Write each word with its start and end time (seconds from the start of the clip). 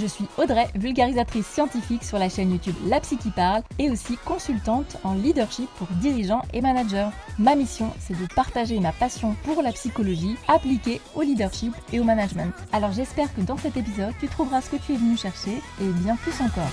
Je 0.00 0.06
suis 0.06 0.24
Audrey, 0.38 0.66
vulgarisatrice 0.76 1.46
scientifique 1.46 2.04
sur 2.04 2.18
la 2.18 2.30
chaîne 2.30 2.52
YouTube 2.52 2.74
La 2.86 3.00
Psy 3.00 3.18
qui 3.18 3.30
parle 3.30 3.62
et 3.78 3.90
aussi 3.90 4.16
consultante 4.24 4.96
en 5.04 5.12
leadership 5.12 5.68
pour 5.76 5.88
dirigeants 6.00 6.40
et 6.54 6.62
managers. 6.62 7.10
Ma 7.38 7.54
mission, 7.54 7.92
c'est 7.98 8.18
de 8.18 8.26
partager 8.34 8.80
ma 8.80 8.92
passion 8.92 9.36
pour 9.44 9.60
la 9.60 9.72
psychologie 9.72 10.36
appliquée 10.48 11.02
au 11.14 11.20
leadership 11.20 11.74
et 11.92 12.00
au 12.00 12.04
management. 12.04 12.54
Alors 12.72 12.92
j'espère 12.92 13.34
que 13.34 13.42
dans 13.42 13.58
cet 13.58 13.76
épisode, 13.76 14.14
tu 14.18 14.28
trouveras 14.28 14.62
ce 14.62 14.70
que 14.70 14.76
tu 14.76 14.94
es 14.94 14.96
venu 14.96 15.18
chercher 15.18 15.60
et 15.82 15.88
bien 16.02 16.16
plus 16.16 16.40
encore. 16.40 16.72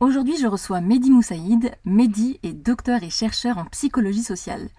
Aujourd'hui, 0.00 0.38
je 0.40 0.46
reçois 0.48 0.80
Mehdi 0.80 1.10
Moussaïd. 1.10 1.70
Mehdi 1.84 2.40
est 2.42 2.52
docteur 2.52 3.04
et 3.04 3.10
chercheur 3.10 3.58
en 3.58 3.64
psychologie 3.66 4.24
sociale. 4.24 4.70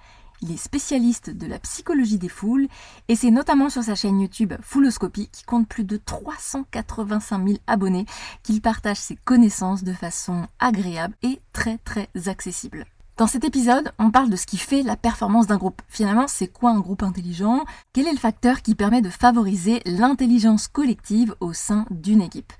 Il 0.42 0.52
est 0.52 0.58
spécialiste 0.58 1.30
de 1.30 1.48
la 1.48 1.60
psychologie 1.60 2.18
des 2.18 2.30
foules 2.30 2.68
et 3.10 3.16
c'est 3.16 3.32
notamment 3.32 3.70
sur 3.70 3.84
sa 3.84 3.96
chaîne 3.96 4.22
YouTube 4.22 4.54
Fouloscopie 4.62 5.28
qui 5.32 5.44
compte 5.44 5.68
plus 5.68 5.84
de 5.84 5.98
385 5.98 7.46
000 7.46 7.60
abonnés 7.68 8.06
qu'il 8.44 8.62
partage 8.62 8.98
ses 8.98 9.18
connaissances 9.18 9.84
de 9.84 9.92
façon 9.92 10.48
agréable 10.60 11.16
et 11.24 11.42
très 11.52 11.78
très 11.80 12.08
accessible. 12.28 12.86
Dans 13.18 13.28
cet 13.28 13.44
épisode, 13.44 13.92
on 14.00 14.12
parle 14.12 14.30
de 14.30 14.38
ce 14.38 14.46
qui 14.46 14.56
fait 14.56 14.82
la 14.82 14.96
performance 14.96 15.46
d'un 15.46 15.58
groupe. 15.58 15.82
Finalement, 15.90 16.30
c'est 16.30 16.48
quoi 16.48 16.72
un 16.72 16.80
groupe 16.80 17.04
intelligent? 17.04 17.66
Quel 17.92 18.08
est 18.08 18.14
le 18.14 18.18
facteur 18.18 18.62
qui 18.62 18.76
permet 18.76 19.02
de 19.02 19.10
favoriser 19.10 19.82
l'intelligence 19.86 20.70
collective 20.70 21.36
au 21.42 21.52
sein 21.52 21.86
d'une 21.92 22.22
équipe? 22.22 22.54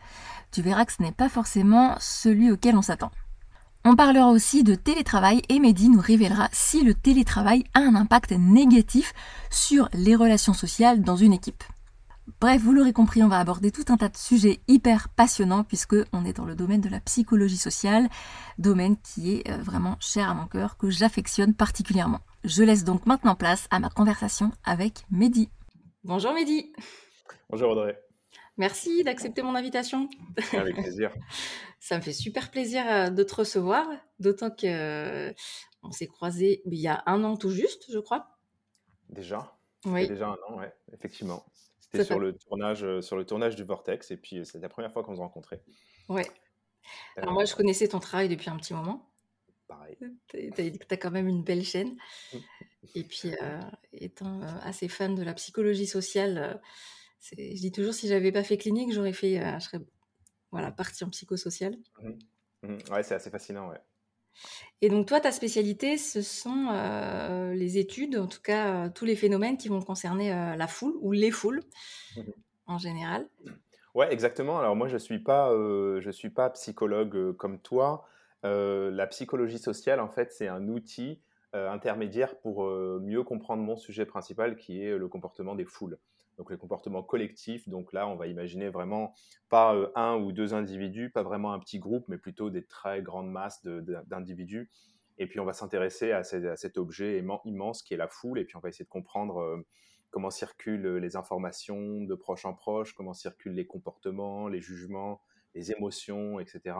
Tu 0.52 0.62
verras 0.62 0.84
que 0.84 0.92
ce 0.92 1.02
n'est 1.02 1.14
pas 1.14 1.30
forcément 1.30 1.96
celui 2.02 2.52
auquel 2.52 2.76
on 2.76 2.82
s'attend. 2.82 3.12
On 3.86 3.96
parlera 3.96 4.30
aussi 4.30 4.64
de 4.64 4.76
télétravail 4.76 5.42
et 5.48 5.60
Mehdi 5.60 5.90
nous 5.90 6.02
révélera 6.02 6.50
si 6.52 6.84
le 6.84 6.94
télétravail 6.94 7.64
a 7.74 7.80
un 7.80 7.96
impact 7.96 8.32
négatif 8.32 9.14
sur 9.50 9.88
les 9.94 10.16
relations 10.16 10.54
sociales 10.54 11.02
dans 11.02 11.16
une 11.16 11.32
équipe. 11.32 11.64
Bref, 12.42 12.62
vous 12.62 12.74
l'aurez 12.74 12.94
compris, 12.94 13.24
on 13.24 13.30
va 13.30 13.40
aborder 13.40 13.72
tout 13.72 13.86
un 13.88 13.98
tas 13.98 14.10
de 14.10 14.18
sujets 14.18 14.60
hyper 14.68 15.08
passionnants 15.10 15.64
puisque 15.64 15.96
on 16.12 16.26
est 16.26 16.34
dans 16.34 16.46
le 16.46 16.56
domaine 16.56 16.82
de 16.82 16.90
la 16.90 17.00
psychologie 17.00 17.58
sociale, 17.58 18.10
domaine 18.58 18.98
qui 18.98 19.36
est 19.36 19.50
euh, 19.50 19.58
vraiment 19.58 19.96
cher 20.00 20.30
à 20.30 20.34
mon 20.34 20.46
cœur, 20.46 20.78
que 20.78 20.90
j'affectionne 20.90 21.54
particulièrement. 21.54 22.20
Je 22.44 22.64
laisse 22.64 22.84
donc 22.84 23.06
maintenant 23.06 23.36
place 23.36 23.68
à 23.72 23.80
ma 23.80 23.90
conversation 23.90 24.52
avec 24.66 25.06
Mehdi. 25.10 25.50
Bonjour 26.04 26.34
Mehdi. 26.34 26.72
Bonjour 27.50 27.72
Audrey. 27.72 27.98
Merci 28.58 29.04
d'accepter 29.06 29.42
mon 29.42 29.56
invitation. 29.56 30.10
Avec 30.54 30.76
plaisir. 30.76 31.12
Ça 31.80 31.98
me 31.98 32.02
fait 32.02 32.14
super 32.14 32.52
plaisir 32.52 32.84
euh, 32.88 33.10
de 33.10 33.24
te 33.24 33.36
recevoir, 33.36 33.88
d'autant 34.20 34.52
que 34.52 34.68
euh, 34.68 35.34
on 35.82 35.92
s'est 35.92 36.08
croisés 36.08 36.62
il 36.66 36.76
y 36.76 36.88
a 36.88 37.04
un 37.06 37.24
an 37.24 37.38
tout 37.38 37.52
juste, 37.52 37.86
je 37.92 38.00
crois. 38.00 38.38
Déjà. 39.10 39.58
Oui. 39.86 40.08
Déjà 40.08 40.28
un 40.28 40.38
an, 40.48 40.58
oui, 40.58 40.66
effectivement. 40.94 41.46
C'était 41.80 42.04
sur 42.04 42.20
le 42.20 42.34
tournage, 42.34 42.84
euh, 42.84 43.02
sur 43.02 43.16
le 43.16 43.26
tournage 43.26 43.56
du 43.56 43.64
Vortex, 43.64 44.12
et 44.12 44.18
puis 44.18 44.46
c'est 44.46 44.60
la 44.60 44.70
première 44.70 44.92
fois 44.92 45.04
qu'on 45.04 45.16
se 45.16 45.22
rencontrait. 45.22 45.64
Ouais. 46.10 46.26
Alors 47.16 47.34
moi, 47.34 47.46
je 47.46 47.56
connaissais 47.56 47.88
ton 47.88 48.00
travail 48.00 48.30
depuis 48.30 48.50
un 48.50 48.58
petit 48.58 48.74
moment. 48.74 49.12
Pareil. 49.68 49.98
Tu 50.28 50.52
as, 50.90 50.98
quand 50.98 51.12
même 51.12 51.28
une 51.28 51.44
belle 51.44 51.64
chaîne. 51.64 51.96
et 52.96 53.04
puis, 53.04 53.32
étant 53.94 54.42
assez 54.64 54.88
fan 54.88 55.16
de 55.16 55.24
la 55.24 55.34
psychologie 55.34 55.88
sociale 55.88 56.60
je 57.22 57.60
dis 57.60 57.72
toujours, 57.72 57.94
si 57.94 58.08
j'avais 58.08 58.32
pas 58.32 58.44
fait 58.44 58.58
clinique, 58.58 58.94
j'aurais 58.94 59.14
fait, 59.14 59.40
euh, 59.40 59.60
je 59.60 59.66
serais 59.66 59.80
voilà, 60.52 60.72
partie 60.72 61.04
en 61.04 61.10
psychosocial. 61.10 61.78
Mmh 62.02 62.10
mmh. 62.64 62.78
Ouais, 62.92 63.04
c'est 63.04 63.16
assez 63.16 63.30
fascinant, 63.30 63.70
ouais. 63.70 63.80
Et 64.82 64.90
donc 64.90 65.08
toi, 65.08 65.20
ta 65.20 65.32
spécialité, 65.32 65.98
ce 65.98 66.22
sont 66.22 66.68
euh, 66.72 67.54
les 67.54 67.78
études, 67.78 68.18
en 68.18 68.28
tout 68.28 68.42
cas 68.42 68.86
euh, 68.86 68.90
tous 68.94 69.06
les 69.06 69.16
phénomènes 69.16 69.58
qui 69.58 69.68
vont 69.68 69.82
concerner 69.82 70.30
la 70.30 70.68
foule 70.68 70.94
ou 71.02 71.12
les 71.12 71.32
foules 71.32 71.62
mmh 72.18 72.22
en 72.68 72.78
général. 72.78 73.28
Ouais, 73.96 74.14
exactement. 74.14 74.60
Alors 74.60 74.76
moi, 74.76 74.88
je 74.88 74.98
suis 74.98 75.18
pas, 75.18 75.50
je 75.52 76.10
suis 76.12 76.30
pas 76.30 76.52
psychologue 76.52 77.36
comme 77.38 77.60
toi. 77.60 78.06
la 78.44 79.08
psychologie 79.08 79.58
sociale, 79.58 80.00
en 80.00 80.08
fait, 80.08 80.32
c'est 80.32 80.48
un 80.48 80.68
outil 80.68 81.20
intermédiaire 81.54 82.38
pour 82.42 82.64
mieux 82.66 83.24
comprendre 83.24 83.64
mon 83.64 83.76
sujet 83.76 84.06
principal, 84.06 84.56
qui 84.56 84.84
est 84.84 84.96
le 84.96 85.08
comportement 85.08 85.56
des 85.56 85.66
foules 85.66 85.98
donc 86.40 86.50
les 86.50 86.58
comportements 86.58 87.04
collectifs. 87.04 87.68
Donc 87.68 87.94
là, 87.94 88.08
on 88.08 88.16
va 88.16 88.26
imaginer 88.28 88.70
vraiment 88.70 89.14
pas 89.50 89.76
euh, 89.76 89.92
un 89.96 90.16
ou 90.16 90.32
deux 90.32 90.54
individus, 90.54 91.12
pas 91.12 91.22
vraiment 91.22 91.54
un 91.54 91.60
petit 91.60 91.80
groupe, 91.80 92.06
mais 92.08 92.18
plutôt 92.18 92.50
des 92.50 92.64
très 92.64 93.04
grandes 93.04 93.30
masses 93.30 93.64
d'individus. 94.08 94.72
Et 95.18 95.28
puis 95.28 95.42
on 95.42 95.46
va 95.46 95.52
s'intéresser 95.52 96.14
à, 96.14 96.24
cet 96.24 96.78
objet 96.78 97.22
immense 97.44 97.84
qui 97.84 97.94
est 97.94 97.98
la 97.98 98.08
foule, 98.08 98.40
et 98.40 98.46
puis 98.46 98.56
on 98.56 98.62
va 98.62 98.70
essayer 98.70 98.86
de 98.86 98.90
comprendre 98.90 99.42
euh, 99.42 99.68
comment 100.12 100.30
circulent 100.30 100.96
les 100.96 101.18
informations 101.18 102.02
de 102.02 102.16
proche 102.16 102.46
en 102.46 102.54
proche, 102.54 102.94
comment 102.94 103.14
circulent 103.14 103.54
les 103.54 103.68
comportements, 103.68 104.48
les 104.48 104.62
jugements, 104.62 105.22
les 105.56 105.74
émotions, 105.74 106.40
etc. 106.40 106.78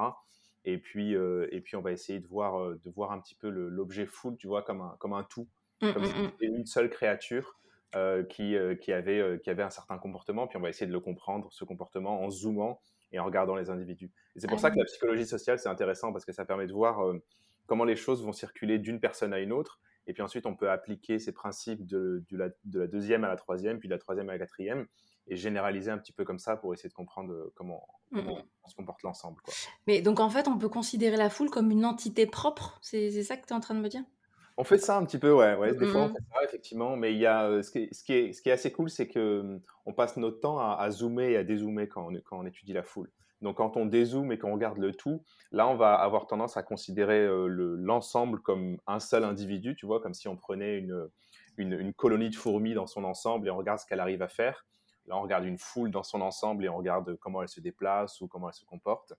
Et 0.64 0.78
puis, 0.78 1.16
euh, 1.16 1.48
et 1.52 1.60
puis 1.60 1.76
on 1.76 1.82
va 1.82 1.92
essayer 1.92 2.20
de 2.20 2.28
voir, 2.28 2.78
de 2.78 2.90
voir 2.90 3.12
un 3.12 3.20
petit 3.20 3.36
peu 3.36 3.50
l'objet 3.50 4.06
foule, 4.06 4.38
tu 4.38 4.48
vois, 4.48 4.64
comme 4.64 4.80
un, 4.80 4.96
comme 5.00 5.12
un 5.12 5.24
tout, 5.26 5.50
mmh, 5.82 5.92
comme 5.92 6.06
si 6.06 6.14
mmh, 6.14 6.22
mmh. 6.22 6.32
c'était 6.32 6.46
une 6.46 6.66
seule 6.66 6.90
créature 6.90 7.60
euh, 7.96 8.24
qui, 8.24 8.56
euh, 8.56 8.76
qui, 8.76 8.94
avait, 8.94 9.20
euh, 9.20 9.38
qui 9.40 9.50
avait 9.50 9.64
un 9.64 9.72
certain 9.72 9.98
comportement, 9.98 10.46
puis 10.46 10.58
on 10.58 10.62
va 10.62 10.70
essayer 10.70 10.86
de 10.86 10.92
le 10.92 11.00
comprendre, 11.00 11.48
ce 11.52 11.66
comportement, 11.66 12.22
en 12.22 12.30
zoomant 12.30 12.80
et 13.12 13.18
en 13.18 13.26
regardant 13.26 13.56
les 13.56 13.72
individus. 13.72 14.12
Et 14.36 14.40
c'est 14.40 14.48
pour 14.48 14.60
ça 14.60 14.70
que 14.70 14.78
la 14.78 14.86
psychologie 14.86 15.26
sociale, 15.26 15.58
c'est 15.58 15.70
intéressant, 15.70 16.12
parce 16.12 16.24
que 16.24 16.32
ça 16.32 16.46
permet 16.46 16.68
de 16.68 16.72
voir 16.72 17.02
comment 17.66 17.86
les 17.86 17.96
choses 17.96 18.24
vont 18.24 18.32
circuler 18.32 18.78
d'une 18.78 19.00
personne 19.00 19.34
à 19.34 19.40
une 19.40 19.52
autre, 19.52 19.80
et 20.06 20.14
puis 20.14 20.22
ensuite 20.22 20.46
on 20.46 20.56
peut 20.56 20.70
appliquer 20.70 21.18
ces 21.18 21.32
principes 21.32 21.84
de, 21.88 22.24
de, 22.30 22.38
la, 22.38 22.50
de 22.66 22.80
la, 22.82 22.86
deuxième 22.86 23.24
à 23.24 23.28
la 23.28 23.38
troisième, 23.38 23.80
puis 23.80 23.90
de 23.90 23.94
la 23.96 24.00
troisième 24.00 24.30
à 24.30 24.34
la 24.34 24.38
quatrième, 24.38 24.86
et 25.26 25.36
généraliser 25.36 25.90
un 25.90 25.98
petit 25.98 26.14
peu 26.14 26.26
comme 26.26 26.38
ça 26.38 26.58
pour 26.58 26.76
essayer 26.76 26.90
de 26.90 26.94
comprendre 26.94 27.52
comment, 27.56 27.88
mmh 28.12 28.20
comment 28.20 28.38
on 28.64 28.70
se 28.70 28.76
comporte 28.76 29.02
l'ensemble. 29.02 29.42
Mais 29.88 30.04
donc 30.04 30.20
en 30.20 30.30
fait, 30.30 30.48
on 30.48 30.60
peut 30.60 30.70
considérer 30.70 31.18
la 31.18 31.32
foule 31.32 31.50
comme 31.50 31.72
une 31.72 31.86
entité 31.86 32.28
propre, 32.28 32.78
c'est 32.84 33.24
ça 33.24 33.36
que 33.36 33.48
tu 33.48 33.54
es 33.54 33.56
en 33.56 33.62
train 33.62 33.74
de 33.74 33.82
me 33.82 33.90
dire? 33.90 34.04
On 34.60 34.66
fait 34.66 34.78
ça 34.78 34.98
un 34.98 35.06
petit 35.06 35.18
peu, 35.18 35.32
ouais. 35.32 35.56
ouais 35.56 35.74
des 35.74 35.86
fois, 35.86 36.02
on 36.02 36.10
mmh. 36.10 36.14
fait 36.14 36.24
ça, 36.34 36.44
effectivement. 36.44 36.98
Mais 36.98 37.14
il 37.14 37.20
y 37.20 37.26
a, 37.26 37.46
euh, 37.46 37.64
ce, 37.64 37.72
qui 37.72 37.80
est, 37.80 37.94
ce, 37.94 38.04
qui 38.04 38.14
est, 38.14 38.34
ce 38.34 38.42
qui 38.42 38.50
est 38.50 38.52
assez 38.52 38.74
cool, 38.74 38.90
c'est 38.90 39.08
que 39.08 39.40
hum, 39.40 39.62
on 39.86 39.94
passe 39.94 40.18
notre 40.18 40.42
temps 40.42 40.60
à, 40.60 40.92
zoomer 40.92 41.32
et 41.32 41.38
à 41.38 41.46
dézoomer 41.46 41.88
quand 41.88 42.10
on, 42.12 42.14
quand 42.26 42.38
on 42.38 42.46
étudie 42.46 42.74
la 42.74 42.84
foule. 42.84 43.10
Donc, 43.42 43.56
quand 43.56 43.78
on 43.78 43.86
dézoome 43.86 44.34
et 44.34 44.38
qu'on 44.38 44.52
regarde 44.52 44.78
le 44.78 44.94
tout, 44.94 45.24
là, 45.54 45.66
on 45.70 45.76
va 45.76 45.94
avoir 45.94 46.28
tendance 46.28 46.58
à 46.58 46.64
considérer 46.64 47.22
euh, 47.22 47.48
l'ensemble 47.48 48.42
comme 48.42 48.78
un 48.86 49.00
seul 49.00 49.24
individu, 49.24 49.78
tu 49.78 49.86
vois, 49.86 50.02
comme 50.02 50.14
si 50.14 50.28
on 50.28 50.36
prenait 50.36 50.78
une, 50.78 51.10
une, 51.58 51.94
colonie 51.94 52.30
de 52.30 52.36
fourmis 52.36 52.74
dans 52.74 52.86
son 52.86 53.06
ensemble 53.06 53.48
et 53.48 53.52
on 53.52 53.58
regarde 53.58 53.80
ce 53.80 53.86
qu'elle 53.86 54.02
arrive 54.02 54.22
à 54.22 54.28
faire. 54.28 54.66
Là, 55.08 55.16
on 55.18 55.22
regarde 55.22 55.46
une 55.46 55.58
foule 55.58 55.90
dans 55.90 56.04
son 56.04 56.20
ensemble 56.20 56.66
et 56.66 56.70
on 56.70 56.76
regarde 56.76 57.16
comment 57.16 57.42
elle 57.42 57.48
se 57.48 57.62
déplace 57.62 58.20
ou 58.20 58.28
comment 58.28 58.50
elle 58.50 58.56
se 58.56 58.66
comporte. 58.66 59.14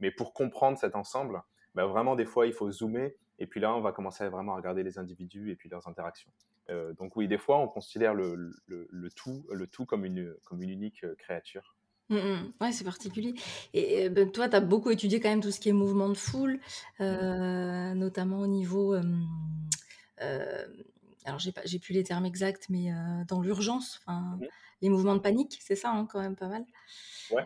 Mais 0.00 0.10
pour 0.10 0.32
comprendre 0.32 0.78
cet 0.78 0.96
ensemble, 0.96 1.42
bah, 1.74 1.84
vraiment, 1.84 2.16
des 2.16 2.24
fois, 2.24 2.46
il 2.46 2.54
faut 2.54 2.70
zoomer 2.72 3.14
et 3.38 3.46
puis 3.46 3.60
là, 3.60 3.74
on 3.74 3.80
va 3.80 3.92
commencer 3.92 4.24
à 4.24 4.28
vraiment 4.28 4.54
regarder 4.54 4.82
les 4.82 4.98
individus 4.98 5.50
et 5.50 5.56
puis 5.56 5.68
leurs 5.68 5.86
interactions. 5.86 6.30
Euh, 6.70 6.92
donc 6.94 7.16
oui, 7.16 7.28
des 7.28 7.38
fois, 7.38 7.58
on 7.58 7.68
considère 7.68 8.14
le, 8.14 8.52
le, 8.66 9.10
tout, 9.10 9.46
le 9.50 9.66
tout 9.66 9.86
comme 9.86 10.04
une, 10.04 10.34
comme 10.44 10.62
une 10.62 10.70
unique 10.70 11.04
euh, 11.04 11.14
créature. 11.16 11.76
Mmh. 12.10 12.52
Ouais, 12.60 12.72
c'est 12.72 12.84
particulier. 12.84 13.34
Et 13.74 14.08
ben, 14.08 14.30
toi, 14.30 14.48
tu 14.48 14.56
as 14.56 14.60
beaucoup 14.60 14.90
étudié 14.90 15.20
quand 15.20 15.28
même 15.28 15.42
tout 15.42 15.50
ce 15.50 15.60
qui 15.60 15.68
est 15.68 15.72
mouvement 15.72 16.08
de 16.08 16.14
foule, 16.14 16.58
euh, 17.00 17.94
notamment 17.94 18.40
au 18.40 18.46
niveau... 18.46 18.94
alors, 21.24 21.38
j'ai, 21.38 21.52
pas, 21.52 21.60
j'ai 21.64 21.78
plus 21.78 21.92
les 21.92 22.04
termes 22.04 22.24
exacts, 22.24 22.70
mais 22.70 22.90
dans 23.28 23.40
l'urgence, 23.40 24.00
mmh 24.06 24.44
les 24.80 24.90
mouvements 24.90 25.16
de 25.16 25.20
panique, 25.20 25.58
c'est 25.60 25.74
ça, 25.74 25.90
hein, 25.90 26.06
quand 26.08 26.20
même 26.20 26.36
pas 26.36 26.46
mal. 26.46 26.64
Ouais, 27.32 27.44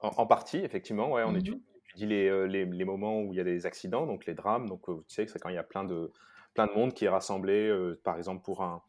en, 0.00 0.26
partie, 0.26 0.56
effectivement, 0.56 1.12
ouais, 1.12 1.22
on 1.22 1.36
étudie 1.36 1.62
dis 1.96 2.06
les, 2.06 2.48
les, 2.48 2.64
les, 2.64 2.84
moments 2.84 3.20
où 3.20 3.32
il 3.32 3.36
y 3.36 3.40
a 3.40 3.44
des 3.44 3.66
accidents, 3.66 4.06
donc 4.06 4.26
les 4.26 4.34
drames. 4.34 4.68
Donc, 4.68 4.86
tu 4.86 5.14
sais 5.14 5.24
que 5.24 5.30
c'est 5.30 5.38
quand 5.38 5.48
il 5.48 5.54
y 5.54 5.58
a 5.58 5.62
plein 5.62 5.84
de, 5.84 6.12
plein 6.54 6.66
de 6.66 6.72
monde 6.72 6.94
qui 6.94 7.04
est 7.04 7.08
rassemblé, 7.08 7.72
par 8.02 8.16
exemple, 8.16 8.42
pour 8.42 8.62
un, 8.62 8.82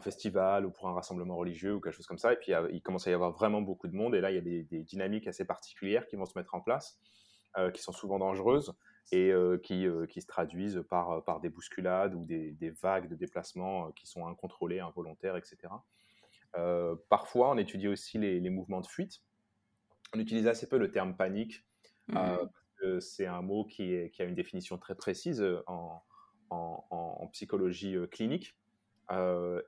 festival 0.00 0.64
ou 0.64 0.70
pour 0.70 0.88
un 0.88 0.94
rassemblement 0.94 1.36
religieux 1.36 1.74
ou 1.74 1.80
quelque 1.80 1.94
chose 1.94 2.06
comme 2.06 2.18
ça. 2.18 2.32
Et 2.32 2.36
puis, 2.36 2.52
il 2.72 2.80
commence 2.80 3.06
à 3.06 3.10
y 3.10 3.14
avoir 3.14 3.32
vraiment 3.32 3.60
beaucoup 3.60 3.88
de 3.88 3.94
monde. 3.94 4.14
Et 4.14 4.22
là, 4.22 4.30
il 4.30 4.34
y 4.34 4.38
a 4.38 4.40
des, 4.40 4.82
dynamiques 4.84 5.26
assez 5.26 5.44
particulières 5.44 6.06
qui 6.06 6.16
vont 6.16 6.24
se 6.24 6.38
mettre 6.38 6.54
en 6.54 6.60
place, 6.60 6.98
qui 7.74 7.82
sont 7.82 7.92
souvent 7.92 8.18
dangereuses 8.18 8.74
et 9.12 9.32
qui, 9.62 9.86
qui, 10.08 10.22
se 10.22 10.26
traduisent 10.26 10.82
par, 10.88 11.22
par 11.24 11.40
des 11.40 11.50
bousculades 11.50 12.14
ou 12.14 12.24
des, 12.24 12.52
des 12.52 12.70
vagues 12.70 13.08
de 13.08 13.14
déplacements 13.14 13.92
qui 13.92 14.06
sont 14.06 14.26
incontrôlées, 14.26 14.80
involontaires, 14.80 15.36
etc. 15.36 15.56
parfois, 17.10 17.50
on 17.50 17.58
étudie 17.58 17.88
aussi 17.88 18.18
les 18.18 18.50
mouvements 18.50 18.80
de 18.80 18.86
fuite. 18.86 19.20
On 20.14 20.18
utilise 20.18 20.46
assez 20.46 20.68
peu 20.68 20.76
le 20.76 20.90
terme 20.90 21.16
panique 21.16 21.64
Mmh. 22.08 23.00
c'est 23.00 23.26
un 23.26 23.42
mot 23.42 23.64
qui, 23.64 24.10
a 24.18 24.24
une 24.24 24.34
définition 24.34 24.78
très 24.78 24.94
précise 24.94 25.44
en, 25.66 26.02
psychologie 27.32 27.96
clinique. 28.10 28.54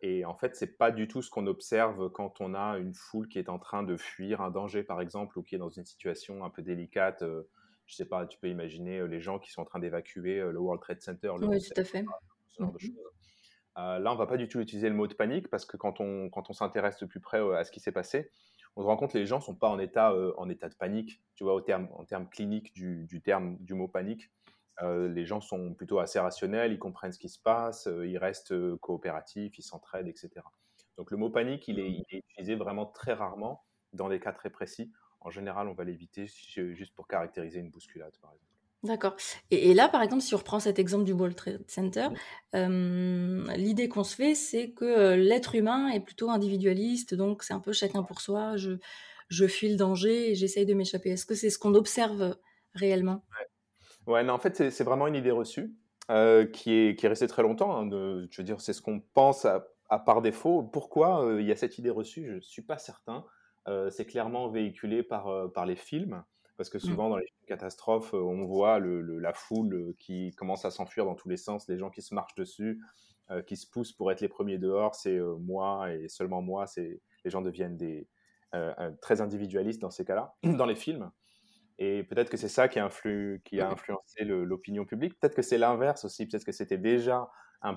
et 0.03 0.25
en 0.25 0.35
fait, 0.35 0.57
c'est 0.57 0.77
pas 0.77 0.91
du 0.91 1.09
tout 1.09 1.23
ce 1.23 1.31
qu'on 1.31 1.47
observe 1.47 2.11
quand 2.11 2.41
on 2.41 2.55
a 2.55 2.77
une 2.79 2.93
foule 2.93 3.29
qui 3.29 3.39
est 3.39 3.49
en 3.49 3.59
train 3.59 3.83
de 3.83 3.97
fuir 3.97 4.41
un 4.41 4.51
danger, 4.51 4.83
par 4.83 5.01
exemple, 5.01 5.39
ou 5.39 5.43
qui 5.43 5.55
est 5.55 5.59
dans 5.59 5.71
une 5.71 5.87
situation 5.87 6.45
un 6.45 6.51
peu 6.51 6.63
délicate. 6.63 7.25
je 7.87 7.95
sais 7.95 8.05
pas, 8.05 8.27
tu 8.27 8.39
peux 8.39 8.49
imaginer 8.49 9.07
les 9.07 9.21
gens 9.21 9.39
qui 9.39 9.51
sont 9.51 9.63
en 9.63 9.67
train 9.67 9.79
d'évacuer 9.79 10.41
le 10.41 10.59
World 10.59 10.83
Trade 10.83 11.01
Center. 11.01 11.33
Le 11.39 11.47
oui, 11.47 11.61
tout 11.61 11.81
à 11.81 11.85
fait. 11.85 12.05
Ce 12.51 12.63
genre 12.63 12.73
de 12.73 12.77
mmh 12.77 12.81
choses. 12.81 12.95
là, 13.77 14.13
on 14.13 14.17
va 14.17 14.27
pas 14.27 14.37
du 14.37 14.49
tout 14.49 14.61
utiliser 14.61 14.89
le 14.89 14.95
mot 14.95 15.07
de 15.07 15.15
panique 15.15 15.49
parce 15.49 15.65
que 15.65 15.77
quand 15.77 16.01
on, 16.01 16.29
quand 16.29 16.51
on 16.51 16.53
s'intéresse 16.53 16.99
de 16.99 17.07
plus 17.07 17.21
près 17.21 17.39
à 17.57 17.65
ce 17.65 17.71
qui 17.71 17.81
s'est 17.81 17.93
passé, 17.93 18.31
on 18.77 18.83
se 18.83 18.87
rend 18.87 18.97
compte 18.97 19.13
que 19.13 19.19
les 19.19 19.27
gens 19.27 19.41
sont 19.41 19.55
pas 19.55 19.69
en 19.69 19.79
état, 19.79 20.15
en 20.37 20.49
état 20.49 20.69
de 20.69 20.75
panique, 20.75 21.23
tu 21.35 21.45
vois, 21.45 21.55
au 21.55 21.61
terme, 21.61 21.89
en 21.93 22.05
termes 22.05 22.29
cliniques 22.29 22.75
du, 22.75 23.07
du, 23.07 23.23
terme, 23.23 23.57
du 23.61 23.75
mot 23.75 23.89
panique. 23.89 24.31
Euh, 24.83 25.09
les 25.09 25.25
gens 25.25 25.41
sont 25.41 25.75
plutôt 25.75 26.01
assez 26.01 26.19
rationnels, 26.19 26.73
ils 26.73 26.79
comprennent 26.79 27.13
ce 27.13 27.19
qui 27.19 27.29
se 27.29 27.39
passe, 27.39 27.87
euh, 27.87 28.07
ils 28.07 28.19
restent 28.19 28.53
euh, 28.53 28.77
coopératifs, 28.79 29.57
ils 29.59 29.63
s'entraident, 29.63 30.09
etc. 30.09 30.31
Donc 30.97 31.11
le 31.11 31.17
mot 31.17 31.31
panique, 31.31 31.69
il 31.69 31.79
est, 31.79 32.05
utilisé 32.11 32.57
vraiment 32.57 32.87
très 32.87 33.13
rarement 33.13 33.65
dans 33.93 34.09
des 34.09 34.19
cas 34.19 34.33
très 34.33 34.51
précis. 34.51 34.93
En 35.21 35.31
général, 35.31 35.69
on 35.69 35.75
va 35.75 35.85
l'éviter 35.85 36.27
juste 36.27 36.95
pour 36.95 37.07
caractériser 37.07 37.61
une 37.61 37.71
bousculade, 37.71 38.17
par 38.21 38.33
exemple. 38.33 38.54
D'accord. 38.85 39.17
Et, 39.51 39.73
là, 39.73 39.89
par 39.89 40.03
exemple, 40.03 40.23
si 40.23 40.35
on 40.35 40.39
reprend 40.39 40.61
cet 40.61 40.79
exemple 40.79 41.05
du 41.05 41.13
World 41.13 41.35
Trade 41.35 41.65
Center, 41.67 42.09
l'idée 42.53 43.89
qu'on 43.89 44.05
se 44.05 44.15
fait, 44.15 44.35
c'est 44.35 44.73
que 44.73 45.15
l'être 45.15 45.55
humain 45.55 45.89
est 45.89 46.01
plutôt 46.01 46.31
individualiste, 46.31 47.15
donc 47.15 47.43
c'est 47.43 47.55
un 47.55 47.61
peu 47.61 47.73
chacun 47.73 48.03
pour 48.03 48.21
soi, 48.21 48.57
je, 48.57 48.73
je 49.29 49.47
fuis 49.47 49.71
le 49.71 49.77
danger 49.77 50.31
et 50.31 50.35
j'essaye 50.35 50.67
de 50.67 50.75
m'échapper. 50.75 51.11
Est-ce 51.11 51.25
que 51.25 51.35
c'est 51.35 51.49
ce 51.49 51.59
qu'on 51.59 51.75
observe 51.75 52.37
réellement? 52.75 53.25
Ouais, 54.07 54.23
non, 54.23 54.35
en 54.35 54.39
fait, 54.39 54.71
c'est 54.71 54.85
vraiment 54.85 55.07
une 55.07 55.15
idée 55.15 55.31
reçue 55.31 55.75
euh, 56.11 56.45
qui, 56.45 56.75
est, 56.75 56.99
qui 56.99 57.07
est 57.07 57.09
restée 57.09 57.27
très 57.27 57.43
longtemps. 57.43 57.75
Hein, 57.75 57.87
de, 57.87 58.29
je 58.31 58.43
veux 58.43 58.45
dire, 58.45 58.61
c'est 58.61 58.75
ce 58.75 58.83
qu'on 58.83 59.01
pense 59.01 59.47
à, 59.47 59.67
par 60.05 60.21
défaut. 60.21 60.63
Pourquoi 60.63 61.25
euh, 61.25 61.41
il 61.41 61.47
y 61.47 61.53
a 61.53 61.57
cette 61.57 61.79
idée 61.79 61.89
reçue? 61.89 62.27
Je 62.27 62.35
ne 62.35 62.41
suis 62.41 62.63
pas 62.63 62.77
certain. 62.77 63.25
Euh, 63.67 63.89
c'est 63.89 64.05
clairement 64.05 64.51
véhiculé 64.51 65.03
par, 65.03 65.51
par 65.55 65.65
les 65.65 65.77
films, 65.77 66.23
parce 66.57 66.71
que 66.71 66.79
mmh. 66.79 66.81
souvent 66.81 67.09
dans 67.09 67.17
les 67.17 67.33
catastrophes, 67.47 68.15
on 68.15 68.45
voit 68.45 68.79
le, 68.79 69.19
la 69.19 69.33
foule 69.33 69.95
qui 69.99 70.33
commence 70.37 70.65
à 70.65 70.71
s'enfuir 70.71 71.05
dans 71.05 71.15
tous 71.15 71.29
les 71.29 71.37
sens, 71.37 71.69
les 71.69 71.79
gens 71.79 71.91
qui 71.91 72.03
se 72.03 72.15
marchent 72.15 72.35
dessus, 72.37 72.81
qui 73.47 73.57
se 73.57 73.67
poussent 73.69 73.93
pour 73.93 74.13
être 74.13 74.21
les 74.21 74.29
premiers 74.29 74.59
dehors. 74.59 74.95
C'est 74.95 75.19
moi 75.41 75.93
et 75.93 76.09
seulement 76.09 76.43
moi. 76.43 76.67
C'est 76.67 77.01
les 77.25 77.31
gens 77.31 77.43
deviennent 77.43 77.77
des 77.77 78.09
très 79.01 79.21
individualistes 79.21 79.81
dans 79.81 79.91
ces 79.91 80.05
cas-là, 80.05 80.35
dans 80.45 80.67
les 80.67 80.75
films. 80.75 81.11
Et 81.79 82.05
peut-être 82.05 82.31
que 82.31 82.37
c'est 82.37 82.49
ça 82.49 82.69
qui 82.69 82.79
a, 82.79 82.89
qui 83.45 83.61
a 83.61 83.71
influencé 83.71 84.25
l'opinion 84.25 84.85
publique. 84.85 85.19
Peut-être 85.19 85.35
que 85.35 85.43
c'est 85.43 85.59
l'inverse 85.59 86.05
aussi. 86.05 86.27
Peut-être 86.27 86.45
que 86.45 86.53
c'était 86.53 86.79
déjà 86.79 87.29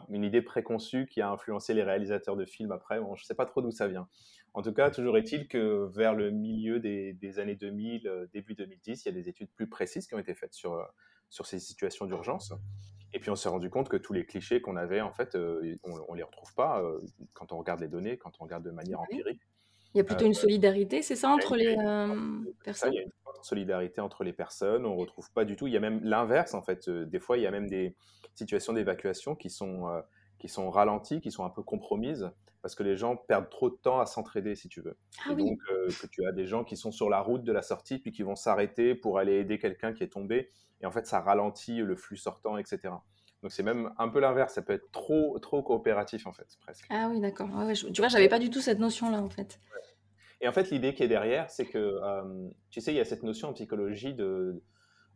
une 0.09 0.23
idée 0.23 0.41
préconçue 0.41 1.07
qui 1.07 1.21
a 1.21 1.29
influencé 1.29 1.73
les 1.73 1.83
réalisateurs 1.83 2.35
de 2.35 2.45
films 2.45 2.71
après. 2.71 2.99
Bon, 2.99 3.15
je 3.15 3.23
ne 3.23 3.25
sais 3.25 3.35
pas 3.35 3.45
trop 3.45 3.61
d'où 3.61 3.71
ça 3.71 3.87
vient. 3.87 4.07
En 4.53 4.61
tout 4.61 4.73
cas, 4.73 4.89
toujours 4.89 5.17
est-il 5.17 5.47
que 5.47 5.89
vers 5.93 6.13
le 6.13 6.31
milieu 6.31 6.79
des, 6.79 7.39
années 7.39 7.55
2000, 7.55 8.07
euh, 8.07 8.25
début 8.33 8.55
2010, 8.55 9.03
il 9.03 9.05
y 9.05 9.09
a 9.09 9.11
des 9.11 9.29
études 9.29 9.49
plus 9.51 9.67
précises 9.67 10.07
qui 10.07 10.15
ont 10.15 10.19
été 10.19 10.33
faites 10.33 10.53
sur, 10.53 10.73
euh, 10.73 10.83
sur 11.29 11.45
ces 11.45 11.59
situations 11.59 12.05
d'urgence. 12.05 12.53
Et 13.13 13.19
puis 13.19 13.29
on 13.29 13.35
s'est 13.35 13.49
rendu 13.49 13.69
compte 13.69 13.87
que 13.87 13.97
tous 13.97 14.13
les 14.13 14.25
clichés 14.25 14.59
qu'on 14.61 14.75
avait, 14.75 15.01
en 15.01 15.13
fait, 15.13 15.35
euh, 15.35 15.75
on 15.83 16.11
ne 16.11 16.17
les 16.17 16.23
retrouve 16.23 16.53
pas 16.55 16.83
quand 17.33 17.51
on 17.51 17.57
regarde 17.57 17.79
les 17.79 17.87
données, 17.87 18.17
quand 18.17 18.31
on 18.39 18.43
regarde 18.43 18.63
de 18.63 18.71
manière 18.71 18.99
empirique. 18.99 19.41
Il 19.93 19.97
y 19.97 20.01
a 20.01 20.03
plutôt 20.03 20.25
une 20.25 20.33
solidarité, 20.33 21.01
c'est 21.01 21.15
ça, 21.15 21.29
entre 21.29 21.55
les 21.55 21.75
personnes? 22.63 22.93
solidarité 23.41 24.01
entre 24.01 24.23
les 24.23 24.33
personnes. 24.33 24.85
On 24.85 24.95
retrouve 24.95 25.31
pas 25.31 25.45
du 25.45 25.55
tout. 25.55 25.67
Il 25.67 25.73
y 25.73 25.77
a 25.77 25.79
même 25.79 26.01
l'inverse 26.03 26.53
en 26.53 26.61
fait. 26.61 26.87
Euh, 26.87 27.05
des 27.05 27.19
fois, 27.19 27.37
il 27.37 27.43
y 27.43 27.47
a 27.47 27.51
même 27.51 27.67
des 27.67 27.95
situations 28.35 28.73
d'évacuation 28.73 29.35
qui 29.35 29.49
sont 29.49 29.87
euh, 29.87 30.01
qui 30.39 30.49
sont 30.49 30.69
ralenties, 30.69 31.21
qui 31.21 31.31
sont 31.31 31.45
un 31.45 31.49
peu 31.49 31.63
compromises 31.63 32.29
parce 32.61 32.75
que 32.75 32.83
les 32.83 32.97
gens 32.97 33.15
perdent 33.15 33.49
trop 33.49 33.69
de 33.69 33.75
temps 33.75 33.99
à 33.99 34.05
s'entraider, 34.05 34.55
si 34.55 34.67
tu 34.67 34.81
veux. 34.81 34.97
Ah 35.25 35.33
oui. 35.33 35.45
donc 35.45 35.59
euh, 35.71 35.87
que 35.87 36.07
tu 36.07 36.25
as 36.25 36.31
des 36.31 36.45
gens 36.45 36.63
qui 36.63 36.75
sont 36.75 36.91
sur 36.91 37.09
la 37.09 37.21
route 37.21 37.43
de 37.43 37.51
la 37.51 37.61
sortie 37.61 37.99
puis 37.99 38.11
qui 38.11 38.23
vont 38.23 38.35
s'arrêter 38.35 38.93
pour 38.93 39.19
aller 39.19 39.35
aider 39.35 39.57
quelqu'un 39.57 39.93
qui 39.93 40.03
est 40.03 40.09
tombé 40.09 40.49
et 40.81 40.85
en 40.85 40.91
fait 40.91 41.07
ça 41.07 41.21
ralentit 41.21 41.77
le 41.77 41.95
flux 41.95 42.17
sortant, 42.17 42.57
etc. 42.57 42.93
Donc 43.43 43.51
c'est 43.51 43.63
même 43.63 43.91
un 43.97 44.09
peu 44.09 44.19
l'inverse, 44.19 44.55
ça 44.55 44.61
peut 44.61 44.73
être 44.73 44.91
trop 44.91 45.37
trop 45.39 45.61
coopératif 45.61 46.25
en 46.25 46.33
fait, 46.33 46.47
presque. 46.61 46.85
Ah 46.89 47.07
oui, 47.11 47.19
d'accord. 47.19 47.49
tu 47.93 48.01
vois, 48.01 48.07
j'avais 48.07 48.29
pas 48.29 48.39
du 48.39 48.49
tout 48.49 48.61
cette 48.61 48.79
notion 48.79 49.09
là 49.09 49.21
en 49.21 49.29
fait. 49.29 49.59
Et 50.41 50.47
en 50.47 50.51
fait, 50.51 50.69
l'idée 50.69 50.93
qui 50.93 51.03
est 51.03 51.07
derrière, 51.07 51.49
c'est 51.49 51.65
que, 51.65 51.77
euh, 51.77 52.49
tu 52.69 52.81
sais, 52.81 52.93
il 52.93 52.97
y 52.97 52.99
a 52.99 53.05
cette 53.05 53.23
notion 53.23 53.49
en 53.49 53.53
psychologie 53.53 54.13
de, 54.13 54.61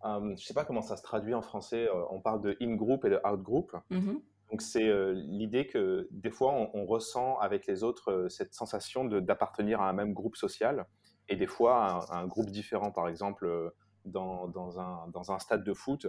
euh, 0.06 0.20
je 0.20 0.32
ne 0.32 0.36
sais 0.36 0.54
pas 0.54 0.66
comment 0.66 0.82
ça 0.82 0.98
se 0.98 1.04
traduit 1.04 1.34
en 1.34 1.42
français, 1.42 1.88
euh, 1.88 2.04
on 2.10 2.22
parle 2.22 2.42
de 2.42 2.58
in-group 2.62 3.06
et 3.06 3.10
de 3.10 3.20
out-group. 3.24 3.76
Mmh 3.92 4.14
Donc 4.50 4.62
c'est 4.62 4.92
l'idée 5.14 5.68
que 5.68 6.08
des 6.12 6.32
fois, 6.32 6.54
on, 6.74 6.86
ressent 6.86 7.38
avec 7.38 7.68
les 7.68 7.84
autres 7.84 8.28
cette 8.30 8.54
sensation 8.54 9.06
d'appartenir 9.06 9.80
à 9.82 9.90
un 9.90 9.94
même 9.94 10.14
groupe 10.14 10.36
social 10.36 10.88
et 11.30 11.36
des 11.36 11.48
fois 11.48 12.04
à, 12.10 12.18
un 12.18 12.28
groupe 12.28 12.50
différent. 12.50 12.92
Par 12.92 13.08
exemple, 13.08 13.72
dans, 14.06 14.48
dans, 14.48 14.80
un, 14.80 15.08
dans 15.14 15.32
un 15.32 15.40
stade 15.40 15.64
de 15.64 15.74
foot, 15.74 16.08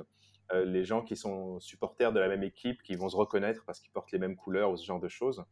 les 0.52 0.84
gens 0.84 1.02
qui 1.02 1.16
sont 1.16 1.58
supporters 1.60 2.12
de 2.12 2.20
la 2.20 2.28
même 2.28 2.42
équipe, 2.42 2.82
qui 2.82 2.94
vont 2.94 3.08
se 3.08 3.16
reconnaître 3.16 3.64
parce 3.64 3.80
qu'ils 3.80 3.90
portent 3.90 4.12
les 4.12 4.18
mêmes 4.18 4.36
couleurs 4.36 4.70
ou 4.70 4.76
ce 4.76 4.84
genre 4.84 5.00
de 5.00 5.08
choses, 5.08 5.44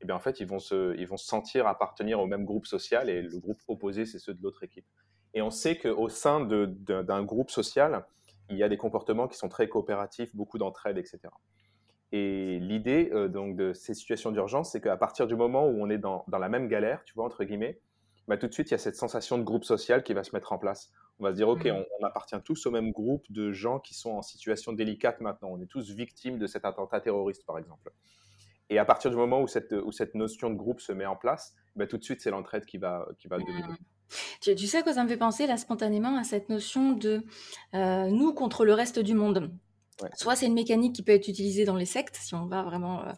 eh 0.00 0.06
bien, 0.06 0.14
en 0.14 0.20
fait, 0.20 0.40
ils 0.40 0.46
vont, 0.46 0.58
se, 0.58 0.96
ils 0.98 1.06
vont 1.06 1.16
se 1.16 1.26
sentir 1.26 1.66
appartenir 1.66 2.20
au 2.20 2.26
même 2.26 2.44
groupe 2.44 2.66
social 2.66 3.08
et 3.08 3.22
le 3.22 3.38
groupe 3.38 3.58
opposé, 3.68 4.06
c'est 4.06 4.18
ceux 4.18 4.34
de 4.34 4.42
l'autre 4.42 4.62
équipe. 4.62 4.86
Et 5.34 5.42
on 5.42 5.50
sait 5.50 5.76
qu'au 5.76 6.08
sein 6.08 6.44
d'un 6.44 7.24
groupe 7.24 7.50
social, 7.50 8.04
il 8.50 8.56
y 8.56 8.62
a 8.62 8.68
des 8.68 8.76
comportements 8.76 9.28
qui 9.28 9.36
sont 9.36 9.48
très 9.48 9.68
coopératifs, 9.68 10.34
beaucoup 10.34 10.58
d'entraide, 10.58 10.98
etc. 10.98 11.20
Et 12.12 12.60
l'idée 12.60 13.10
euh, 13.12 13.28
donc 13.28 13.56
de 13.56 13.72
ces 13.72 13.94
situations 13.94 14.30
d'urgence, 14.30 14.72
c'est 14.72 14.80
qu'à 14.80 14.96
partir 14.96 15.26
du 15.26 15.34
moment 15.34 15.66
où 15.66 15.82
on 15.82 15.90
est 15.90 15.98
dans, 15.98 16.24
dans, 16.28 16.38
la 16.38 16.48
même 16.48 16.68
galère, 16.68 17.02
tu 17.04 17.14
vois, 17.14 17.24
entre 17.24 17.42
guillemets, 17.42 17.80
bah, 18.28 18.36
tout 18.36 18.46
de 18.46 18.52
suite, 18.52 18.70
il 18.70 18.72
y 18.72 18.76
a 18.76 18.78
cette 18.78 18.96
sensation 18.96 19.38
de 19.38 19.42
groupe 19.42 19.64
social 19.64 20.04
qui 20.04 20.12
va 20.14 20.22
se 20.22 20.34
mettre 20.34 20.52
en 20.52 20.58
place. 20.58 20.92
On 21.20 21.24
va 21.24 21.30
se 21.30 21.36
dire, 21.36 21.48
OK, 21.48 21.64
mmh. 21.64 21.70
on, 21.70 21.84
on, 22.00 22.04
appartient 22.04 22.36
tous 22.44 22.66
au 22.66 22.70
même 22.70 22.90
groupe 22.90 23.24
de 23.30 23.52
gens 23.52 23.78
qui 23.78 23.94
sont 23.94 24.10
en 24.10 24.22
situation 24.22 24.72
délicate 24.72 25.20
maintenant. 25.20 25.50
On 25.52 25.60
est 25.60 25.66
tous 25.66 25.90
victimes 25.90 26.38
de 26.38 26.46
cet 26.46 26.64
attentat 26.64 27.00
terroriste, 27.00 27.44
par 27.46 27.58
exemple. 27.58 27.92
Et 28.70 28.78
à 28.78 28.84
partir 28.84 29.10
du 29.10 29.16
moment 29.16 29.42
où 29.42 29.46
cette, 29.46 29.72
où 29.72 29.92
cette 29.92 30.14
notion 30.14 30.50
de 30.50 30.56
groupe 30.56 30.80
se 30.80 30.92
met 30.92 31.06
en 31.06 31.16
place, 31.16 31.54
bah, 31.76 31.86
tout 31.86 31.98
de 31.98 32.04
suite, 32.04 32.20
c'est 32.20 32.30
l'entraide 32.30 32.64
qui 32.64 32.78
va, 32.78 33.06
qui 33.18 33.28
va 33.28 33.38
dominer. 33.38 33.62
Mmh. 33.62 33.76
Tu, 34.40 34.54
tu, 34.54 34.66
sais 34.66 34.82
quoi, 34.82 34.92
ça 34.92 35.04
me 35.04 35.08
fait 35.08 35.16
penser 35.16 35.46
là 35.46 35.56
spontanément 35.56 36.16
à 36.16 36.24
cette 36.24 36.48
notion 36.48 36.92
de 36.92 37.22
euh, 37.74 38.08
nous 38.08 38.32
contre 38.32 38.64
le 38.64 38.72
reste 38.72 38.98
du 38.98 39.14
monde. 39.14 39.50
Soit 40.16 40.36
c'est 40.36 40.46
une 40.46 40.54
mécanique 40.54 40.94
qui 40.94 41.02
peut 41.02 41.12
être 41.12 41.28
utilisée 41.28 41.64
dans 41.64 41.76
les 41.76 41.86
sectes, 41.86 42.16
si 42.16 42.34
on 42.34 42.46
va 42.46 42.62
vraiment, 42.62 43.02
euh, 43.02 43.12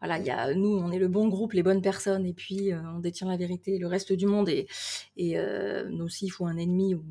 voilà, 0.00 0.18
il 0.18 0.26
y 0.26 0.30
a 0.30 0.52
nous, 0.54 0.76
on 0.76 0.90
est 0.90 0.98
le 0.98 1.08
bon 1.08 1.28
groupe, 1.28 1.52
les 1.52 1.62
bonnes 1.62 1.82
personnes, 1.82 2.26
et 2.26 2.34
puis 2.34 2.72
euh, 2.72 2.80
on 2.94 2.98
détient 2.98 3.28
la 3.28 3.36
vérité, 3.36 3.78
le 3.78 3.86
reste 3.86 4.12
du 4.12 4.26
monde, 4.26 4.48
et, 4.48 4.66
et 5.16 5.36
nous 5.88 6.04
aussi, 6.04 6.26
il 6.26 6.30
faut 6.30 6.46
un 6.46 6.56
ennemi 6.56 6.94
ou, 6.94 7.04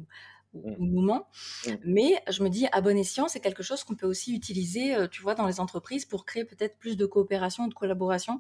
Mmh. 0.53 0.91
moment. 0.93 1.27
Mmh. 1.65 1.71
Mais 1.85 2.23
je 2.29 2.43
me 2.43 2.49
dis, 2.49 2.67
à 2.71 2.81
bon 2.81 2.97
escient, 2.97 3.27
c'est 3.27 3.39
quelque 3.39 3.63
chose 3.63 3.83
qu'on 3.83 3.95
peut 3.95 4.07
aussi 4.07 4.33
utiliser, 4.35 4.95
euh, 4.95 5.07
tu 5.07 5.21
vois, 5.21 5.35
dans 5.35 5.45
les 5.45 5.59
entreprises 5.59 6.05
pour 6.05 6.25
créer 6.25 6.45
peut-être 6.45 6.77
plus 6.77 6.97
de 6.97 7.05
coopération, 7.05 7.67
de 7.67 7.73
collaboration. 7.73 8.39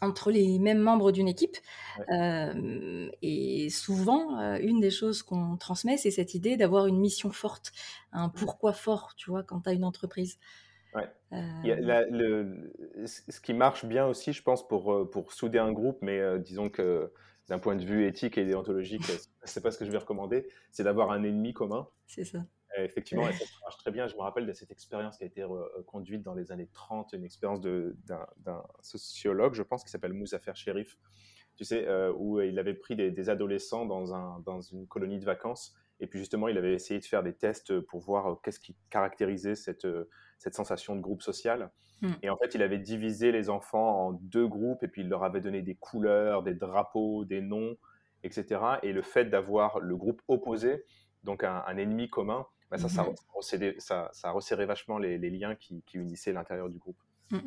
Entre 0.00 0.30
les 0.30 0.58
mêmes 0.58 0.78
membres 0.78 1.12
d'une 1.12 1.28
équipe. 1.28 1.56
et 3.22 3.68
souvent, 3.70 4.38
euh, 4.40 4.58
une 4.60 4.80
des 4.80 4.90
choses 4.90 5.22
qu'on 5.22 5.56
transmet, 5.56 5.96
c'est 5.96 6.10
cette 6.10 6.34
idée 6.34 6.56
d'avoir 6.56 6.86
une 6.86 6.98
mission 6.98 7.30
forte, 7.30 7.72
un 8.12 8.28
mmh. 8.28 8.32
pourquoi 8.32 8.72
fort, 8.72 9.14
tu 9.16 9.30
vois, 9.30 9.42
quand 9.42 9.60
tu 9.60 9.68
as 9.68 9.72
une 9.72 9.84
entreprise. 9.84 10.38
Ouais. 10.94 11.08
le, 11.32 12.72
ce 13.04 13.40
qui 13.40 13.52
marche 13.52 13.84
bien 13.84 14.06
aussi, 14.06 14.32
je 14.32 14.42
pense, 14.42 14.66
pour, 14.66 14.92
euh, 14.92 15.10
pour 15.10 15.32
souder 15.32 15.58
un 15.58 15.72
groupe, 15.72 15.98
mais 16.00 16.38
disons 16.38 16.70
que 16.70 17.12
d'un 17.48 17.58
point 17.58 17.76
de 17.76 17.84
vue 17.84 18.06
éthique 18.06 18.38
et 18.38 18.44
déontologique, 18.44 19.02
c'est 19.44 19.62
pas 19.62 19.70
ce 19.70 19.78
que 19.78 19.84
je 19.84 19.90
vais 19.90 19.98
recommander, 19.98 20.48
c'est 20.70 20.84
d'avoir 20.84 21.10
un 21.10 21.22
ennemi 21.22 21.52
commun. 21.52 21.88
C'est 22.06 22.24
ça. 22.24 22.38
Effectivement, 22.84 23.30
ça 23.30 23.44
marche 23.62 23.76
très 23.78 23.90
bien. 23.90 24.06
Je 24.06 24.14
me 24.14 24.20
rappelle 24.20 24.46
de 24.46 24.52
cette 24.52 24.70
expérience 24.70 25.18
qui 25.18 25.24
a 25.24 25.26
été 25.26 25.42
euh, 25.42 25.64
conduite 25.86 26.22
dans 26.22 26.34
les 26.34 26.52
années 26.52 26.68
30, 26.72 27.12
une 27.12 27.24
expérience 27.24 27.60
d'un 27.60 28.62
sociologue, 28.80 29.54
je 29.54 29.62
pense, 29.62 29.84
qui 29.84 29.90
s'appelle 29.90 30.12
Moussafer 30.12 30.52
Sherif, 30.54 30.98
tu 31.56 31.64
sais, 31.64 31.86
euh, 31.86 32.12
où 32.16 32.40
il 32.40 32.58
avait 32.58 32.74
pris 32.74 32.96
des, 32.96 33.30
adolescents 33.30 33.86
dans, 33.86 34.14
un, 34.14 34.40
dans 34.40 34.60
une 34.60 34.86
colonie 34.86 35.18
de 35.18 35.24
vacances. 35.24 35.74
Et 36.00 36.06
puis 36.06 36.18
justement, 36.20 36.46
il 36.48 36.56
avait 36.56 36.74
essayé 36.74 37.00
de 37.00 37.04
faire 37.04 37.22
des 37.22 37.34
tests 37.34 37.80
pour 37.80 38.00
voir 38.00 38.30
euh, 38.30 38.34
qu'est-ce 38.42 38.60
qui 38.60 38.76
caractérisait 38.90 39.56
cette, 39.56 39.86
cette 40.38 40.54
sensation 40.54 40.94
de 40.94 41.00
groupe 41.00 41.22
social. 41.22 41.70
Hmm. 42.00 42.12
Et 42.22 42.30
en 42.30 42.36
fait, 42.36 42.54
il 42.54 42.62
avait 42.62 42.78
divisé 42.78 43.32
les 43.32 43.50
enfants 43.50 44.06
en 44.06 44.12
deux 44.12 44.46
groupes 44.46 44.82
et 44.84 44.88
puis 44.88 45.02
il 45.02 45.08
leur 45.08 45.24
avait 45.24 45.40
donné 45.40 45.62
des 45.62 45.74
couleurs, 45.74 46.42
des 46.44 46.54
drapeaux, 46.54 47.24
des 47.24 47.40
noms, 47.40 47.76
etc. 48.22 48.60
Et 48.82 48.92
le 48.92 49.02
fait 49.02 49.24
d'avoir 49.26 49.80
le 49.80 49.96
groupe 49.96 50.22
opposé, 50.28 50.84
donc 51.24 51.44
un, 51.44 51.76
ennemi 51.76 52.08
commun, 52.08 52.46
bah, 52.70 52.78
ça, 52.78 52.88
ça, 52.88 53.04
hmm. 53.04 54.10
ça, 54.12 54.30
resserré 54.30 54.66
vachement 54.66 54.98
les, 54.98 55.18
liens 55.30 55.54
qui, 55.54 55.82
unissaient 55.94 56.32
l'intérieur 56.32 56.68
du 56.68 56.78
groupe. 56.78 56.98
Hmm, 57.30 57.38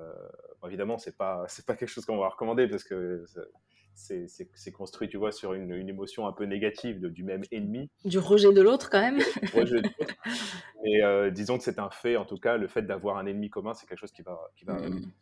euh, 0.00 0.66
évidemment, 0.66 0.98
c'est 0.98 1.16
pas 1.16 1.44
c'est 1.48 1.66
pas 1.66 1.76
quelque 1.76 1.88
chose 1.88 2.04
qu'on 2.04 2.18
va 2.18 2.28
recommander 2.28 2.66
parce 2.66 2.84
que 2.84 3.24
c'est 3.94 4.72
construit, 4.72 5.08
tu 5.08 5.16
vois, 5.16 5.30
sur 5.30 5.54
une, 5.54 5.88
émotion 5.88 6.26
un 6.26 6.32
peu 6.32 6.44
négative 6.44 7.00
du 7.00 7.22
même 7.22 7.42
ennemi. 7.52 7.88
Du 8.04 8.18
rejet 8.18 8.52
de 8.52 8.60
l'autre, 8.60 8.90
quand 8.90 9.00
même. 9.00 9.20
Mais 10.82 11.02
euh, 11.02 11.30
disons 11.30 11.56
que 11.56 11.64
c'est 11.64 11.78
un 11.78 11.90
fait, 11.90 12.16
en 12.16 12.24
tout 12.24 12.38
cas, 12.38 12.56
le 12.56 12.66
fait 12.66 12.82
d'avoir 12.82 13.18
un 13.18 13.26
ennemi 13.26 13.50
commun, 13.50 13.74
c'est 13.74 13.86
quelque 13.86 14.00
chose 14.00 14.12
qui 14.12 14.22
va, 14.22 14.50
qui 14.56 14.64
va 14.64 14.74
mm. 14.74 15.12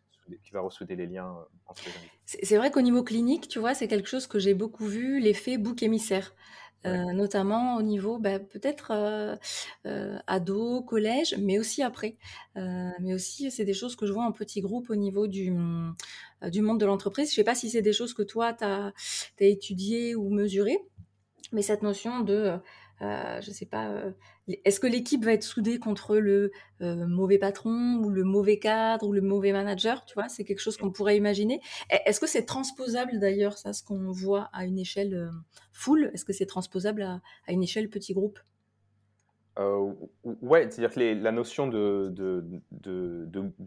qui 0.43 0.51
va 0.53 0.61
ressouder 0.61 0.97
les 0.97 1.07
liens 1.07 1.37
entre 1.67 1.83
les. 1.85 1.93
C'est 2.43 2.57
vrai 2.57 2.71
qu'au 2.71 2.81
niveau 2.81 3.05
clinique, 3.05 3.49
tu 3.49 3.59
vois, 3.59 3.75
c'est 3.75 3.89
quelque 3.89 4.09
chose 4.09 4.27
que 4.27 4.39
j'ai 4.39 4.55
beaucoup 4.55 4.87
vu, 4.87 5.21
l'effet 5.21 5.59
bouc 5.59 5.83
émissaire. 5.83 6.35
Euh, 6.85 7.13
notamment 7.13 7.77
au 7.77 7.83
niveau 7.83 8.19
bah, 8.19 8.41
peut-être 8.41 8.91
euh, 8.91 9.37
euh, 9.87 10.19
ado, 10.27 10.83
collège, 10.83 11.37
mais 11.39 11.59
aussi 11.59 11.83
après. 11.83 12.17
mais 12.57 13.15
aussi, 13.15 13.51
c'est 13.51 13.65
des 13.65 13.75
choses 13.75 13.97
que 13.97 14.07
je 14.07 14.13
vois 14.13 14.25
en 14.25 14.33
petit 14.33 14.61
groupe 14.61 14.91
au 14.91 14.97
niveau 14.97 15.27
du, 15.27 15.53
du 16.51 16.63
monde 16.63 16.81
de 16.81 16.87
l'entreprise. 16.87 17.29
Je 17.29 17.33
ne 17.33 17.37
sais 17.37 17.45
pas 17.45 17.55
si 17.55 17.71
c'est 17.71 17.83
des 17.83 17.93
choses 17.93 18.15
que 18.15 18.23
toi, 18.23 18.53
tu 18.53 18.65
as, 18.65 18.93
étudiées 19.39 20.15
ou 20.17 20.29
mesurées, 20.31 20.81
mais 21.53 21.63
cette 21.63 21.83
notion 21.83 22.21
de 22.21 22.59
euh, 23.03 23.41
je 23.41 23.51
sais 23.51 23.67
pas, 23.67 23.89
euh, 23.89 24.13
est-ce 24.49 24.81
que 24.81 24.87
l'équipe 24.87 25.25
va 25.25 25.33
être 25.33 25.43
soudée 25.43 25.79
contre 25.79 26.17
le 26.17 26.51
euh, 26.81 27.07
mauvais 27.07 27.39
patron 27.39 27.97
ou 28.03 28.11
le 28.11 28.25
mauvais 28.25 28.59
cadre 28.59 29.07
ou 29.07 29.13
le 29.13 29.21
mauvais 29.21 29.53
manager 29.53 30.05
Tu 30.05 30.15
vois, 30.15 30.29
c'est 30.29 30.45
quelque 30.45 30.61
chose 30.61 30.77
qu'on 30.77 30.91
pourrait 30.91 31.17
imaginer. 31.17 31.61
Est-ce 31.91 32.21
que 32.21 32.27
c'est 32.27 32.45
transposable 32.45 33.19
d'ailleurs, 33.19 33.57
ça, 33.57 33.73
ce 33.73 33.83
qu'on 33.83 34.11
voit 34.11 34.51
à 34.53 34.65
une 34.65 34.79
échelle 34.79 35.31
full? 35.73 36.11
Est-ce 36.13 36.25
que 36.25 36.33
c'est 36.33 36.47
transposable 36.47 37.03
à, 37.03 37.21
une 37.49 37.63
échelle 37.63 37.89
petit 37.89 38.15
groupe? 38.15 38.39
Euh, 39.59 39.93
ouais, 40.25 40.71
c'est-à-dire 40.71 40.95
que 40.95 41.23
la 41.23 41.33
notion 41.33 41.69
de, 41.69 42.13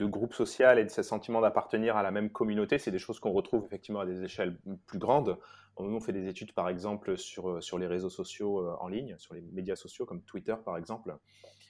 groupe 0.07 0.33
social 0.33 0.79
et 0.79 0.83
de 0.83 0.89
ce 0.89 1.03
sentiment 1.03 1.41
d'appartenir 1.41 1.95
à 1.95 2.03
la 2.03 2.11
même 2.11 2.29
communauté, 2.31 2.79
c'est 2.79 2.91
des 2.91 2.99
choses 2.99 3.19
qu'on 3.19 3.31
retrouve 3.31 3.65
effectivement 3.65 4.01
à 4.01 4.05
des 4.05 4.23
échelles 4.23 4.57
plus 4.87 4.99
grandes. 4.99 5.37
On 5.77 5.99
fait 5.99 6.13
des 6.13 6.27
études, 6.27 6.53
par 6.53 6.69
exemple, 6.69 7.17
sur, 7.17 7.49
euh, 7.49 7.61
sur 7.61 7.77
les 7.77 7.87
réseaux 7.87 8.09
sociaux 8.09 8.59
euh, 8.59 8.75
en 8.79 8.87
ligne, 8.87 9.15
sur 9.17 9.33
les 9.33 9.41
médias 9.41 9.75
sociaux 9.75 10.05
comme 10.05 10.21
Twitter, 10.23 10.55
par 10.63 10.77
exemple. 10.77 11.15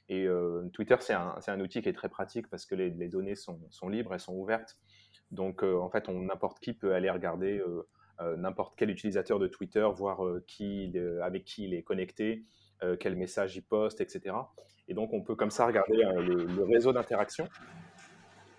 Et 0.07 0.27
Twitter, 0.71 0.97
c'est 1.00 1.15
un, 1.15 1.35
un, 1.47 1.59
outil 1.59 1.81
qui 1.81 1.89
est 1.89 1.93
très 1.93 2.09
pratique 2.09 2.47
parce 2.51 2.67
que 2.67 2.75
les, 2.75 2.91
données 2.91 3.33
sont, 3.33 3.59
sont, 3.71 3.89
libres, 3.89 4.13
elles 4.13 4.19
sont 4.19 4.35
ouvertes. 4.35 4.77
Donc, 5.31 5.63
en 5.63 5.89
fait, 5.89 6.07
n'importe 6.09 6.59
qui 6.59 6.74
peut 6.74 6.93
aller 6.93 7.09
regarder 7.09 7.59
n'importe 8.38 8.75
quel 8.77 8.91
utilisateur 8.91 9.39
de 9.39 9.47
Twitter, 9.47 9.89
voir 9.95 10.21
qui, 10.45 10.95
avec 11.24 11.43
qui 11.45 11.63
il 11.63 11.74
est 11.74 11.81
connecté, 11.81 12.45
euh, 12.83 12.97
quel 13.00 13.15
message 13.15 13.55
il 13.55 13.63
poste, 13.63 14.01
etc. 14.01 14.35
Et 14.89 14.93
donc, 14.93 15.13
on 15.13 15.21
peut 15.21 15.35
comme 15.35 15.50
ça 15.50 15.65
regarder 15.65 16.03
euh, 16.03 16.21
le, 16.21 16.63
réseau 16.63 16.91
d'interaction. 16.91 17.47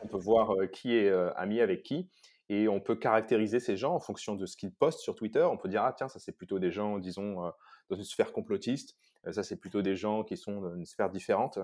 On 0.01 0.09
peut 0.09 0.17
voir 0.17 0.55
euh, 0.55 0.67
qui 0.67 0.97
est 0.97 1.13
ami 1.37 1.61
avec 1.61 1.83
qui. 1.83 2.09
Et 2.49 2.69
on 2.69 2.81
peut 2.81 2.97
caractériser 2.97 3.61
ces 3.61 3.77
gens 3.77 3.95
en 3.95 4.01
fonction 4.01 4.37
de 4.37 4.47
ce 4.47 4.57
qu'ils 4.57 4.73
postent 4.73 5.01
sur 5.01 5.15
Twitter. 5.15 5.43
On 5.43 5.57
peut 5.57 5.69
dire, 5.69 5.83
ah 5.83 5.93
tiens, 5.97 6.09
ça 6.09 6.19
c'est 6.19 6.37
plutôt 6.37 6.59
des 6.59 6.71
gens, 6.71 6.99
disons, 6.99 7.53
dans 7.91 7.97
une 7.97 8.05
sphère 8.05 8.33
complotiste. 8.33 8.97
ça 9.31 9.43
c'est 9.43 9.57
plutôt 9.57 9.83
des 9.83 9.97
gens 9.97 10.23
qui 10.23 10.37
sont 10.37 10.61
dans 10.61 10.75
une 10.75 10.87
sphère 10.87 11.11
différente. 11.11 11.59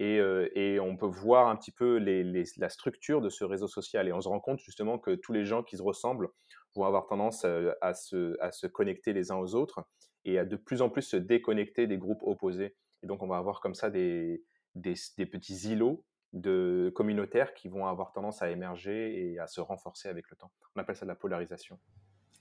Et, 0.00 0.18
et, 0.54 0.78
on 0.78 0.96
peut 0.96 1.06
voir 1.06 1.48
un 1.48 1.56
petit 1.56 1.72
peu 1.72 1.98
la 1.98 2.68
structure 2.68 3.20
de 3.20 3.30
ce 3.30 3.44
réseau 3.44 3.68
social. 3.68 4.06
Et 4.06 4.12
on 4.12 4.20
se 4.20 4.28
rend 4.28 4.38
compte 4.38 4.60
justement 4.60 4.98
que 4.98 5.14
tous 5.14 5.32
les 5.32 5.44
gens 5.44 5.62
qui 5.62 5.76
se 5.78 5.82
ressemblent 5.82 6.28
vont 6.76 6.84
avoir 6.84 7.06
tendance 7.06 7.46
à 7.80 7.94
se, 7.94 8.36
à 8.40 8.52
se 8.52 8.66
connecter 8.66 9.12
les 9.12 9.32
uns 9.32 9.36
aux 9.36 9.54
autres 9.54 9.80
et 10.24 10.38
à 10.38 10.44
de 10.44 10.56
plus 10.56 10.82
en 10.82 10.90
plus 10.90 11.02
se 11.02 11.16
déconnecter 11.16 11.86
des 11.86 11.98
groupes 11.98 12.22
opposés. 12.22 12.76
Et 13.02 13.06
donc, 13.06 13.22
on 13.22 13.28
va 13.28 13.38
avoir 13.38 13.60
comme 13.60 13.74
ça 13.74 13.90
des, 13.90 14.42
des, 14.74 15.26
petits 15.26 15.70
îlots 15.70 16.04
de 16.32 16.92
communautaires 16.94 17.54
qui 17.54 17.68
vont 17.68 17.86
avoir 17.86 18.12
tendance 18.12 18.42
à 18.42 18.50
émerger 18.50 19.32
et 19.32 19.38
à 19.38 19.46
se 19.46 19.60
renforcer 19.60 20.08
avec 20.08 20.30
le 20.30 20.36
temps. 20.36 20.50
On 20.76 20.80
appelle 20.80 20.96
ça 20.96 21.04
de 21.04 21.08
la 21.08 21.16
polarisation. 21.16 21.78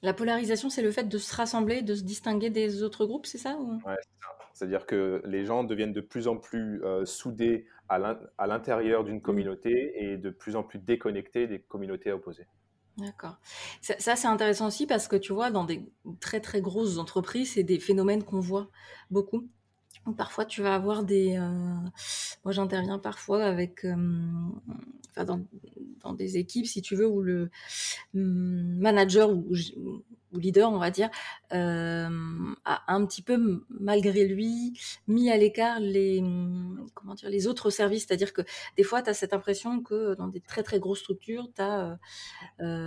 La 0.04 0.14
polarisation, 0.14 0.70
c'est 0.70 0.84
le 0.84 0.92
fait 0.92 1.06
de 1.06 1.18
se 1.18 1.36
rassembler, 1.36 1.82
de 1.82 1.96
se 1.96 2.04
distinguer 2.04 2.50
des 2.50 2.84
autres 2.84 3.06
groupes, 3.06 3.26
c'est 3.26 3.40
ça 3.40 3.58
ou... 3.58 3.82
Ouais. 3.86 3.96
C'est-à-dire 4.54 4.88
que 4.88 5.22
les 5.26 5.46
gens 5.46 5.64
deviennent 5.64 5.94
de 5.94 6.02
plus 6.02 6.28
en 6.28 6.36
plus 6.36 6.84
euh, 6.84 7.06
soudés 7.06 7.68
à 7.90 8.48
l'intérieur 8.48 9.04
d'une 9.04 9.18
mmh. 9.18 9.22
communauté 9.22 9.94
et 10.04 10.18
de 10.18 10.30
plus 10.32 10.56
en 10.56 10.64
plus 10.64 10.80
déconnectés 10.80 11.48
des 11.48 11.60
communautés 11.60 12.12
opposées. 12.12 12.48
D'accord. 12.98 13.38
Ça, 13.82 14.16
c'est 14.16 14.28
intéressant 14.28 14.68
aussi 14.68 14.88
parce 14.88 15.08
que 15.08 15.16
tu 15.16 15.32
vois, 15.32 15.52
dans 15.52 15.64
des 15.64 15.86
très 16.20 16.40
très 16.40 16.62
grosses 16.62 16.98
entreprises, 16.98 17.54
c'est 17.54 17.64
des 17.64 17.80
phénomènes 17.80 18.24
qu'on 18.24 18.40
voit 18.40 18.70
beaucoup. 19.12 19.48
Parfois, 20.16 20.46
tu 20.46 20.62
vas 20.62 20.76
avoir 20.76 21.04
des. 21.04 21.38
Euh, 21.38 21.50
moi, 22.46 22.52
j'interviens 22.52 23.00
parfois 23.00 23.44
avec. 23.44 23.84
Euh, 23.84 23.96
dans, 25.26 26.14
des 26.14 26.38
équipes, 26.38 26.68
si 26.68 26.82
tu 26.84 26.96
veux, 26.96 27.08
où 27.08 27.22
le 27.22 27.50
hum, 28.14 28.78
manager 28.78 29.32
ou, 29.32 29.52
leader, 30.34 30.72
on 30.72 30.78
va 30.78 30.92
dire, 30.92 31.10
euh, 31.54 32.08
a 32.66 32.94
un 32.94 33.06
petit 33.06 33.24
peu, 33.24 33.64
malgré 33.70 34.26
lui, 34.28 34.80
mis 35.08 35.32
à 35.32 35.38
l'écart 35.38 35.80
les, 35.80 36.24
comment 36.94 37.16
dire, 37.16 37.30
les 37.30 37.48
autres 37.48 37.72
services. 37.72 38.06
C'est-à-dire 38.08 38.32
que 38.32 38.44
des 38.78 38.84
fois, 38.84 39.02
tu 39.02 39.10
as 39.10 39.16
cette 39.16 39.34
impression 39.34 39.82
que 39.82 40.14
dans 40.16 40.28
des 40.28 40.40
très 40.40 40.62
très 40.62 40.80
grosses 40.80 41.00
structures, 41.00 41.50
tu 41.56 41.62
as 41.62 41.98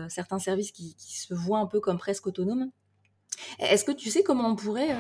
certains 0.09 0.39
services 0.39 0.71
qui, 0.71 0.95
se 0.99 1.35
voient 1.35 1.59
un 1.59 1.67
peu 1.67 1.81
comme 1.81 1.99
presque 1.99 2.29
autonomes. 2.29 2.71
Est-ce 3.59 3.85
que 3.85 3.93
tu 3.93 4.09
sais 4.09 4.23
comment 4.23 4.49
on 4.49 4.57
pourrait 4.57 4.97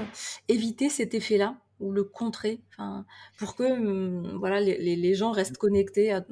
éviter 0.48 0.90
cet 0.90 1.14
effet-là? 1.14 1.56
Ou 1.80 1.92
le 1.92 2.04
contrer, 2.04 2.60
enfin, 2.72 3.04
pour 3.38 3.56
que 3.56 3.64
hum, 3.64 4.36
voilà, 4.38 4.60
les, 4.60 4.96
les, 4.96 5.14
gens 5.14 5.32
restent 5.32 5.58
connectés 5.58 6.12
à, 6.12 6.24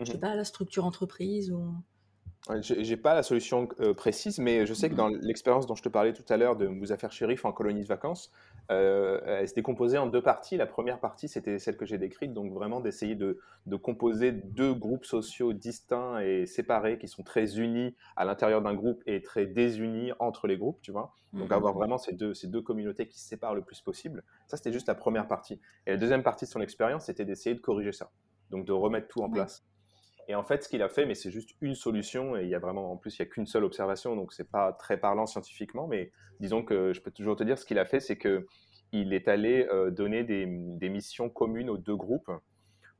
je 0.00 0.04
sais 0.04 0.16
mmh. 0.16 0.20
pas, 0.20 0.30
à 0.30 0.34
la 0.36 0.44
structure 0.44 0.84
entreprise 0.84 1.50
ou... 1.50 1.74
Je 2.60 2.74
n'ai 2.74 2.96
pas 2.98 3.14
la 3.14 3.22
solution 3.22 3.68
euh, 3.80 3.94
précise, 3.94 4.38
mais 4.38 4.66
je 4.66 4.74
sais 4.74 4.90
que 4.90 4.94
dans 4.94 5.08
l'expérience 5.08 5.66
dont 5.66 5.74
je 5.74 5.82
te 5.82 5.88
parlais 5.88 6.12
tout 6.12 6.24
à 6.28 6.36
l'heure 6.36 6.56
de 6.56 6.66
Mouzaffer 6.66 7.08
Shérif 7.10 7.46
en 7.46 7.52
colonie 7.52 7.82
de 7.82 7.88
vacances, 7.88 8.30
euh, 8.70 9.20
elle 9.26 9.48
s'était 9.48 9.62
composée 9.62 9.98
en 9.98 10.06
deux 10.06 10.22
parties. 10.22 10.56
La 10.56 10.66
première 10.66 10.98
partie, 10.98 11.28
c'était 11.28 11.58
celle 11.58 11.76
que 11.76 11.84
j'ai 11.84 11.98
décrite, 11.98 12.32
donc 12.32 12.52
vraiment 12.52 12.80
d'essayer 12.80 13.14
de, 13.14 13.38
de, 13.66 13.76
composer 13.76 14.32
deux 14.32 14.72
groupes 14.72 15.04
sociaux 15.04 15.52
distincts 15.52 16.20
et 16.20 16.46
séparés 16.46 16.98
qui 16.98 17.08
sont 17.08 17.22
très 17.22 17.58
unis 17.58 17.94
à 18.16 18.24
l'intérieur 18.24 18.62
d'un 18.62 18.74
groupe 18.74 19.02
et 19.06 19.22
très 19.22 19.46
désunis 19.46 20.12
entre 20.18 20.46
les 20.46 20.56
groupes, 20.56 20.80
tu 20.80 20.92
vois. 20.92 21.14
Donc 21.32 21.50
mmh, 21.50 21.52
avoir 21.52 21.74
vraiment 21.74 21.98
ces 21.98 22.12
deux, 22.12 22.32
ces 22.32 22.46
deux 22.46 22.62
communautés 22.62 23.08
qui 23.08 23.20
se 23.20 23.28
séparent 23.28 23.54
le 23.54 23.62
plus 23.62 23.80
possible. 23.80 24.22
Ça, 24.46 24.56
c'était 24.56 24.72
juste 24.72 24.88
la 24.88 24.94
première 24.94 25.26
partie. 25.26 25.60
Et 25.86 25.90
la 25.90 25.96
deuxième 25.96 26.22
partie 26.22 26.44
de 26.44 26.50
son 26.50 26.60
expérience, 26.60 27.06
c'était 27.06 27.24
d'essayer 27.24 27.54
de 27.54 27.60
corriger 27.60 27.92
ça, 27.92 28.10
donc 28.50 28.64
de 28.64 28.72
remettre 28.72 29.08
tout 29.08 29.20
en 29.20 29.30
place. 29.30 29.64
Et 30.28 30.34
en 30.34 30.42
fait, 30.42 30.62
ce 30.64 30.68
qu'il 30.68 30.82
a 30.82 30.88
fait, 30.88 31.06
mais 31.06 31.14
c'est 31.14 31.30
juste 31.30 31.50
une 31.60 31.74
solution, 31.74 32.36
et 32.36 32.44
il 32.44 32.48
y 32.48 32.54
a 32.54 32.58
vraiment, 32.58 32.92
en 32.92 32.96
plus, 32.96 33.18
il 33.18 33.22
n'y 33.22 33.28
a 33.28 33.30
qu'une 33.30 33.46
seule 33.46 33.64
observation, 33.64 34.16
donc 34.16 34.32
c'est 34.32 34.50
pas 34.50 34.72
très 34.72 34.96
parlant 34.96 35.26
scientifiquement, 35.26 35.86
mais 35.86 36.12
disons 36.40 36.64
que 36.64 36.92
je 36.92 37.00
peux 37.00 37.10
toujours 37.10 37.36
te 37.36 37.44
dire, 37.44 37.58
ce 37.58 37.66
qu'il 37.66 37.78
a 37.78 37.84
fait, 37.84 38.00
c'est 38.00 38.16
que 38.16 38.46
il 38.92 39.12
est 39.12 39.28
allé 39.28 39.66
euh, 39.72 39.90
donner 39.90 40.22
des, 40.22 40.46
missions 40.46 41.28
communes 41.28 41.68
aux 41.68 41.78
deux 41.78 41.96
groupes, 41.96 42.30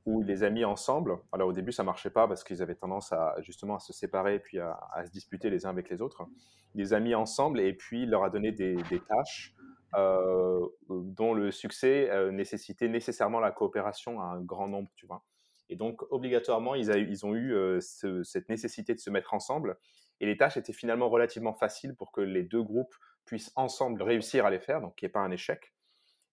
où 0.07 0.21
il 0.21 0.27
les 0.27 0.43
a 0.43 0.51
mis 0.51 0.65
ensemble. 0.65 1.17
Alors 1.33 1.49
au 1.49 1.53
début, 1.53 1.73
ça 1.73 1.85
marchait 1.85 2.11
pas 2.11 2.27
parce 2.27 2.45
qu'ils 2.45 2.61
avaient 2.61 2.75
tendance 2.75 3.13
à 3.13 3.37
justement 3.41 3.77
à 3.77 3.79
se 3.79 3.93
séparer 3.93 4.35
et 4.35 4.39
puis 4.39 4.59
à, 4.59 4.77
se 5.07 5.11
disputer 5.11 5.51
les 5.51 5.67
uns 5.67 5.71
avec 5.71 5.89
les 5.89 6.03
autres. 6.03 6.27
Il 6.75 6.81
les 6.81 6.93
a 6.93 7.01
mis 7.01 7.15
ensemble 7.15 7.61
et 7.61 7.73
puis 7.73 8.03
il 8.03 8.11
leur 8.11 8.25
a 8.25 8.31
donné 8.31 8.53
des, 8.53 8.77
tâches 9.09 9.55
euh, 9.97 10.61
dont 10.91 11.33
le 11.33 11.51
succès 11.53 12.11
euh, 12.11 12.33
nécessitait 12.33 12.89
nécessairement 12.89 13.41
la 13.41 13.53
coopération 13.53 14.21
à 14.21 14.25
un 14.25 14.41
grand 14.41 14.69
nombre, 14.69 14.91
tu 14.97 15.07
vois. 15.07 15.23
Et 15.69 15.77
donc, 15.77 16.03
obligatoirement, 16.11 16.75
ils, 16.75 16.91
ils 16.91 17.25
ont 17.27 17.35
eu 17.35 17.55
euh, 17.55 17.81
cette 17.81 18.49
nécessité 18.49 18.95
de 18.95 19.01
se 19.01 19.11
mettre 19.11 19.35
ensemble. 19.35 19.79
Et 20.21 20.27
les 20.27 20.37
tâches 20.37 20.57
étaient 20.57 20.73
finalement 20.73 21.09
relativement 21.09 21.55
faciles 21.55 21.95
pour 21.95 22.13
que 22.13 22.21
les 22.21 22.43
deux 22.43 22.63
groupes 22.63 22.95
puissent 23.25 23.53
ensemble 23.57 24.03
réussir 24.03 24.47
à 24.47 24.51
les 24.51 24.61
faire, 24.61 24.81
donc 24.81 24.95
qu'il 24.97 25.07
n'y 25.07 25.11
ait 25.11 25.13
pas 25.13 25.21
un 25.21 25.31
échec. 25.31 25.73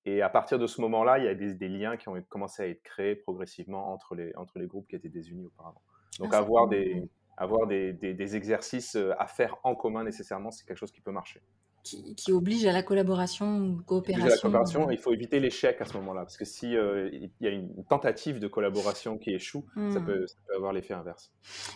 Et 0.06 0.22
à 0.22 0.30
partir 0.30 0.60
de 0.60 0.68
ce 0.68 0.82
moment-là, 0.82 1.20
il 1.20 1.26
y 1.26 1.28
a 1.28 1.36
des, 1.36 1.70
liens 1.70 1.96
qui 1.96 2.10
ont 2.10 2.20
commencé 2.24 2.64
à 2.64 2.68
être 2.68 2.82
créés 2.82 3.16
progressivement 3.16 3.94
entre 3.94 4.16
les, 4.16 4.36
entre 4.36 4.58
les 4.60 4.68
groupes 4.68 4.88
qui 4.88 4.96
étaient 4.96 5.10
désunis 5.10 5.46
auparavant. 5.46 5.82
Donc, 6.20 6.30
ah, 6.34 6.40
avoir, 6.40 6.68
des, 6.68 7.08
avoir 7.38 7.68
des, 7.68 7.94
des, 7.94 8.36
exercices 8.36 8.96
euh, 8.96 9.14
à 9.20 9.28
faire 9.28 9.58
en 9.64 9.76
commun 9.76 10.04
nécessairement, 10.04 10.52
c'est 10.52 10.66
quelque 10.66 10.78
chose 10.78 10.92
qui 10.92 11.02
peut 11.02 11.12
marcher 11.12 11.42
qui, 11.84 12.32
oblige 12.32 12.66
à 12.66 12.72
la 12.72 12.84
collaboration 12.84 13.58
ou 13.58 13.82
coopération. 13.82 14.28
la 14.28 14.38
coopération, 14.38 14.92
il 14.92 14.98
faut 14.98 15.14
éviter 15.14 15.40
l'échec 15.40 15.82
à 15.82 15.86
ce 15.86 15.94
moment-là, 15.98 16.22
parce 16.22 16.38
que 16.38 16.46
si 16.46 16.76
euh, 16.76 17.10
il 17.12 17.32
y 17.42 17.48
a 17.48 17.50
une 17.50 17.84
tentative 17.90 18.40
de 18.40 18.48
collaboration 18.48 19.18
qui 19.18 19.32
échoue, 19.32 19.66
ça, 19.76 20.00
hmm. 20.00 20.06
peut, 20.06 20.26
avoir 20.56 20.74
l'effet 20.74 20.94
inverse. 20.94 21.32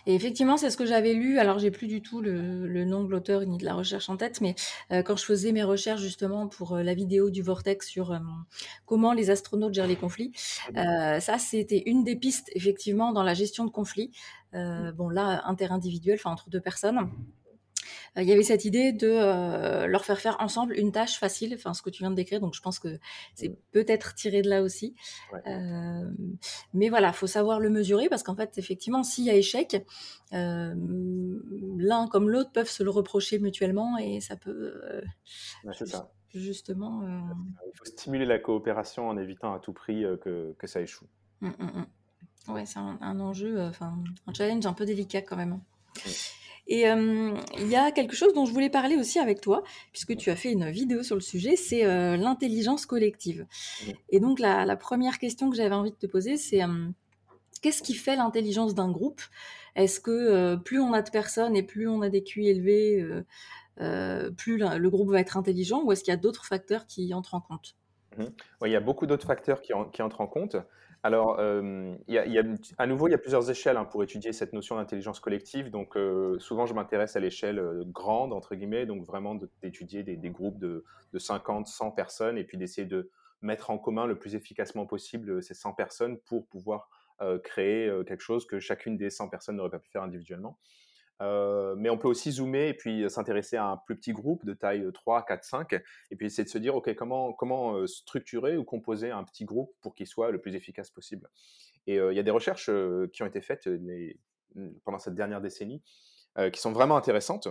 Et 0.05 0.13
effectivement, 0.13 0.57
c'est 0.57 0.69
ce 0.69 0.77
que 0.77 0.85
j'avais 0.85 1.13
lu. 1.13 1.39
Alors, 1.39 1.59
j'ai 1.59 1.71
plus 1.71 1.87
du 1.87 2.01
tout 2.01 2.21
le, 2.21 2.85
nom 2.85 3.03
de 3.03 3.11
l'auteur 3.11 3.41
ni 3.45 3.57
de 3.57 3.65
la 3.65 3.73
recherche 3.73 4.09
en 4.09 4.17
tête, 4.17 4.41
mais 4.41 4.55
euh, 4.91 5.01
quand 5.01 5.15
je 5.15 5.25
faisais 5.25 5.51
mes 5.51 5.63
recherches 5.63 6.01
justement 6.01 6.47
pour 6.47 6.75
euh, 6.75 6.83
la 6.83 6.93
vidéo 6.93 7.29
du 7.29 7.41
Vortex 7.41 7.87
sur 7.87 8.19
comment 8.85 9.13
les 9.13 9.29
astronautes 9.29 9.73
gèrent 9.73 9.87
les 9.87 9.95
conflits, 9.95 10.31
mhm. 10.73 11.19
ça, 11.19 11.37
c'était 11.37 11.83
une 11.85 12.03
des 12.03 12.15
pistes 12.15 12.49
effectivement 12.53 13.11
dans 13.11 13.23
la 13.23 13.33
gestion 13.33 13.65
de 13.65 13.71
conflits. 13.71 14.11
bon, 14.53 15.09
là, 15.09 15.41
interindividuel, 15.45 16.15
enfin 16.19 16.31
entre 16.31 16.49
deux 16.49 16.61
personnes. 16.61 17.09
Euh, 18.17 18.21
il 18.21 18.29
y 18.29 18.31
avait 18.31 18.43
cette 18.43 18.65
idée 18.65 18.91
de 18.91 19.07
euh, 19.09 19.87
leur 19.87 20.05
faire 20.05 20.19
faire 20.19 20.37
ensemble 20.39 20.77
une 20.77 20.91
tâche 20.91 21.19
facile, 21.19 21.53
enfin 21.55 21.73
ce 21.73 21.81
que 21.81 21.89
tu 21.89 22.03
viens 22.03 22.11
de 22.11 22.15
décrire, 22.15 22.39
donc 22.39 22.53
je 22.53 22.61
pense 22.61 22.79
que 22.79 22.99
c'est 23.33 23.55
peut-être 23.71 24.15
tiré 24.15 24.41
de 24.41 24.49
là 24.49 24.61
aussi. 24.61 24.95
Euh, 25.47 26.09
mais 26.73 26.89
voilà, 26.89 27.11
faut 27.13 27.27
savoir 27.27 27.59
le 27.59 27.69
mesurer 27.69 28.09
parce 28.09 28.23
qu'en 28.23 28.35
fait, 28.35 28.57
effectivement, 28.57 29.03
s'il 29.03 29.25
y 29.25 29.29
a 29.29 29.35
échec, 29.35 29.85
l'un 30.31 32.07
comme 32.07 32.29
l'autre 32.29 32.51
peuvent 32.51 32.69
se 32.69 32.83
le 32.83 32.89
reprocher 32.89 33.39
mutuellement 33.39 33.97
et 33.97 34.19
ça 34.21 34.35
peut. 34.35 35.01
c'est 35.73 35.87
ça. 35.87 36.11
Justement. 36.33 37.01
Il 37.03 37.77
faut 37.77 37.85
stimuler 37.85 38.25
la 38.25 38.39
coopération 38.39 39.07
en 39.07 39.17
évitant 39.17 39.53
à 39.53 39.59
tout 39.59 39.71
prix 39.71 40.03
que, 40.21 40.53
que 40.57 40.67
ça 40.67 40.81
échoue. 40.81 41.07
Mmh, 41.39 41.47
mmh, 41.47 41.63
mmh. 41.63 42.53
Ouais, 42.53 42.65
c'est 42.65 42.79
un, 42.79 43.19
enjeu, 43.21 43.61
enfin 43.61 43.97
un 44.27 44.33
challenge 44.33 44.65
un 44.65 44.73
peu 44.73 44.85
délicat 44.85 45.21
quand 45.21 45.37
même. 45.37 45.61
Et 46.67 46.85
il 46.85 47.67
y 47.69 47.75
a 47.75 47.91
quelque 47.91 48.15
chose 48.15 48.33
dont 48.33 48.45
je 48.45 48.51
voulais 48.51 48.69
parler 48.69 48.95
aussi 48.95 49.19
avec 49.19 49.39
toi, 49.39 49.63
puisque 49.91 50.15
tu 50.17 50.31
as 50.31 50.35
fait 50.35 50.51
une 50.51 50.69
vidéo 50.69 51.03
sur 51.03 51.15
le 51.15 51.21
sujet, 51.21 51.55
c'est 51.55 51.85
l'intelligence 52.17 52.85
collective. 52.85 53.45
Et 54.09 54.19
donc 54.19 54.39
la, 54.39 54.75
première 54.75 55.19
question 55.19 55.49
que 55.49 55.55
j'avais 55.55 55.75
envie 55.75 55.91
de 55.91 55.95
te 55.95 56.07
poser, 56.07 56.37
c'est 56.37 56.61
qu'est-ce 57.61 57.83
qui 57.83 57.93
fait 57.93 58.15
l'intelligence 58.15 58.73
d'un 58.73 58.91
groupe? 58.91 59.21
Est-ce 59.75 59.99
que 59.99 60.55
plus 60.55 60.79
on 60.79 60.93
a 60.93 61.01
de 61.01 61.09
personnes 61.11 61.55
et 61.55 61.63
plus 61.63 61.87
on 61.87 62.01
a 62.01 62.09
des 62.09 62.23
QI 62.23 62.49
élevés, 62.49 63.05
plus 64.35 64.57
le, 64.57 64.89
groupe 64.89 65.11
va 65.11 65.19
être 65.19 65.37
intelligent, 65.37 65.83
ou 65.83 65.91
est-ce 65.91 66.03
qu'il 66.03 66.11
y 66.11 66.15
a 66.15 66.19
d'autres 66.19 66.45
facteurs 66.45 66.87
qui 66.87 67.13
entrent 67.13 67.35
en 67.35 67.41
compte? 67.41 67.75
Mmh 68.17 68.23
il 68.65 68.71
y 68.71 68.75
a 68.75 68.79
beaucoup 68.79 69.05
d'autres 69.05 69.27
facteurs 69.27 69.61
qui, 69.61 69.73
qui, 69.93 70.01
entrent 70.01 70.21
en 70.21 70.27
compte. 70.27 70.55
Alors, 71.05 71.37
euh, 71.39 71.93
à 72.79 72.87
nouveau, 72.87 73.07
il 73.07 73.11
y 73.11 73.13
a 73.13 73.19
plusieurs 73.19 73.47
échelles 73.51 73.77
hein, 73.77 73.85
pour 73.85 74.01
étudier 74.01 74.33
cette 74.33 74.53
notion 74.53 74.77
d'intelligence 74.77 75.19
collective. 75.19 75.69
Donc, 75.69 75.95
euh, 75.97 76.39
souvent, 76.39 76.65
je 76.65 76.73
m'intéresse 76.73 77.15
à 77.15 77.19
l'échelle 77.19 77.59
euh, 77.59 77.83
grande, 77.85 78.33
entre 78.33 78.55
guillemets, 78.55 78.87
donc 78.87 79.05
vraiment 79.05 79.39
d'étudier 79.61 80.01
des, 80.01 80.29
groupes 80.31 80.57
de, 80.57 80.83
50, 81.15 81.67
100 81.67 81.91
personnes 81.91 82.39
et 82.39 82.43
puis 82.43 82.57
d'essayer 82.57 82.87
de 82.87 83.11
mettre 83.43 83.69
en 83.69 83.77
commun 83.77 84.07
le 84.07 84.17
plus 84.17 84.33
efficacement 84.33 84.87
possible 84.87 85.43
ces 85.43 85.53
100 85.53 85.73
personnes 85.73 86.17
pour 86.21 86.47
pouvoir 86.47 86.89
créer 87.43 87.89
quelque 88.07 88.21
chose 88.21 88.47
que 88.47 88.59
chacune 88.59 88.97
des 88.97 89.11
100 89.11 89.29
personnes 89.29 89.57
n'aurait 89.57 89.69
pas 89.69 89.79
pu 89.79 89.91
faire 89.91 90.03
individuellement. 90.03 90.57
Euh, 91.21 91.75
mais 91.77 91.89
on 91.89 91.97
peut 91.97 92.07
aussi 92.07 92.31
zoomer 92.31 92.69
et 92.69 92.73
puis 92.73 93.09
s'intéresser 93.09 93.55
à 93.57 93.65
un 93.67 93.77
plus 93.77 93.95
petit 93.95 94.11
groupe 94.11 94.45
de 94.45 94.53
taille 94.53 94.85
3, 94.93 95.25
4, 95.25 95.43
5, 95.43 95.73
et 96.11 96.15
puis 96.15 96.27
essayer 96.27 96.43
de 96.43 96.49
se 96.49 96.57
dire, 96.57 96.75
OK, 96.75 96.93
comment, 96.95 97.33
comment 97.33 97.75
euh, 97.75 97.87
structurer 97.87 98.57
ou 98.57 98.63
composer 98.63 99.11
un 99.11 99.23
petit 99.23 99.45
groupe 99.45 99.73
pour 99.81 99.95
qu'il 99.95 100.07
soit 100.07 100.31
le 100.31 100.41
plus 100.41 100.55
efficace 100.55 100.89
possible. 100.89 101.29
Et 101.87 101.99
euh, 101.99 102.11
il 102.11 102.15
y 102.15 102.19
a 102.19 102.23
des 102.23 102.31
recherches 102.31 102.69
qui 103.13 103.23
ont 103.23 103.27
été 103.27 103.41
faites 103.41 103.65
les, 103.65 104.19
pendant 104.83 104.99
cette 104.99 105.15
dernière 105.15 105.41
décennie 105.41 105.81
qui 106.51 106.59
sont 106.59 106.73
vraiment 106.73 106.97
intéressantes, 106.97 107.47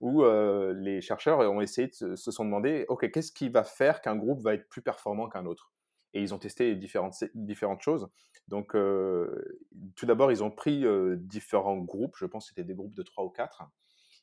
où 0.00 0.22
les 0.22 1.00
chercheurs 1.00 1.40
ont 1.40 1.60
essayé 1.60 1.90
se 1.90 2.14
sont 2.14 2.44
demandé, 2.44 2.84
OK, 2.86 3.10
qu'est-ce 3.10 3.32
qui 3.32 3.48
va 3.48 3.64
faire 3.64 4.00
qu'un 4.00 4.14
groupe 4.14 4.40
va 4.42 4.54
être 4.54 4.68
plus 4.68 4.80
performant 4.80 5.28
qu'un 5.28 5.44
autre? 5.44 5.72
Et 6.14 6.22
ils 6.22 6.34
ont 6.34 6.38
testé 6.38 6.74
différentes, 6.74 7.24
différentes 7.34 7.82
choses. 7.82 8.08
Donc, 8.48 8.74
euh, 8.74 9.60
tout 9.94 10.06
d'abord, 10.06 10.32
ils 10.32 10.42
ont 10.42 10.50
pris 10.50 10.84
euh, 10.84 11.16
différents 11.18 11.76
groupes, 11.76 12.16
je 12.16 12.26
pense 12.26 12.46
que 12.46 12.48
c'était 12.48 12.66
des 12.66 12.74
groupes 12.74 12.94
de 12.94 13.02
trois 13.02 13.24
ou 13.24 13.30
quatre, 13.30 13.62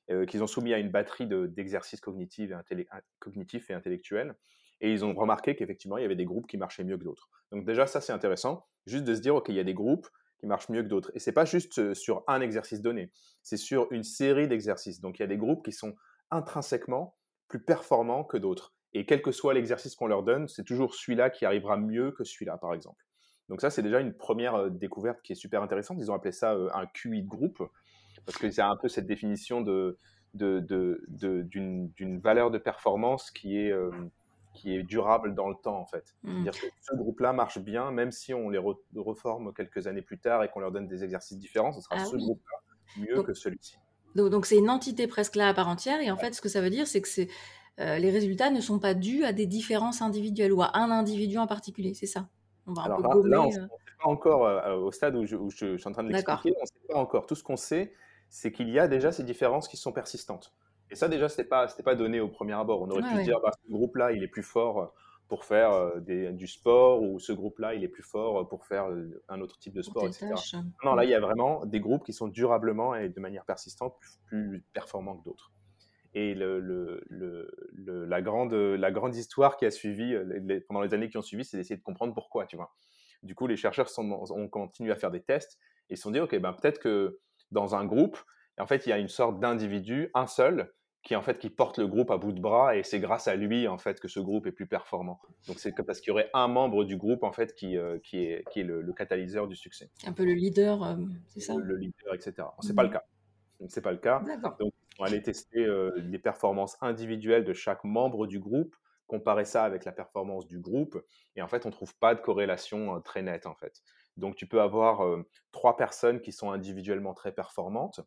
euh, 0.09 0.25
qu'ils 0.25 0.43
ont 0.43 0.47
soumis 0.47 0.73
à 0.73 0.79
une 0.79 0.89
batterie 0.89 1.27
d'exercices 1.27 2.01
cognitifs, 2.01 2.51
et 2.51 3.71
et 3.71 3.73
intellectuels. 3.73 4.35
Et 4.81 4.91
ils 4.91 5.05
ont 5.05 5.13
remarqué 5.13 5.55
qu'effectivement, 5.55 5.97
il 5.97 6.01
y 6.01 6.05
avait 6.05 6.15
des 6.15 6.25
groupes 6.25 6.47
qui 6.47 6.57
marchaient 6.57 6.83
mieux 6.83 6.97
que 6.97 7.03
d'autres. 7.03 7.29
Donc 7.51 7.65
déjà, 7.65 7.87
ça, 7.87 8.01
c'est 8.01 8.13
intéressant, 8.13 8.65
juste 8.87 9.05
de 9.05 9.15
se 9.15 9.21
dire, 9.21 9.35
OK, 9.35 9.49
il 9.49 9.55
y 9.55 9.59
a 9.59 9.63
des 9.63 9.73
groupes 9.73 10.07
qui 10.39 10.47
marchent 10.47 10.69
mieux 10.69 10.83
que 10.83 10.87
d'autres. 10.87 11.11
Et 11.13 11.19
c'est 11.19 11.31
pas 11.31 11.45
juste 11.45 11.93
sur 11.93 12.23
un 12.27 12.41
exercice 12.41 12.81
donné, 12.81 13.11
c'est 13.41 13.57
sur 13.57 13.89
une 13.91 14.03
série 14.03 14.47
d'exercices. 14.47 14.99
Donc 14.99 15.19
il 15.19 15.21
y 15.21 15.25
a 15.25 15.27
des 15.27 15.37
groupes 15.37 15.63
qui 15.63 15.71
sont 15.71 15.95
intrinsèquement 16.29 17.15
plus 17.47 17.63
performants 17.63 18.23
que 18.23 18.37
d'autres. 18.37 18.74
Et 18.95 19.05
quel 19.05 19.21
que 19.21 19.31
soit 19.31 19.53
l'exercice 19.53 19.93
qu'on 19.93 20.07
leur 20.07 20.23
donne, 20.23 20.47
c'est 20.47 20.63
toujours 20.63 20.95
celui-là 20.95 21.29
qui 21.29 21.45
arrivera 21.45 21.75
mieux 21.75 22.11
que 22.11 22.23
celui-là, 22.23 22.57
par 22.57 22.73
exemple. 22.73 23.03
Donc 23.49 23.59
ça, 23.59 23.69
c'est 23.69 23.83
déjà 23.83 23.99
une 23.99 24.13
première 24.13 24.55
euh, 24.55 24.69
découverte 24.69 25.21
qui 25.21 25.33
est 25.33 25.35
super 25.35 25.61
intéressante. 25.61 25.97
Ils 25.99 26.09
ont 26.09 26.15
appelé 26.15 26.31
ça 26.31 26.53
euh, 26.53 26.69
un 26.73 26.85
QI 26.85 27.21
de 27.21 27.27
groupe, 27.27 27.61
parce 28.25 28.37
que 28.37 28.49
c'est 28.49 28.61
un 28.61 28.77
peu 28.77 28.87
cette 28.87 29.05
définition 29.05 29.59
de, 29.59 29.99
d'une, 30.33 32.19
valeur 32.23 32.51
de 32.51 32.57
performance 32.57 33.31
qui 33.31 33.57
est, 33.59 33.69
euh, 33.69 33.91
qui 34.53 34.73
est 34.73 34.83
durable 34.83 35.35
dans 35.35 35.49
le 35.49 35.55
temps, 35.61 35.77
en 35.77 35.85
fait. 35.85 36.15
Mmh. 36.23 36.43
C'est-à-dire 36.43 36.61
que 36.61 36.67
ce 36.79 36.95
groupe-là 36.95 37.33
marche 37.33 37.59
bien, 37.59 37.91
même 37.91 38.13
si 38.13 38.33
on 38.33 38.49
les 38.49 38.61
reforme 38.95 39.53
quelques 39.53 39.87
années 39.87 40.03
plus 40.03 40.19
tard 40.19 40.41
et 40.41 40.47
qu'on 40.47 40.61
leur 40.61 40.71
donne 40.71 40.87
des 40.87 41.03
exercices 41.03 41.37
différents, 41.37 41.73
ce 41.73 41.81
sera 41.81 41.97
ah 41.99 42.05
ce 42.05 42.15
groupe-là 42.15 42.57
mieux 42.97 43.21
que 43.23 43.33
celui-ci. 43.33 43.75
Donc, 44.15 44.45
c'est 44.45 44.57
une 44.57 44.69
entité 44.69 45.07
presque 45.07 45.35
là 45.35 45.49
à 45.49 45.53
part 45.53 45.67
entière, 45.67 45.99
et 45.99 46.09
en 46.09 46.15
fait, 46.15 46.33
ce 46.33 46.41
que 46.41 46.47
ça 46.47 46.61
veut 46.61 46.69
dire, 46.69 46.87
c'est 46.87 47.01
que 47.01 47.09
c'est 47.09 47.27
euh, 47.79 47.97
les 47.97 48.09
résultats 48.09 48.51
ne 48.51 48.61
sont 48.61 48.79
pas 48.79 48.93
dus 48.93 49.25
à 49.25 49.33
des 49.33 49.47
différences 49.47 50.01
individuelles 50.01 50.53
ou 50.53 50.61
à 50.61 50.77
un 50.77 50.91
individu 50.91 51.37
en 51.37 51.47
particulier, 51.47 51.93
c'est 51.93 52.05
ça? 52.05 52.29
On 52.67 52.73
va 52.73 52.83
un 52.83 52.95
peu 52.95 53.27
là, 53.27 53.37
là, 53.37 53.41
on 53.41 53.49
n'est 53.49 53.59
euh. 53.59 53.67
pas 54.01 54.09
encore 54.09 54.47
euh, 54.47 54.75
au 54.77 54.91
stade 54.91 55.15
où 55.15 55.25
je, 55.25 55.77
suis 55.77 55.87
en 55.87 55.91
train 55.91 56.03
de 56.03 56.09
l'expliquer, 56.09 56.53
on 56.57 56.61
ne 56.61 56.65
sait 56.65 56.87
pas 56.87 56.97
encore. 56.97 57.27
Tout 57.27 57.35
ce 57.35 57.43
qu'on 57.43 57.57
sait, 57.57 57.93
c'est 58.29 58.51
qu'il 58.51 58.69
y 58.69 58.79
a 58.79 58.87
déjà 58.87 59.11
ces 59.11 59.23
différences 59.23 59.67
qui 59.67 59.77
sont 59.77 59.91
persistantes. 59.91 60.53
Et 60.89 60.95
ça, 60.95 61.09
déjà, 61.09 61.27
ce 61.27 61.37
n'était 61.37 61.49
pas, 61.49 61.67
pas 61.67 61.95
donné 61.95 62.21
au 62.21 62.29
premier 62.29 62.53
abord. 62.53 62.81
On 62.81 62.89
aurait 62.89 63.01
pu 63.01 63.23
dire, 63.23 63.39
bah, 63.41 63.51
ce 63.51 63.71
groupe-là, 63.71 64.13
il 64.13 64.23
est 64.23 64.27
plus 64.27 64.43
fort 64.43 64.93
pour 65.27 65.43
faire 65.43 65.95
du 66.01 66.47
sport, 66.47 67.01
ou 67.01 67.19
ce 67.19 67.33
groupe-là, 67.33 67.73
il 67.73 67.83
est 67.83 67.89
plus 67.89 68.03
fort 68.03 68.47
pour 68.47 68.65
faire 68.65 68.87
un 69.27 69.41
autre 69.41 69.57
type 69.57 69.73
de 69.73 69.81
sport, 69.81 70.05
etc. 70.05 70.33
Non, 70.83 70.93
là, 70.93 71.03
il 71.03 71.09
y 71.09 71.15
a 71.15 71.19
vraiment 71.19 71.65
des 71.65 71.79
groupes 71.79 72.05
qui 72.05 72.13
sont 72.13 72.27
durablement 72.27 72.95
et 72.95 73.09
de 73.09 73.19
manière 73.19 73.43
persistante 73.43 73.95
plus 74.27 74.63
performants 74.73 75.17
que 75.17 75.23
d'autres. 75.23 75.51
Et 76.15 76.33
le, 76.33 77.03
la, 78.07 78.21
grande, 78.21 78.53
la 78.53 78.91
grande 78.91 79.15
histoire 79.15 79.57
qui 79.57 79.65
a 79.65 79.71
suivi 79.71 80.13
euh, 80.13 80.59
pendant 80.67 80.81
les 80.81 80.93
années 80.93 81.09
qui 81.09 81.17
ont 81.17 81.21
suivi, 81.21 81.43
c'est 81.43 81.57
d'essayer 81.57 81.75
de 81.75 81.83
comprendre 81.83 82.13
pourquoi, 82.13 82.45
tu 82.45 82.55
vois. 82.55 82.73
Du 83.21 83.35
coup, 83.35 83.47
les 83.47 83.57
chercheurs 83.57 83.89
sont, 83.89 84.09
ont 84.11 84.47
continué 84.47 84.91
à 84.91 84.95
faire 84.95 85.11
des 85.11 85.21
tests 85.21 85.59
et 85.89 85.95
se 85.97 86.03
sont 86.03 86.11
dit, 86.11 86.19
OK, 86.19 86.35
ben, 86.39 86.53
peut-être 86.53 86.79
que 86.79 87.19
dans 87.51 87.75
un 87.75 87.85
groupe, 87.85 88.17
en 88.57 88.65
fait, 88.65 88.85
il 88.85 88.89
y 88.89 88.93
a 88.93 88.97
une 88.97 89.09
sorte 89.09 89.39
d'individu, 89.41 90.09
un 90.13 90.25
seul, 90.25 90.71
qui 91.05 91.15
en 91.15 91.21
fait 91.21 91.37
qui 91.37 91.51
porte 91.51 91.77
le 91.77 91.87
groupe 91.87 92.09
à 92.09 92.17
bout 92.17 92.31
de 92.31 92.41
bras 92.41 92.75
et 92.75 92.83
c'est 92.83 92.99
grâce 92.99 93.27
à 93.27 93.35
lui 93.35 93.67
en 93.67 93.77
fait 93.77 93.99
que 93.99 94.07
ce 94.07 94.19
groupe 94.19 94.47
est 94.47 94.51
plus 94.51 94.65
performant. 94.65 95.21
Donc 95.47 95.59
c'est 95.59 95.71
parce 95.85 96.01
qu'il 96.01 96.09
y 96.09 96.11
aurait 96.11 96.31
un 96.33 96.47
membre 96.47 96.83
du 96.83 96.97
groupe 96.97 97.23
en 97.23 97.31
fait 97.31 97.53
qui, 97.53 97.77
euh, 97.77 97.99
qui 97.99 98.23
est, 98.23 98.43
qui 98.51 98.61
est 98.61 98.63
le, 98.63 98.91
catalyseur 98.91 99.47
du 99.47 99.55
succès. 99.55 99.91
Un 100.07 100.13
peu 100.13 100.25
le 100.25 100.33
leader, 100.33 100.83
euh, 100.83 100.95
c'est 101.27 101.41
ça? 101.41 101.55
Le 101.55 101.77
leader, 101.77 102.15
etc. 102.15 102.47
C'est 102.61 102.75
pas 102.75 102.81
le 102.81 102.89
mmh. 102.89 102.93
cas. 102.93 103.03
C'est 103.67 103.81
pas 103.81 103.91
le 103.91 103.99
cas. 103.99 104.23
Donc 104.59 104.73
on 104.99 105.03
aller 105.03 105.21
tester 105.21 105.67
les 105.97 106.19
performances 106.19 106.77
individuelles 106.81 107.43
de 107.43 107.53
chaque 107.53 107.83
membre 107.83 108.27
du 108.27 108.39
groupe, 108.39 108.75
comparer 109.07 109.45
ça 109.45 109.63
avec 109.63 109.85
la 109.85 109.91
performance 109.91 110.47
du 110.47 110.59
groupe, 110.59 110.97
et 111.35 111.41
en 111.41 111.47
fait, 111.47 111.65
on 111.65 111.69
ne 111.69 111.73
trouve 111.73 111.95
pas 111.97 112.15
de 112.15 112.21
corrélation 112.21 113.01
très 113.01 113.21
nette, 113.21 113.45
en 113.45 113.55
fait. 113.55 113.81
Donc, 114.17 114.35
tu 114.35 114.47
peux 114.47 114.61
avoir 114.61 115.03
trois 115.51 115.77
personnes 115.77 116.21
qui 116.21 116.31
sont 116.31 116.51
individuellement 116.51 117.13
très 117.13 117.31
performantes, 117.31 117.99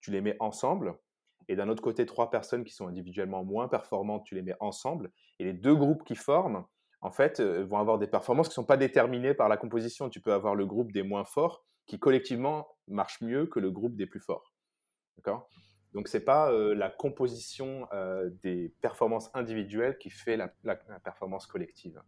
tu 0.00 0.10
les 0.10 0.20
mets 0.20 0.36
ensemble, 0.40 0.98
et 1.48 1.56
d'un 1.56 1.68
autre 1.68 1.82
côté, 1.82 2.06
trois 2.06 2.30
personnes 2.30 2.64
qui 2.64 2.72
sont 2.72 2.86
individuellement 2.86 3.44
moins 3.44 3.68
performantes, 3.68 4.24
tu 4.24 4.34
les 4.34 4.42
mets 4.42 4.56
ensemble, 4.60 5.10
et 5.38 5.44
les 5.44 5.52
deux 5.54 5.74
groupes 5.74 6.04
qui 6.04 6.16
forment, 6.16 6.64
en 7.00 7.10
fait, 7.10 7.40
vont 7.40 7.78
avoir 7.78 7.98
des 7.98 8.06
performances 8.06 8.48
qui 8.48 8.52
ne 8.52 8.62
sont 8.62 8.64
pas 8.64 8.76
déterminées 8.76 9.34
par 9.34 9.48
la 9.48 9.56
composition. 9.56 10.08
Tu 10.08 10.20
peux 10.20 10.32
avoir 10.32 10.54
le 10.54 10.66
groupe 10.66 10.92
des 10.92 11.02
moins 11.02 11.24
forts 11.24 11.64
qui 11.86 11.98
collectivement 11.98 12.68
marche 12.86 13.20
mieux 13.20 13.46
que 13.46 13.58
le 13.58 13.72
groupe 13.72 13.96
des 13.96 14.06
plus 14.06 14.20
forts. 14.20 14.52
D'accord? 15.16 15.48
Donc, 15.94 16.08
ce 16.08 16.16
n'est 16.16 16.24
pas 16.24 16.50
la 16.50 16.88
composition 16.88 17.86
des 18.42 18.72
performances 18.80 19.30
individuelles 19.34 19.98
qui 19.98 20.10
fait 20.10 20.36
la, 20.36 20.48
performance 21.04 21.46
collective. 21.46 22.00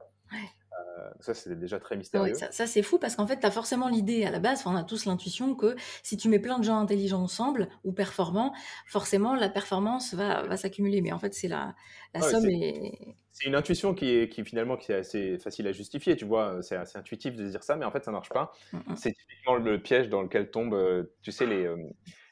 ça, 1.21 1.35
c'est 1.35 1.59
déjà 1.59 1.79
très 1.79 1.97
mystérieux. 1.97 2.35
ça, 2.35 2.67
c'est 2.67 2.83
fou 2.83 2.99
parce 2.99 3.17
qu'en 3.17 3.27
fait, 3.27 3.41
tu 3.41 3.47
as 3.47 3.51
forcément 3.51 3.89
l'idée 3.89 4.25
à 4.25 4.31
la 4.31 4.39
base, 4.39 4.67
on 4.67 4.75
a 4.75 4.85
tous 4.85 5.05
l'intuition 5.05 5.55
que 5.55 5.77
si 6.03 6.17
tu 6.17 6.29
mets 6.29 6.39
plein 6.39 6.59
de 6.59 6.65
gens 6.65 6.79
intelligents 6.79 7.23
ensemble 7.23 7.69
ou 7.85 7.93
performants, 7.93 8.55
forcément, 8.87 9.35
la 9.35 9.51
performance 9.51 10.15
va, 10.15 10.43
va 10.45 10.57
s'accumuler. 10.57 11.03
Mais 11.03 11.13
en 11.13 11.19
fait, 11.19 11.35
c'est 11.35 11.49
la, 11.49 11.75
la 12.15 12.23
somme 12.23 12.49
est... 12.49 13.17
C'est 13.33 13.49
une 13.49 13.57
intuition 13.57 13.95
qui 13.95 14.11
est 14.11 14.29
qui, 14.29 14.45
finalement 14.45 14.77
qui 14.77 14.93
est 14.93 14.95
assez 14.95 15.39
facile 15.39 15.67
à 15.67 15.73
justifier, 15.73 16.15
tu 16.15 16.25
vois. 16.25 16.63
C'est 16.63 16.77
assez 16.77 16.97
intuitif 16.97 17.35
de 17.35 17.49
dire 17.49 17.65
ça, 17.65 17.75
mais 17.75 17.85
en 17.85 17.91
fait, 17.91 18.05
ça 18.05 18.13
ne 18.13 18.17
marche 18.17 18.29
pas. 18.29 18.53
Mmh, 18.73 18.77
mmh. 18.77 18.97
C'est 18.97 19.13
typiquement 19.13 19.57
le 19.57 19.83
piège 19.83 20.09
dans 20.09 20.23
lequel 20.23 20.53
tombent, 20.53 21.11
tu 21.21 21.33
sais, 21.33 21.45
les, 21.45 21.69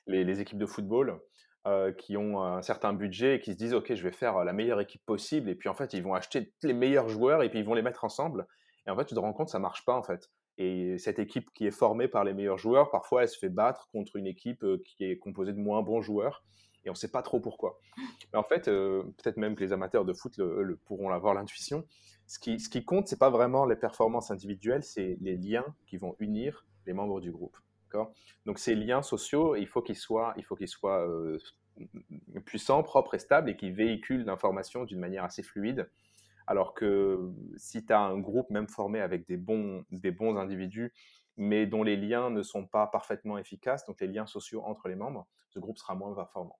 les, 0.07 0.23
les 0.23 0.41
équipes 0.41 0.59
de 0.59 0.67
football 0.67 1.21
euh, 1.69 1.93
qui 1.93 2.17
ont 2.17 2.43
un 2.43 2.61
certain 2.61 2.93
budget 2.93 3.37
et 3.37 3.41
qui 3.41 3.53
se 3.53 3.57
disent 3.57 3.73
ok 3.73 3.95
je 3.95 4.03
vais 4.03 4.11
faire 4.11 4.43
la 4.45 4.53
meilleure 4.53 4.81
équipe 4.81 5.05
possible. 5.07 5.49
Et 5.49 5.55
puis 5.55 5.69
en 5.69 5.75
fait 5.75 5.93
ils 5.93 6.03
vont 6.03 6.13
acheter 6.13 6.53
les 6.65 6.73
meilleurs 6.73 7.09
joueurs 7.09 7.45
et 7.45 7.51
puis 7.51 7.61
ils 7.61 7.65
vont 7.65 7.75
les 7.75 7.83
mettre 7.83 8.03
ensemble. 8.03 8.49
Et 8.85 8.91
en 8.91 8.97
fait 8.97 9.05
tu 9.05 9.15
te 9.15 9.21
rends 9.21 9.33
compte 9.33 9.49
ça 9.49 9.61
marche 9.61 9.85
pas 9.85 9.95
en 9.95 10.03
fait. 10.03 10.29
Et 10.59 10.99
cette 10.99 11.21
équipe 11.21 11.53
qui 11.55 11.65
est 11.65 11.71
formée 11.71 12.09
par 12.09 12.25
les 12.25 12.35
meilleurs 12.35 12.59
joueurs 12.59 12.91
parfois 12.91 13.23
elle 13.23 13.29
se 13.29 13.39
fait 13.39 13.49
battre 13.49 13.89
contre 13.93 14.17
une 14.17 14.27
équipe 14.27 14.65
euh, 14.65 14.83
qui 14.85 15.05
est 15.05 15.19
composée 15.19 15.53
de 15.53 15.59
moins 15.59 15.83
bons 15.83 16.03
joueurs. 16.03 16.43
Et 16.85 16.91
on 16.91 16.95
ne 16.95 16.97
sait 16.99 17.13
pas 17.13 17.23
trop 17.23 17.39
pourquoi. 17.39 17.79
Mais 18.33 18.41
en 18.41 18.43
fait 18.43 18.67
euh, 18.67 19.05
peut-être 19.23 19.37
même 19.37 19.55
que 19.55 19.63
les 19.63 19.73
amateurs 19.73 20.05
de 20.05 20.13
foot 20.13 20.41
pourront 20.85 21.11
avoir 21.11 21.33
l'intuition. 21.33 21.87
Ce 22.27 22.41
qui, 22.41 22.59
ce 22.59 22.69
qui 22.69 22.85
compte 22.85 23.07
c'est 23.07 23.21
pas 23.21 23.31
vraiment 23.31 23.67
les 23.67 23.77
performances 23.77 24.33
individuelles 24.33 24.83
c'est 24.83 25.17
les 25.21 25.37
liens 25.37 25.67
qui 25.87 25.97
vont 25.97 26.17
unir 26.19 26.67
les 26.87 26.93
membres 26.93 27.21
du 27.21 27.31
groupe 27.31 27.57
donc 28.47 28.59
ces 28.59 28.75
liens 28.75 29.03
sociaux, 29.03 29.57
il 29.57 29.67
faut 29.67 29.83
qu'ils 29.83 29.97
soient, 29.97 30.35
qu'ils 30.35 30.67
euh, 30.85 31.39
puissants, 32.45 32.83
propres 32.83 33.15
et 33.15 33.19
stables 33.19 33.51
et 33.51 33.57
qui 33.57 33.71
véhiculent 33.71 34.25
l'information 34.25 34.85
d'une 34.85 34.99
manière 34.99 35.25
assez 35.25 35.43
fluide. 35.43 35.89
Alors 36.47 36.75
que 36.75 37.31
si 37.57 37.85
tu 37.87 37.93
as 37.93 38.01
un 38.01 38.19
groupe 38.19 38.51
même 38.51 38.69
formé 38.69 39.01
avec 39.01 39.27
des 39.29 39.37
bons, 39.37 39.85
individus, 40.37 40.93
mais 41.37 41.67
dont 41.67 41.83
les 41.83 41.97
liens 41.97 42.31
ne 42.31 42.43
sont 42.43 42.67
pas 42.67 42.87
parfaitement 42.89 43.39
efficaces, 43.39 43.87
donc 43.87 44.01
les 44.01 44.09
liens 44.09 44.27
sociaux 44.27 44.63
entre 44.65 44.89
les 44.89 44.97
membres, 44.97 45.29
ce 45.51 45.61
groupe 45.61 45.79
sera 45.79 45.95
moins 45.95 46.15
performant. 46.15 46.59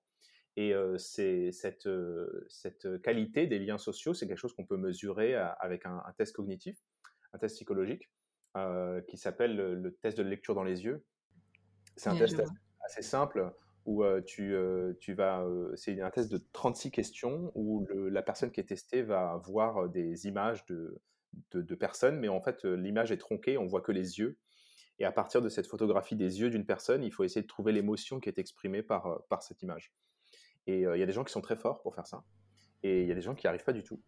Et 0.55 0.73
euh, 0.73 0.97
euh, 1.19 2.45
cette 2.47 3.01
qualité 3.01 3.47
des 3.47 3.59
liens 3.59 3.77
sociaux, 3.77 4.13
c'est 4.13 4.27
quelque 4.27 4.37
chose 4.37 4.53
qu'on 4.53 4.65
peut 4.65 4.77
mesurer 4.77 5.35
avec 5.35 5.85
un, 5.85 6.01
test 6.17 6.35
cognitif, 6.35 6.77
un 7.33 7.39
test 7.39 7.55
psychologique 7.55 8.09
qui 9.07 9.17
s'appelle 9.17 9.55
le, 9.55 9.95
test 9.95 10.17
de 10.17 10.23
lecture 10.23 10.55
dans 10.55 10.63
les 10.63 10.85
yeux. 10.85 11.03
C'est 11.95 12.09
un 12.09 12.15
test 12.15 12.41
assez 12.85 13.01
simple 13.01 13.51
où 13.85 14.03
tu, 14.25 14.55
tu 14.99 15.13
vas. 15.13 15.45
c'est 15.75 15.99
un 16.01 16.09
test 16.09 16.31
de 16.31 16.41
36 16.53 16.91
questions 16.91 17.51
où 17.55 17.85
la 18.09 18.21
personne 18.21 18.51
qui 18.51 18.59
est 18.59 18.65
testée 18.65 19.01
va 19.01 19.41
voir 19.45 19.89
des 19.89 20.27
images 20.27 20.65
de, 20.65 21.01
de, 21.51 21.75
personnes, 21.75 22.19
mais 22.19 22.29
en 22.29 22.41
fait, 22.41 22.63
l'image 22.63 23.11
est 23.11 23.17
tronquée, 23.17 23.57
on 23.57 23.65
voit 23.65 23.81
que 23.81 23.91
les 23.91 24.19
yeux. 24.19 24.37
Et 24.99 25.05
à 25.05 25.11
partir 25.11 25.41
de 25.41 25.49
cette 25.49 25.67
photographie 25.67 26.15
des 26.15 26.39
yeux 26.39 26.49
d'une 26.49 26.65
personne, 26.65 27.03
il 27.03 27.11
faut 27.11 27.23
essayer 27.23 27.41
de 27.41 27.47
trouver 27.47 27.71
l'émotion 27.71 28.19
qui 28.19 28.29
est 28.29 28.37
exprimée 28.37 28.83
par, 28.83 29.23
par 29.27 29.41
cette 29.41 29.61
image. 29.61 29.91
Et 30.67 30.81
il 30.81 30.99
y 30.99 31.03
a 31.03 31.05
des 31.05 31.11
gens 31.11 31.23
qui 31.23 31.33
sont 31.33 31.41
très 31.41 31.55
forts 31.55 31.81
pour 31.81 31.93
faire 31.95 32.07
ça, 32.07 32.23
et 32.83 33.01
il 33.01 33.07
y 33.07 33.11
a 33.11 33.15
des 33.15 33.21
gens 33.21 33.35
qui 33.35 33.45
n'y 33.45 33.49
arrivent 33.49 33.65
pas 33.65 33.73
du 33.73 33.83
tout. 33.83 34.01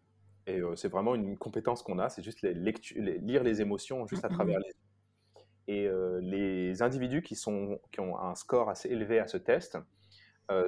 Et 0.46 0.60
c'est 0.76 0.88
vraiment 0.88 1.14
une 1.14 1.36
compétence 1.36 1.82
qu'on 1.82 1.98
a, 1.98 2.08
c'est 2.08 2.22
juste 2.22 2.42
lire 2.42 3.42
les 3.42 3.60
émotions 3.60 4.06
juste 4.06 4.24
à 4.24 4.28
mmh, 4.28 4.32
travers 4.32 4.58
les 4.60 4.68
yeux. 4.68 4.85
Et 5.68 5.88
les 6.20 6.82
individus 6.82 7.22
qui, 7.22 7.34
sont, 7.34 7.80
qui 7.90 8.00
ont 8.00 8.18
un 8.18 8.34
score 8.34 8.70
assez 8.70 8.88
élevé 8.88 9.18
à 9.18 9.26
ce 9.26 9.36
test, 9.36 9.78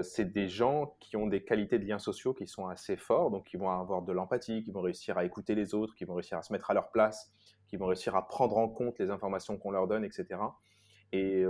c'est 0.03 0.33
des 0.33 0.49
gens 0.49 0.97
qui 0.99 1.17
ont 1.17 1.29
des 1.29 1.45
qualités 1.45 1.79
de 1.79 1.85
liens 1.85 2.01
sociaux 2.01 2.35
qui 2.35 2.49
sont 2.49 2.67
assez 2.67 2.97
forts, 2.97 3.31
donc 3.31 3.45
qui 3.47 3.57
vont 3.57 3.71
avoir 3.71 4.03
de 4.03 4.13
l'empathie, 4.13 4.65
qui 4.65 4.73
vont 4.73 4.81
réussir 4.81 5.17
à 5.17 5.25
écouter 5.25 5.55
les 5.55 5.73
autres, 5.73 5.95
qui 5.95 6.05
vont 6.05 6.15
réussir 6.15 6.37
à 6.37 6.43
se 6.43 6.53
mettre 6.53 6.71
à 6.73 6.75
leur 6.75 6.91
place, 6.91 7.33
qui 7.69 7.77
vont 7.77 7.87
réussir 7.87 8.17
à 8.17 8.27
prendre 8.27 8.57
en 8.57 8.69
compte 8.69 8.99
les 8.99 9.11
informations 9.11 9.57
qu'on 9.57 9.71
leur 9.71 9.87
donne, 9.87 10.05
etc. 10.05 10.41
Et 11.13 11.45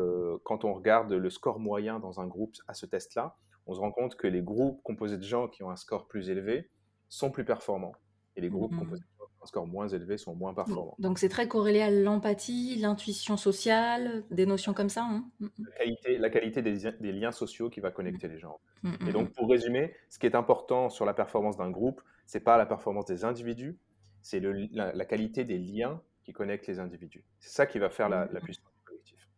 quand 0.45 0.65
on 0.65 0.75
regarde 0.75 1.13
le 1.13 1.31
score 1.31 1.59
moyen 1.59 2.01
dans 2.01 2.21
un 2.21 2.27
groupe 2.27 2.55
à 2.67 2.75
ce 2.75 2.87
test-là, 2.87 3.37
on 3.67 3.75
se 3.75 3.81
rend 3.81 3.93
compte 3.93 4.17
que 4.17 4.27
les 4.27 4.43
groupes 4.43 4.83
composés 4.83 5.19
de 5.19 5.23
gens 5.23 5.49
qui 5.49 5.63
ont 5.63 5.71
un 5.71 5.77
score 5.77 6.07
plus 6.07 6.31
élevé 6.31 6.71
sont 7.09 7.31
plus 7.31 7.45
performants. 7.45 7.95
Et 8.37 8.41
les 8.41 8.49
groupes 8.49 8.73
mmh 8.73 8.79
composés 8.79 9.05
un 9.49 9.51
score 9.51 9.67
moins 9.67 9.89
élevé 9.89 10.19
sont 10.19 10.35
moins 10.35 10.53
performants. 10.53 10.95
Donc 10.99 11.19
c'est 11.19 11.29
très 11.29 11.49
corrélé 11.49 11.81
à 11.81 11.91
l'empathie, 11.91 12.77
l'intuition 12.77 13.37
sociale, 13.37 14.25
des 14.31 14.45
notions 14.45 14.75
comme 14.75 14.91
ça. 14.91 15.05
Hein 15.05 15.25
mmh, 15.41 15.47
mmh. 15.47 15.65
la, 15.65 15.79
qualité, 15.79 16.19
la 16.19 16.31
qualité 16.31 16.63
des, 16.63 17.13
liens 17.13 17.33
sociaux 17.33 17.71
qui 17.71 17.81
va 17.81 17.91
connecter 17.91 18.29
les 18.29 18.39
gens. 18.39 18.61
Et 19.07 19.13
donc 19.13 19.33
pour 19.33 19.49
résumer, 19.49 19.95
ce 20.11 20.19
qui 20.19 20.27
est 20.27 20.35
important 20.35 20.91
sur 20.91 21.07
la 21.07 21.15
performance 21.15 21.57
d'un 21.57 21.71
groupe, 21.71 22.03
c'est 22.27 22.41
pas 22.41 22.59
la 22.59 22.67
performance 22.67 23.07
des 23.07 23.25
individus, 23.25 23.79
c'est 24.21 24.41
la, 24.41 25.05
qualité 25.07 25.45
des 25.45 25.59
liens 25.59 26.03
qui 26.25 26.33
connectent 26.33 26.67
les 26.67 26.79
individus. 26.79 27.25
C'est 27.39 27.51
ça 27.51 27.67
qui 27.67 27.79
va 27.79 27.89
faire 27.89 28.09
la, 28.09 28.27
puissance 28.41 28.71
du 28.77 28.85
collectif. 28.85 29.29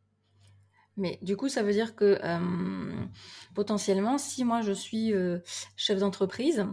Mais 0.96 1.18
du 1.22 1.36
coup, 1.36 1.48
ça 1.48 1.62
veut 1.62 1.72
dire 1.72 1.94
que 1.94 2.18
potentiellement, 3.54 4.18
si 4.18 4.44
moi 4.44 4.60
je 4.60 4.72
suis 4.72 5.14
euh, 5.14 5.38
chef 5.76 6.00
d'entreprise, 6.00 6.66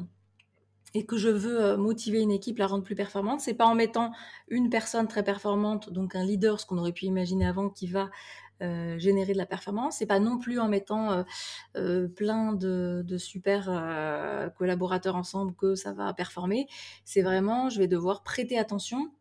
et 0.94 1.06
que 1.06 1.18
je 1.18 1.30
veux 1.30 1.62
euh, 1.62 1.78
motiver 1.78 2.22
une 2.22 2.32
équipe, 2.32 2.58
la 2.58 2.68
rendre 2.68 2.84
plus 2.84 2.96
performante, 2.96 3.42
c'est 3.42 3.54
pas 3.54 3.66
en 3.66 3.76
mettant 3.76 4.12
une 4.48 4.70
personne 4.70 5.08
très 5.08 5.24
performante, 5.24 5.92
donc 5.92 6.16
un 6.16 6.24
leader, 6.24 6.60
ce 6.60 6.66
qu'on 6.66 6.78
aurait 6.78 6.94
pu 6.94 7.06
imaginer 7.06 7.46
avant, 7.46 7.70
qui 7.70 7.88
va 7.88 8.10
euh, 8.62 8.98
générer 8.98 9.34
de 9.34 9.38
la 9.38 9.46
performance. 9.46 9.98
C'est 9.98 10.06
pas 10.06 10.20
non 10.20 10.38
plus 10.38 10.60
en 10.60 10.68
mettant 10.68 11.24
euh, 11.76 12.08
plein 12.08 12.54
de, 12.54 13.04
super 13.18 13.66
collaborateurs 14.58 15.16
ensemble 15.16 15.54
que 15.56 15.76
ça 15.76 15.94
va 15.94 16.14
performer. 16.14 16.68
C'est 17.06 17.22
vraiment, 17.22 17.70
je 17.70 17.80
vais 17.80 17.88
devoir 17.88 18.24
prêter 18.24 18.58
attention 18.58 19.12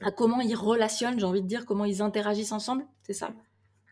à 0.00 0.12
comment 0.12 0.40
ils 0.40 0.54
relationnent, 0.54 1.18
j'ai 1.18 1.26
envie 1.26 1.42
de 1.42 1.48
dire, 1.48 1.66
comment 1.66 1.84
ils 1.84 2.02
interagissent 2.02 2.52
ensemble. 2.52 2.86
C'est 3.02 3.12
ça. 3.12 3.32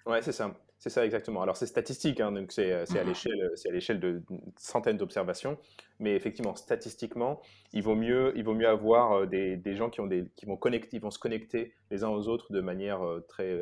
Ouais, 0.06 0.22
c'est 0.22 0.32
ça. 0.32 0.54
C'est 0.78 0.90
ça 0.90 1.04
exactement. 1.04 1.42
Alors 1.42 1.56
c'est 1.56 1.66
statistique, 1.66 2.20
hein, 2.20 2.32
donc 2.32 2.52
c'est, 2.52 2.72
à 2.72 2.84
mmh 2.84 3.06
l'échelle, 3.06 3.50
c'est 3.54 3.68
à 3.70 3.72
l'échelle 3.72 3.98
de 3.98 4.22
centaines 4.56 4.98
d'observations, 4.98 5.58
mais 5.98 6.14
effectivement 6.14 6.54
statistiquement, 6.54 7.40
il 7.72 7.82
vaut 7.82 7.94
mieux, 7.96 8.32
il 8.36 8.44
vaut 8.44 8.54
mieux 8.54 8.68
avoir 8.68 9.26
des, 9.26 9.56
des 9.56 9.74
gens 9.74 9.88
qui 9.90 10.00
ont 10.00 10.06
des, 10.06 10.30
qui 10.36 10.44
vont 10.46 10.56
connecter, 10.56 10.98
vont 10.98 11.10
se 11.10 11.18
connecter 11.18 11.72
les 11.90 12.04
uns 12.04 12.10
aux 12.10 12.28
autres 12.28 12.52
de 12.52 12.60
manière 12.60 13.00
très 13.26 13.58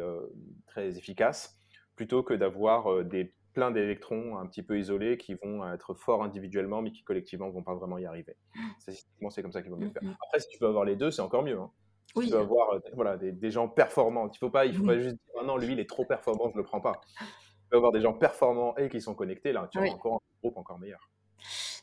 très 0.67 0.99
efficace, 0.99 1.57
plutôt 1.97 2.23
que 2.23 2.35
d'avoir 2.35 3.05
des 3.05 3.33
plein 3.55 3.71
d'électrons 3.71 4.37
un 4.37 4.47
petit 4.47 4.63
peu 4.63 4.79
isolés 4.79 5.17
qui 5.17 5.35
vont 5.35 5.67
être 5.73 5.95
forts 5.95 6.23
individuellement, 6.23 6.83
mais 6.83 6.91
qui 6.91 7.05
collectivement 7.05 7.49
vont 7.49 7.63
pas 7.63 7.75
vraiment 7.75 7.99
y 7.99 8.05
arriver. 8.05 8.37
Mmh. 8.55 8.61
Statistiquement, 8.81 9.31
c'est 9.31 9.43
comme 9.43 9.53
ça 9.53 9.63
qu'il 9.63 9.71
vaut 9.71 9.77
mieux 9.77 9.89
mmh 9.89 9.93
faire. 9.93 10.17
Après, 10.27 10.41
si 10.41 10.49
tu 10.49 10.59
peux 10.59 10.67
avoir 10.67 10.85
les 10.85 10.97
deux, 10.97 11.11
c'est 11.11 11.23
encore 11.23 11.45
mieux. 11.45 11.59
Hein. 11.59 11.71
Oui. 12.17 12.27
Tu 12.27 12.31
dois 12.33 12.41
avoir 12.41 12.75
euh, 12.75 12.81
voilà, 12.95 13.17
des, 13.17 13.51
gens 13.51 13.69
performants. 13.69 14.27
Il 14.27 14.31
ne 14.31 14.37
faut, 14.37 14.51
pas, 14.51 14.67
il 14.67 14.75
faut 14.75 14.85
pas 14.85 14.99
juste 14.99 15.15
dire 15.15 15.35
ah 15.41 15.45
non, 15.45 15.57
lui, 15.57 15.73
il 15.73 15.81
est 15.81 15.89
trop 15.89 16.05
performant, 16.05 16.49
je 16.49 16.55
ne 16.55 16.59
le 16.59 16.65
prends 16.65 16.81
pas. 16.81 17.01
Tu 17.19 17.25
peux 17.71 17.77
avoir 17.77 17.93
des 17.93 18.01
gens 18.01 18.13
performants 18.13 18.77
et 18.77 18.89
qui 18.89 19.01
sont 19.01 19.15
connectés. 19.15 19.53
Là, 19.53 19.69
tu 19.71 19.79
as 19.79 19.93
encore 19.93 20.15
un 20.15 20.39
groupe 20.43 20.57
encore 20.57 20.79
meilleur. 20.79 21.11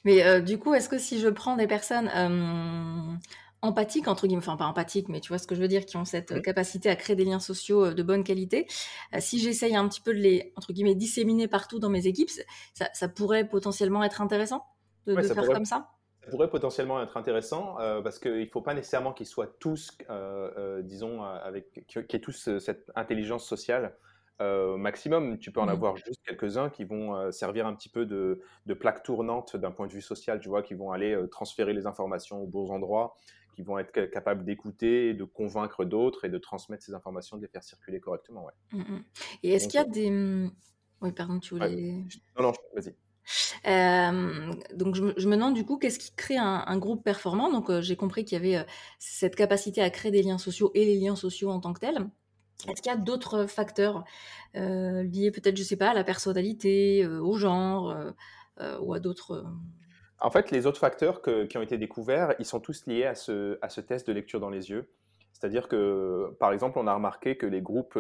Mais 0.04 0.24
euh, 0.24 0.40
du 0.40 0.58
coup, 0.58 0.74
est-ce 0.74 0.90
que 0.90 0.98
si 0.98 1.20
je 1.20 1.28
prends 1.28 1.58
des 1.58 1.68
personnes 1.68 2.10
euh, 2.16 3.14
empathiques, 3.62 4.08
entre 4.08 4.26
guillemets, 4.26 4.42
enfin 4.42 4.58
pas 4.58 4.66
empathiques, 4.66 5.10
mais 5.10 5.20
tu 5.20 5.30
vois 5.30 5.38
ce 5.38 5.46
que 5.46 5.54
je 5.54 5.62
veux 5.62 5.68
dire, 5.68 5.86
qui 5.86 5.98
ont 5.98 6.06
cette 6.06 6.42
capacité 6.42 6.90
à 6.90 6.96
créer 6.96 7.16
des 7.16 7.26
liens 7.26 7.40
sociaux 7.40 7.94
de 7.94 8.04
bonne 8.04 8.24
qualité, 8.24 8.68
si 9.20 9.38
j'essaye 9.38 9.76
un 9.76 9.88
petit 9.88 10.02
peu 10.02 10.14
de 10.14 10.20
les, 10.20 10.54
entre 10.56 10.74
guillemets, 10.74 10.96
disséminer 10.96 11.48
partout 11.48 11.78
dans 11.78 11.90
mes 11.90 12.08
équipes, 12.08 12.32
ça, 12.74 12.90
ça 12.94 13.08
pourrait 13.10 13.48
potentiellement 13.48 14.04
être 14.04 14.22
intéressant 14.22 14.66
de, 15.06 15.14
de 15.14 15.22
faire 15.22 15.46
comme 15.46 15.66
ça? 15.66 15.92
Pourrait 16.30 16.50
potentiellement 16.50 17.02
être 17.02 17.18
intéressant 17.18 17.80
euh, 17.80 18.02
parce 18.02 18.20
qu'il 18.20 18.40
ne 18.40 18.46
faut 18.46 18.62
pas 18.62 18.74
nécessairement 18.74 19.14
qu'ils 19.14 19.26
soient 19.26 19.56
tous, 19.60 19.98
euh, 20.10 20.52
euh, 20.58 20.82
disons, 20.82 21.24
avec, 21.24 21.86
qu'ils 21.88 22.06
aient 22.10 22.20
tous 22.20 22.58
cette 22.60 22.92
intelligence 22.96 23.46
sociale 23.46 23.96
maximum. 24.40 25.38
Tu 25.38 25.52
peux 25.52 25.60
en 25.60 25.68
mmh. 25.68 25.70
avoir 25.70 25.98
juste 25.98 26.20
quelques-uns 26.26 26.72
qui 26.72 26.84
vont 26.84 27.32
servir 27.32 27.68
un 27.68 27.76
petit 27.76 27.90
peu 27.90 28.08
de, 28.08 28.42
de 28.66 28.74
plaque 28.74 29.04
tournante 29.04 29.56
d'un 29.56 29.70
point 29.70 29.86
de 29.86 29.92
vue 29.92 30.02
social, 30.02 30.40
tu 30.40 30.50
vois, 30.50 30.64
qui 30.64 30.74
vont 30.74 30.92
aller 30.92 31.16
transférer 31.30 31.74
les 31.74 31.86
informations 31.86 32.42
aux 32.42 32.48
bons 32.48 32.72
endroits, 32.72 33.16
qui 33.54 33.62
vont 33.62 33.78
être 33.78 33.92
capables 34.10 34.44
d'écouter, 34.44 35.14
de 35.14 35.26
convaincre 35.26 35.86
d'autres 35.86 36.26
et 36.26 36.30
de 36.30 36.40
transmettre 36.40 36.84
ces 36.84 36.96
informations, 36.96 37.38
de 37.38 37.44
les 37.44 37.50
faire 37.50 37.64
circuler 37.64 38.00
correctement. 38.00 38.46
Ouais. 38.46 38.54
Mmh, 38.72 38.80
mmh. 38.80 39.04
Et 39.44 39.54
est-ce 39.54 39.68
qu'il 39.68 39.80
y 39.80 39.84
a 39.84 39.86
des... 39.86 40.50
Oui, 41.02 41.12
pardon, 41.12 41.40
tu 41.40 41.54
voulais... 41.54 42.04
Non, 42.36 42.46
non, 42.46 42.54
vas-y. 42.74 42.96
Euh, 43.68 44.54
donc 44.74 44.96
je 44.96 45.04
me, 45.04 45.36
demande 45.36 45.54
du 45.54 45.66
coup 45.66 45.78
qu'est-ce 45.78 46.00
qui 46.00 46.14
crée 46.16 46.38
un, 46.38 46.78
groupe 46.78 47.04
performant? 47.04 47.52
Donc 47.52 47.70
euh, 47.70 47.82
j'ai 47.82 47.96
compris 47.96 48.26
qu'il 48.26 48.38
y 48.38 48.42
avait 48.42 48.64
euh, 48.64 48.70
cette 49.00 49.36
capacité 49.36 49.82
à 49.82 49.90
créer 49.90 50.12
des 50.12 50.24
liens 50.24 50.38
sociaux 50.38 50.72
et 50.74 50.86
les 50.86 50.98
liens 50.98 51.16
sociaux 51.16 51.50
en 51.50 51.60
tant 51.60 51.74
que 51.74 51.80
tels. 51.80 52.08
Est-ce 52.68 52.82
qu'il 52.82 52.92
y 52.92 52.96
a 52.96 52.98
d'autres 52.98 53.48
facteurs 53.48 54.04
liés 54.54 55.32
peut-être, 55.32 55.58
je 55.58 55.64
sais 55.64 55.78
pas, 55.78 55.90
à 55.90 55.94
la 55.96 56.04
personnalité, 56.04 57.08
au 57.08 57.36
genre 57.36 57.96
ou 58.80 58.94
à 58.94 59.00
d'autres 59.00 59.44
En 60.20 60.30
fait, 60.30 60.52
les 60.52 60.68
autres 60.68 60.80
facteurs 60.80 61.24
qui 61.24 61.58
ont 61.58 61.64
été 61.64 61.80
découverts, 61.80 62.36
ils 62.38 62.46
sont 62.46 62.60
tous 62.60 62.86
liés 62.86 63.06
à 63.06 63.16
ce 63.16 63.82
test 63.82 64.06
de 64.06 64.14
lecture 64.14 64.40
dans 64.40 64.52
les 64.52 64.70
yeux. 64.70 64.92
C'est-à-dire 65.34 65.68
que, 65.68 66.36
par 66.40 66.54
exemple, 66.54 66.78
on 66.78 66.86
a 66.86 66.94
remarqué 66.94 67.36
que 67.36 67.48
les 67.48 67.64
groupes, 67.64 67.98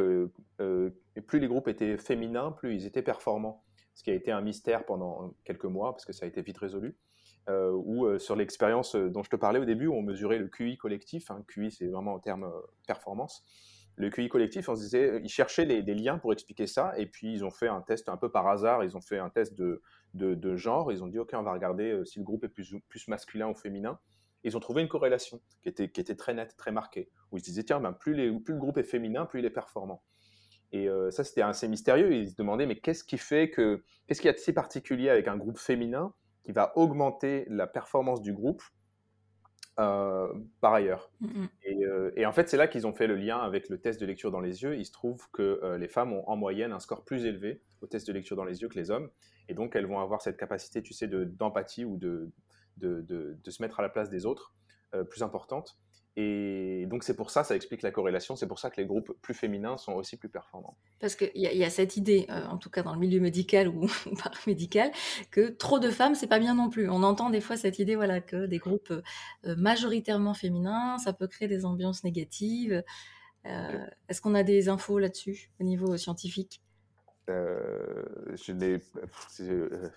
plus 0.58 1.40
les 1.40 1.48
groupes 1.48 1.68
étaient 1.68 1.98
féminins, 1.98 2.52
plus 2.52 2.76
ils 2.76 2.86
étaient 2.86 3.02
performants 3.02 3.64
ce 4.02 4.04
qui 4.04 4.10
a 4.10 4.16
été 4.16 4.32
un 4.32 4.42
mystère 4.42 4.84
pendant 4.84 5.36
quelques 5.44 5.66
mois, 5.66 5.92
parce 5.92 6.06
que 6.06 6.12
ça 6.12 6.26
a 6.26 6.28
été 6.28 6.42
vite 6.42 6.58
résolu. 6.58 6.98
Euh, 7.50 7.72
ou 7.72 8.08
euh, 8.08 8.18
sur 8.18 8.36
l'expérience 8.36 8.96
euh, 8.96 9.10
dont 9.10 9.22
je 9.22 9.30
te 9.30 9.36
parlais 9.36 9.60
au 9.60 9.66
début, 9.66 9.86
où 9.86 9.94
on 9.94 10.02
mesurait 10.02 10.40
le 10.40 10.48
QI 10.48 10.76
collectif. 10.76 11.30
Hein, 11.30 11.44
QI, 11.48 11.72
c'est 11.72 11.86
vraiment 11.86 12.16
en 12.16 12.20
termes 12.20 12.52
performance. 12.88 13.46
Le 13.98 14.10
QI 14.10 14.28
collectif, 14.28 14.70
on 14.70 14.76
se 14.76 14.82
disait, 14.82 15.22
ils 15.24 15.30
cherchaient 15.30 15.68
des 15.68 15.94
liens 15.94 16.18
pour 16.18 16.34
expliquer 16.34 16.66
ça, 16.66 16.98
et 16.98 17.06
puis 17.06 17.32
ils 17.32 17.46
ont 17.46 17.52
fait 17.52 17.68
un 17.68 17.82
test 17.82 18.10
un 18.10 18.18
peu 18.18 18.32
par 18.32 18.48
hasard, 18.48 18.84
ils 18.84 18.98
ont 18.98 19.02
fait 19.02 19.20
un 19.20 19.30
test 19.30 19.54
de, 19.54 19.84
de, 20.16 20.56
genre, 20.56 20.92
ils 20.92 21.04
ont 21.04 21.08
dit, 21.08 21.20
OK, 21.20 21.30
on 21.36 21.44
va 21.44 21.54
regarder 21.54 22.02
si 22.06 22.18
le 22.18 22.26
groupe 22.26 22.44
est 22.44 22.50
plus, 22.50 22.74
plus 22.90 23.08
masculin 23.08 23.50
ou 23.50 23.54
féminin. 23.54 24.00
ils 24.44 24.58
ont 24.58 24.60
trouvé 24.60 24.82
une 24.82 24.88
corrélation 24.88 25.42
qui 25.62 25.70
était, 25.70 25.92
qui 25.92 26.02
était 26.02 26.16
très 26.16 26.34
nette, 26.34 26.56
très 26.58 26.72
marquée, 26.72 27.12
où 27.32 27.38
ils 27.38 27.42
se 27.42 27.46
disaient, 27.46 27.66
tiens, 27.66 27.80
ben, 27.80 27.94
plus, 27.94 28.16
les, 28.16 28.32
plus 28.32 28.56
le 28.56 28.60
groupe 28.60 28.78
est 28.78 28.84
féminin, 28.84 29.28
plus 29.28 29.42
il 29.42 29.46
est 29.46 29.52
performant. 29.52 30.02
Et 30.74 30.88
euh, 30.88 31.12
ça, 31.12 31.24
c'était 31.24 31.42
assez 31.42 31.68
mystérieux. 31.68 32.14
Ils 32.14 32.30
se 32.30 32.36
demandaient, 32.36 32.66
mais 32.66 32.78
qu'est-ce 32.78 33.04
qui 33.04 33.18
fait 33.18 33.50
que, 33.50 33.84
qu'est-ce 34.08 34.22
qu'il 34.22 34.28
y 34.28 34.30
a 34.30 34.34
de 34.34 34.38
si 34.38 34.54
particulier 34.54 35.10
avec 35.10 35.28
un 35.28 35.38
groupe 35.38 35.58
féminin 35.58 36.14
qui 36.44 36.52
va 36.52 36.72
augmenter 36.78 37.46
la 37.50 37.68
performance 37.68 38.22
du 38.22 38.34
groupe 38.34 38.64
euh, 39.80 40.28
par 40.62 40.74
ailleurs? 40.74 41.12
Mmh, 41.20 41.28
mmh. 41.28 41.50
Euh, 41.84 42.12
et, 42.16 42.26
en 42.26 42.32
fait, 42.32 42.48
c'est 42.48 42.58
là 42.58 42.68
qu'ils 42.68 42.88
ont 42.88 42.94
fait 42.94 43.08
le 43.08 43.16
lien 43.16 43.38
avec 43.38 43.68
le 43.70 43.80
test 43.80 44.00
de 44.00 44.06
lecture 44.06 44.32
dans 44.32 44.40
les 44.40 44.64
yeux. 44.64 44.78
Il 44.78 44.86
se 44.86 44.92
trouve 44.92 45.30
que 45.32 45.76
les 45.78 45.90
femmes 45.90 46.14
ont 46.14 46.28
en 46.28 46.38
moyenne 46.38 46.72
un 46.72 46.80
score 46.80 47.04
plus 47.04 47.26
élevé 47.26 47.62
au 47.82 47.88
test 47.88 48.08
de 48.08 48.14
lecture 48.14 48.38
dans 48.38 48.46
les 48.46 48.62
yeux 48.62 48.70
que 48.70 48.80
les 48.80 48.92
hommes. 48.92 49.10
Et 49.50 49.54
donc, 49.54 49.76
elles 49.76 49.88
vont 49.88 50.00
avoir 50.00 50.22
cette 50.22 50.38
capacité, 50.38 50.82
tu 50.82 50.94
sais, 50.94 51.08
d'empathie 51.08 51.86
ou 51.86 51.98
de 51.98 52.32
de, 52.78 53.02
de, 53.02 53.38
de, 53.44 53.52
se 53.52 53.62
mettre 53.62 53.82
à 53.82 53.84
la 53.84 53.90
place 53.90 54.10
des 54.10 54.26
autres 54.26 54.56
plus 55.10 55.24
importante. 55.24 55.78
Et 56.18 56.88
donc 56.88 57.04
c'est 57.04 57.16
pour 57.16 57.30
ça, 57.30 57.46
ça 57.46 57.56
explique 57.56 57.84
la 57.84 57.92
corrélation, 57.92 58.36
c'est 58.36 58.48
pour 58.48 58.60
ça 58.60 58.70
que 58.70 58.82
les 58.82 58.86
groupes 58.86 59.14
plus 59.22 59.34
féminins 59.34 59.78
sont 59.78 59.94
aussi 59.94 60.18
plus 60.18 60.28
performants. 60.28 60.76
Parce 61.00 61.16
qu'il 61.16 61.32
y, 61.36 61.44
y, 61.44 61.64
a 61.64 61.70
cette 61.70 61.96
idée, 61.96 62.26
euh, 62.30 62.46
en 62.48 62.58
tout 62.58 62.70
cas 62.70 62.84
dans 62.84 62.94
le 62.94 63.00
milieu 63.00 63.22
médical 63.22 63.70
ou, 63.70 63.88
paramédical, 64.22 64.92
que 65.32 65.50
trop 65.50 65.80
de 65.80 65.90
femmes, 65.90 66.14
c'est 66.14 66.28
pas 66.28 66.40
bien 66.40 66.56
non 66.56 66.70
plus. 66.70 66.90
On 66.90 67.04
entend 67.04 67.30
des 67.30 67.40
fois 67.40 67.56
cette 67.56 67.80
idée 67.80 67.96
voilà, 67.96 68.20
que 68.20 68.46
des 68.46 68.58
groupes 68.58 68.92
euh, 68.92 69.56
majoritairement 69.56 70.34
féminins, 70.34 70.98
ça 70.98 71.14
peut 71.14 71.28
créer 71.28 71.48
des 71.48 71.64
ambiances 71.64 72.04
négatives. 72.04 72.84
Euh, 73.46 73.86
est-ce 74.10 74.22
qu'on 74.22 74.36
a 74.36 74.44
des 74.44 74.68
infos 74.68 75.00
là-dessus 75.00 75.50
au 75.62 75.64
niveau 75.64 75.96
scientifique? 75.96 76.62
Euh, 77.30 78.36
n'ai, 78.50 78.80
euh, 79.42 79.90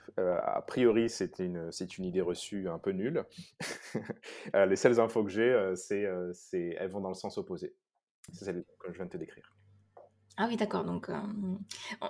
a 0.43 0.63
priori, 0.63 1.09
c'est 1.09 1.39
une, 1.39 1.71
idée 1.99 2.21
reçue 2.21 2.69
un 2.69 2.79
peu 2.79 2.91
nulle. 2.91 3.25
Euh, 4.55 4.67
les 4.67 4.77
seules 4.77 4.99
infos 5.01 5.23
que 5.23 5.31
j'ai, 5.31 5.73
c'est, 5.77 6.07
elles 6.79 6.91
vont 6.91 7.01
dans 7.01 7.09
le 7.09 7.15
sens 7.15 7.39
opposé. 7.39 7.75
C'est 8.33 8.45
celle 8.45 8.65
que 8.81 8.91
je 8.91 8.97
viens 8.97 9.07
de 9.07 9.11
te 9.11 9.17
décrire. 9.17 9.55
Ah 10.37 10.47
oui, 10.49 10.57
d'accord. 10.57 10.85
Donc, 10.85 11.09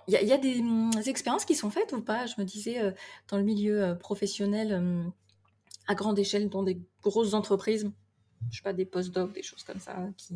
il 0.08 0.14
y, 0.14 0.32
a 0.32 0.38
des, 0.38 1.08
expériences 1.08 1.44
qui 1.44 1.54
sont 1.54 1.70
faites 1.70 1.92
ou 1.92 2.02
pas? 2.02 2.24
Je 2.26 2.34
me 2.38 2.44
disais, 2.44 2.94
dans 3.28 3.36
le 3.36 3.44
milieu 3.44 3.96
professionnel, 4.00 5.12
à 5.86 5.94
grande 5.94 6.18
échelle, 6.18 6.48
dans 6.48 6.62
des 6.62 6.80
grosses 7.02 7.34
entreprises, 7.34 7.90
je 8.50 8.56
sais 8.56 8.62
pas, 8.62 8.72
des 8.72 8.86
post-docs, 8.86 9.32
des 9.32 9.42
choses 9.42 9.62
comme 9.62 9.80
ça, 9.80 10.08
qui, 10.16 10.34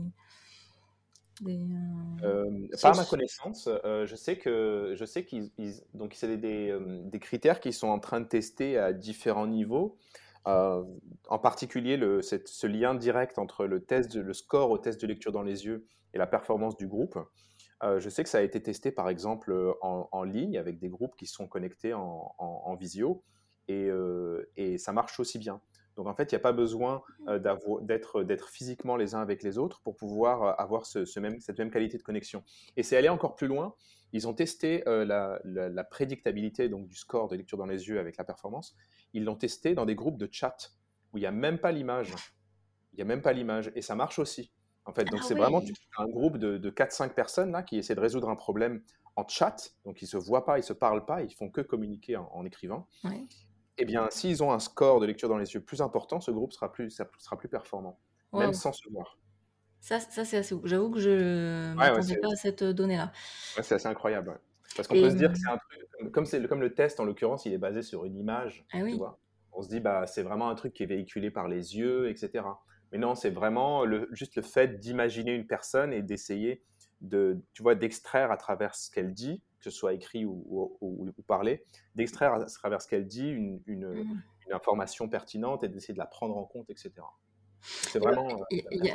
euh, 1.46 2.68
pas 2.83 2.90
à 2.90 2.96
ma 2.96 3.05
connaissance. 3.05 3.68
je 3.85 4.14
sais 4.16 4.38
que 4.38 4.94
je 4.96 5.05
sais 5.05 5.24
qu'ils 5.24 5.51
donc 5.94 6.14
c'est 6.14 6.37
des, 6.37 6.77
des, 7.05 7.18
critères 7.20 7.61
qui 7.61 7.72
sont 7.72 7.88
en 7.88 7.98
train 7.98 8.20
de 8.20 8.27
tester 8.27 8.79
à 8.79 8.92
différents 8.92 9.46
niveaux. 9.46 9.96
en 10.44 11.38
particulier 11.40 11.96
le, 11.96 12.22
ce 12.22 12.66
lien 12.66 12.94
direct 12.94 13.38
entre 13.38 13.66
le 13.66 13.85
test, 13.85 14.14
le 14.14 14.33
score 14.33 14.70
au 14.70 14.79
test 14.79 15.01
de 15.01 15.07
lecture 15.07 15.33
dans 15.33 15.42
les 15.42 15.64
yeux 15.64 15.87
et 16.14 16.18
la 16.18 16.27
performance 16.27 16.77
du 16.77 16.88
groupe. 16.88 17.18
je 17.83 18.09
sais 18.09 18.24
que 18.24 18.31
ça 18.31 18.38
a 18.38 18.42
été 18.42 18.61
testé 18.61 18.90
par 18.90 19.09
exemple 19.09 19.77
en, 19.81 20.09
en 20.11 20.24
ligne 20.24 20.59
avec 20.59 20.79
des 20.79 20.88
groupes 20.88 21.14
qui 21.16 21.27
sont 21.27 21.46
connectés 21.46 21.94
en, 21.94 22.35
en, 22.38 22.74
visio 22.74 23.22
et, 23.68 23.88
et, 24.57 24.79
ça 24.79 24.92
marche 24.92 25.20
aussi 25.20 25.38
bien. 25.38 25.61
Donc 25.98 26.06
en 26.06 26.14
fait, 26.14 26.30
il 26.30 26.34
n'y 26.37 26.38
a 26.38 26.40
pas 26.40 26.52
besoin 26.52 27.02
euh, 27.26 27.40
d'être 27.82 28.48
physiquement 28.48 28.94
les 28.94 29.16
uns 29.16 29.20
avec 29.20 29.42
les 29.42 29.58
autres 29.58 29.80
pour 29.82 29.96
pouvoir 29.96 30.42
euh, 30.44 30.52
avoir 30.56 30.87
ce, 30.87 31.18
même, 31.18 31.40
cette 31.40 31.58
même 31.58 31.72
qualité 31.72 31.98
de 31.98 32.04
connexion. 32.04 32.44
Et 32.76 32.84
c'est 32.84 32.96
aller 32.96 33.08
encore 33.08 33.34
plus 33.34 33.48
loin. 33.48 33.74
Ils 34.12 34.28
ont 34.28 34.32
testé 34.32 34.88
euh, 34.88 35.04
la, 35.04 35.84
prédictabilité 35.84 36.68
donc, 36.68 36.87
du 36.87 36.94
score 36.94 37.26
de 37.26 37.34
lecture 37.34 37.58
dans 37.58 37.66
les 37.66 37.88
yeux 37.88 37.98
avec 37.98 38.16
la 38.16 38.22
performance. 38.22 38.76
Ils 39.12 39.24
l'ont 39.24 39.34
testé 39.34 39.74
dans 39.74 39.87
des 39.87 39.96
groupes 39.96 40.18
de 40.18 40.28
chat 40.30 40.70
où 41.12 41.18
il 41.18 41.22
n'y 41.22 41.26
a 41.26 41.32
même 41.32 41.58
pas 41.58 41.72
l'image. 41.72 42.14
Il 42.92 42.96
n'y 42.96 43.02
a 43.02 43.04
même 43.04 43.20
pas 43.20 43.32
l'image. 43.32 43.72
Et 43.74 43.82
ça 43.82 43.96
marche 43.96 44.20
aussi. 44.20 44.52
En 44.84 44.92
fait, 44.92 45.04
donc 45.04 45.20
ah 45.22 45.26
c'est 45.26 45.34
vraiment 45.34 45.62
un 45.98 46.06
groupe 46.06 46.38
de, 46.38 46.58
de 46.58 46.70
4-5 46.70 47.12
personnes 47.12 47.50
là, 47.50 47.64
qui 47.64 47.76
essaient 47.76 47.96
de 47.96 48.00
résoudre 48.00 48.28
un 48.30 48.37
problème 48.37 48.82
en 49.16 49.26
chat. 49.26 49.74
Donc 49.84 50.00
ils 50.00 50.04
ne 50.04 50.11
se 50.11 50.16
voient 50.16 50.44
pas, 50.44 50.58
ils 50.58 50.62
ne 50.62 50.66
se 50.66 50.72
parlent 50.72 51.04
pas, 51.04 51.22
ils 51.22 51.34
font 51.34 51.50
que 51.50 51.61
communiquer 51.61 52.16
en, 52.16 52.44
écrivant. 52.44 52.87
Eh 53.78 53.84
bien, 53.84 54.08
s'ils 54.10 54.42
ont 54.42 54.52
un 54.52 54.58
score 54.58 55.00
de 55.00 55.06
lecture 55.06 55.28
dans 55.28 55.38
les 55.38 55.54
yeux 55.54 55.60
plus 55.60 55.80
important, 55.80 56.20
ce 56.20 56.30
groupe 56.30 56.52
sera 56.52 56.72
plus, 56.72 56.90
sera 56.90 57.38
plus 57.38 57.48
performant, 57.48 57.98
même 58.32 58.52
sans 58.52 58.72
se 58.72 58.88
voir. 58.90 59.18
Ça, 59.80 60.00
ça 60.00 60.24
c'est 60.24 60.36
assez 60.36 60.56
J'avoue 60.64 60.90
que 60.90 60.98
je 60.98 61.10
ne 61.10 61.74
m'attendais 61.74 62.18
pas 62.18 62.32
à 62.32 62.36
cette 62.36 62.62
euh, 62.62 62.72
donnée-là. 62.72 63.12
c'est 63.62 63.76
assez 63.76 63.86
incroyable. 63.86 64.40
Parce 64.76 64.88
qu'on 64.88 64.96
peut 64.96 65.10
se 65.10 65.14
dire 65.14 65.32
que 65.32 65.38
c'est 65.38 65.48
un 65.48 65.56
truc, 65.56 66.12
comme, 66.12 66.26
comme 66.48 66.60
le 66.60 66.74
test 66.74 67.00
en 67.00 67.04
l'occurrence, 67.04 67.46
il 67.46 67.52
est 67.52 67.58
basé 67.58 67.82
sur 67.82 68.04
une 68.04 68.16
image, 68.16 68.66
ah 68.72 68.82
tu 68.82 68.96
vois, 68.96 69.18
on 69.52 69.62
se 69.62 69.68
dit 69.68 69.80
bah 69.80 70.06
c'est 70.06 70.22
vraiment 70.22 70.50
un 70.50 70.54
truc 70.54 70.72
qui 70.72 70.82
est 70.82 70.86
véhiculé 70.86 71.30
par 71.30 71.48
les 71.48 71.76
yeux, 71.76 72.10
etc. 72.10 72.44
Mais 72.92 72.98
non, 72.98 73.14
c'est 73.14 73.30
vraiment 73.30 73.84
le, 73.84 74.08
juste 74.12 74.36
le 74.36 74.42
fait 74.42 74.78
d'imaginer 74.78 75.32
une 75.34 75.46
personne 75.46 75.92
et 75.92 76.02
d'essayer 76.02 76.62
de, 77.00 77.38
tu 77.52 77.62
vois, 77.62 77.74
d'extraire 77.74 78.30
à 78.30 78.36
travers 78.36 78.74
ce 78.74 78.90
qu'elle 78.90 79.12
dit 79.12 79.42
que 79.58 79.64
ce 79.64 79.70
soit 79.70 79.92
écrit 79.92 80.24
ou, 80.24 80.76
ou, 80.80 81.12
parlé, 81.26 81.64
d'extraire 81.94 82.34
à 82.34 82.44
travers 82.44 82.80
ce 82.80 82.88
qu'elle 82.88 83.06
dit 83.06 83.28
une, 83.28 83.60
mmh. 83.66 83.72
une, 83.72 84.22
information 84.52 85.08
pertinente 85.08 85.62
et 85.62 85.68
d'essayer 85.68 85.92
de 85.92 85.98
la 85.98 86.06
prendre 86.06 86.36
en 86.36 86.44
compte, 86.44 86.70
etc. 86.70 86.92
C'est 87.60 87.98
vraiment 87.98 88.26
euh, 88.26 88.56
la 88.70 88.94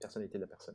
personnalité, 0.00 0.38
de 0.38 0.42
la 0.42 0.48
personne. 0.48 0.74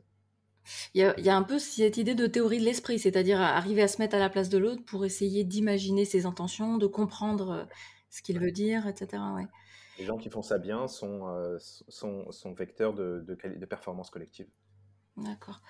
Il 0.94 1.02
y, 1.02 1.04
a, 1.04 1.14
il 1.18 1.24
y, 1.24 1.28
a, 1.28 1.36
un 1.36 1.42
peu 1.42 1.58
cette 1.58 1.98
idée 1.98 2.14
de 2.14 2.26
théorie 2.26 2.60
de 2.60 2.64
l'esprit, 2.64 2.98
c'est-à-dire 2.98 3.38
arriver 3.40 3.82
à 3.82 3.88
se 3.88 4.00
mettre 4.00 4.16
à 4.16 4.18
la 4.18 4.30
place 4.30 4.48
de 4.48 4.56
l'autre 4.56 4.82
pour 4.86 5.04
essayer 5.04 5.44
d'imaginer 5.44 6.06
ses 6.06 6.24
intentions, 6.24 6.78
de 6.78 6.86
comprendre 6.86 7.50
euh, 7.50 7.64
ce 8.08 8.22
qu'il 8.22 8.38
veut 8.38 8.52
dire, 8.52 8.86
etc. 8.86 9.22
Ouais. 9.36 9.46
Les 9.98 10.06
gens 10.06 10.16
qui 10.16 10.30
font 10.30 10.42
ça 10.42 10.58
bien 10.58 10.88
sont, 10.88 11.28
euh, 11.28 11.58
sont, 11.58 12.30
sont, 12.32 12.54
vecteurs 12.54 12.94
de, 12.94 13.22
de, 13.26 13.34
de 13.58 13.66
performance 13.66 14.08
collective. 14.08 14.48
D'accord. 15.16 15.60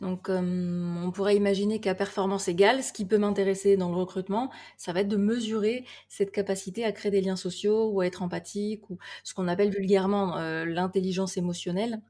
Donc, 0.00 0.28
on 0.28 1.12
pourrait 1.14 1.36
imaginer 1.36 1.80
qu'à 1.80 1.94
performance 1.94 2.48
égale, 2.48 2.82
ce 2.82 2.92
qui 2.92 3.04
peut 3.04 3.18
m'intéresser 3.18 3.76
dans 3.76 3.90
le 3.90 3.96
recrutement, 3.96 4.50
ça 4.76 4.92
va 4.92 5.00
être 5.00 5.08
de 5.08 5.16
mesurer 5.16 5.84
cette 6.08 6.32
capacité 6.32 6.84
à 6.84 6.90
créer 6.92 7.12
des 7.12 7.20
liens 7.20 7.36
sociaux 7.36 7.90
ou 7.90 8.00
à 8.00 8.06
être 8.06 8.22
empathique 8.22 8.90
ou 8.90 8.98
ce 9.24 9.34
qu'on 9.34 9.48
appelle 9.48 9.70
vulgairement 9.70 10.36
l'intelligence 10.64 11.36
émotionnelle. 11.36 12.00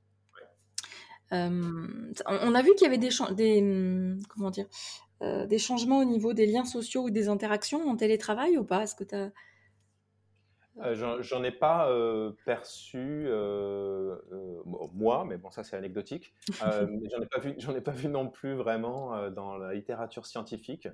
on 1.30 2.54
a 2.54 2.62
vu 2.62 2.74
qu'il 2.74 2.82
y 2.82 2.86
avait 2.86 2.98
des, 2.98 3.60
mmh, 3.62 4.22
comment 4.28 4.50
dire, 4.50 4.66
des 5.20 5.58
changements 5.58 5.98
au 5.98 6.04
niveau 6.04 6.32
des 6.32 6.46
liens 6.46 6.64
sociaux 6.64 7.04
ou 7.04 7.10
des 7.10 7.28
interactions 7.28 7.88
en 7.88 7.96
télétravail 7.96 8.58
ou 8.58 8.64
pas? 8.64 8.84
Est-ce 8.84 8.94
que 8.94 9.04
tu 9.04 9.16
euh, 10.80 11.22
j'en 11.22 11.42
ai 11.42 11.50
pas 11.50 11.90
euh, 11.90 12.32
perçu 12.44 13.24
euh, 13.26 14.16
moi, 14.92 15.24
mais 15.24 15.36
bon, 15.36 15.50
ça 15.50 15.64
c'est 15.64 15.76
anecdotique. 15.76 16.34
j'en 16.60 17.20
ai 17.20 17.26
pas 17.26 17.40
vu, 17.40 17.56
ai 17.56 17.80
pas 17.80 17.92
vu 17.92 18.08
non 18.08 18.28
plus 18.28 18.54
vraiment 18.54 19.30
dans 19.30 19.56
la 19.56 19.74
littérature 19.74 20.26
scientifique. 20.26 20.88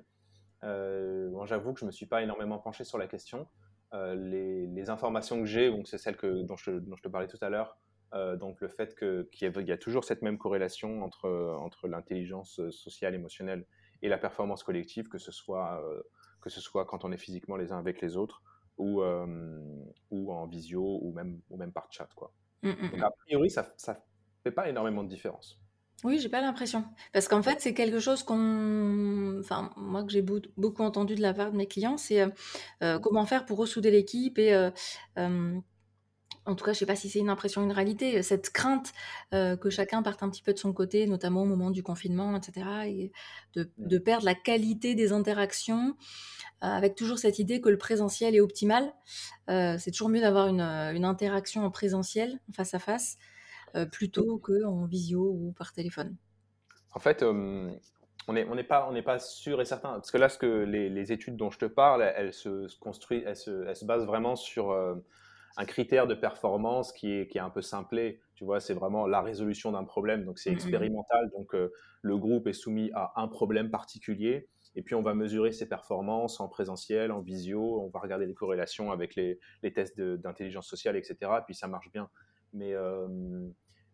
bon, 0.61 1.45
j'avoue 1.45 1.73
que 1.73 1.79
je 1.79 1.85
me 1.85 1.91
suis 1.91 2.07
pas 2.07 2.21
énormément 2.23 2.57
penché 2.57 2.83
sur 2.83 2.97
la 2.97 3.07
question. 3.07 3.47
Les, 3.93 4.89
informations 4.89 5.39
que 5.39 5.45
j'ai, 5.45 5.69
donc 5.69 5.87
c'est 5.87 5.97
celle 5.97 6.17
que, 6.17 6.43
dont, 6.43 6.57
je, 6.57 6.71
dont 6.71 6.95
je 6.95 7.01
te 7.01 7.07
parlais 7.07 7.27
tout 7.27 7.39
à 7.41 7.49
l'heure, 7.49 7.77
donc 8.37 8.61
le 8.61 8.67
fait 8.67 8.95
qu'il 8.95 9.25
y, 9.41 9.67
y, 9.67 9.71
a 9.71 9.77
toujours 9.77 10.03
cette 10.03 10.21
même 10.21 10.37
corrélation 10.37 11.01
entre, 11.03 11.29
entre 11.59 11.87
l'intelligence 11.87 12.61
sociale, 12.71 13.15
émotionnelle 13.15 13.65
et 14.01 14.09
la 14.09 14.17
performance 14.17 14.63
collective, 14.63 15.07
que 15.07 15.17
ce 15.17 15.31
soit, 15.31 15.83
que 16.41 16.49
ce 16.49 16.59
soit 16.59 16.85
quand 16.85 17.05
on 17.05 17.11
est 17.11 17.17
physiquement 17.17 17.55
les 17.55 17.71
uns 17.71 17.79
avec 17.79 18.01
les 18.01 18.17
autres 18.17 18.43
ou, 18.77 19.01
ou 20.11 20.31
en 20.31 20.47
visio 20.47 20.99
ou 21.01 21.11
même, 21.13 21.41
ou 21.49 21.57
même 21.57 21.71
par 21.71 21.87
chat. 21.91 22.09
Quoi. 22.15 22.33
Mmh, 22.63 22.69
Donc, 22.69 22.97
mmh. 22.97 23.03
a 23.03 23.11
priori, 23.25 23.49
ça 23.49 23.73
ne 23.87 23.93
fait 24.43 24.51
pas 24.51 24.69
énormément 24.69 25.03
de 25.03 25.09
différence. 25.09 25.59
Oui, 26.03 26.19
j'ai 26.19 26.29
pas 26.29 26.41
l'impression. 26.41 26.83
Parce 27.13 27.27
qu'en 27.27 27.41
fait, 27.41 27.61
c'est 27.61 27.73
quelque 27.73 27.99
chose 27.99 28.21
qu'on. 28.23 29.39
Enfin, 29.39 29.71
moi 29.77 30.03
que 30.03 30.11
j'ai 30.11 30.21
beaucoup 30.21 30.83
entendu 30.83 31.15
de 31.15 31.21
la 31.21 31.33
part 31.33 31.51
de 31.51 31.57
mes 31.57 31.67
clients, 31.67 31.97
c'est 31.97 32.25
comment 33.01 33.25
faire 33.25 33.45
pour 33.45 33.57
ressouder 33.57 33.91
l'équipe 33.91 34.37
et. 34.37 34.69
en 36.47 36.53
tout 36.53 36.63
cas, 36.63 36.73
je 36.73 36.79
sais 36.79 36.85
pas 36.85 36.95
si 36.95 37.09
c'est 37.09 37.17
une 37.17 37.29
impression, 37.29 37.63
une 37.63 37.71
réalité, 37.71 38.21
cette 38.23 38.51
crainte 38.51 38.91
que 39.31 39.69
chacun 39.69 40.03
parte 40.03 40.21
un 40.21 40.29
petit 40.29 40.43
peu 40.43 40.53
de 40.53 40.59
son 40.59 40.73
côté, 40.73 41.07
notamment 41.07 41.43
au 41.43 41.45
moment 41.45 41.71
du 41.71 41.81
confinement, 41.81 42.35
etc., 42.35 42.67
et 42.85 43.11
de, 43.55 43.71
de 43.77 43.97
perdre 43.97 44.25
la 44.25 44.35
qualité 44.35 44.95
des 44.95 45.13
interactions 45.13 45.95
euh, 45.95 45.95
avec 46.73 46.95
toujours 46.95 47.19
cette 47.19 47.39
idée 47.39 47.61
que 47.61 47.69
le 47.69 47.77
présentiel 47.77 48.35
est 48.35 48.39
optimal. 48.39 48.93
Euh, 49.49 49.77
c'est 49.77 49.91
toujours 49.91 50.09
mieux 50.09 50.21
d'avoir 50.21 50.47
une, 50.47 50.61
euh, 50.61 51.03
interaction 51.03 51.63
en 51.63 51.71
présentiel, 51.71 52.39
face 52.53 52.73
à 52.73 52.79
face, 52.79 53.17
plutôt 53.91 54.37
qu'en 54.37 54.85
visio 54.85 55.19
ou 55.19 55.51
par 55.51 55.73
téléphone. 55.73 56.15
En 56.93 56.99
fait, 56.99 57.23
on 57.23 57.77
n'est 58.29 58.47
on 58.49 58.63
pas, 58.63 58.89
on 58.89 59.03
pas 59.03 59.19
sûr 59.19 59.59
et 59.59 59.65
certain. 59.65 59.93
Parce 59.95 60.11
que 60.11 60.17
là, 60.17 60.29
ce 60.29 60.37
que 60.37 60.63
les, 60.63 61.11
études 61.11 61.35
dont 61.35 61.51
je 61.51 61.59
te 61.59 61.65
parle, 61.65 62.01
elles, 62.01 62.33
se, 62.33 62.73
construisent, 62.79 63.23
elles 63.25 63.35
se, 63.35 63.67
elles 63.67 63.75
se, 63.75 63.83
basent 63.83 64.05
vraiment 64.05 64.37
sur 64.37 64.71
un 65.57 65.65
critère 65.65 66.07
de 66.07 66.15
performance 66.15 66.93
qui 66.93 67.11
est, 67.11 67.27
qui 67.27 67.37
est 67.37 67.41
un 67.41 67.49
peu 67.49 67.61
simplé. 67.61 68.21
Tu 68.35 68.45
vois, 68.45 68.61
c'est 68.61 68.73
vraiment 68.73 69.07
la 69.07 69.21
résolution 69.21 69.73
d'un 69.73 69.83
problème. 69.83 70.23
Donc, 70.23 70.39
c'est 70.39 70.51
mmh. 70.51 70.53
expérimental. 70.53 71.29
Donc, 71.37 71.53
le 72.01 72.17
groupe 72.17 72.47
est 72.47 72.53
soumis 72.53 72.91
à 72.93 73.11
un 73.17 73.27
problème 73.27 73.69
particulier. 73.69 74.47
Et 74.75 74.81
puis, 74.81 74.95
on 74.95 75.01
va 75.01 75.13
mesurer 75.13 75.51
ses 75.51 75.67
performances 75.67 76.39
en 76.39 76.47
présentiel, 76.47 77.11
en 77.11 77.21
visio. 77.21 77.81
On 77.81 77.89
va 77.89 77.99
regarder 77.99 78.25
les 78.25 78.33
corrélations 78.33 78.91
avec 78.91 79.15
les, 79.15 79.39
tests 79.73 79.99
d'intelligence 79.99 80.67
sociale, 80.67 80.95
etc. 80.97 81.15
Et 81.21 81.43
puis, 81.45 81.55
ça 81.55 81.67
marche 81.67 81.89
bien. 81.91 82.09
Mais, 82.53 82.73
euh, 82.73 83.07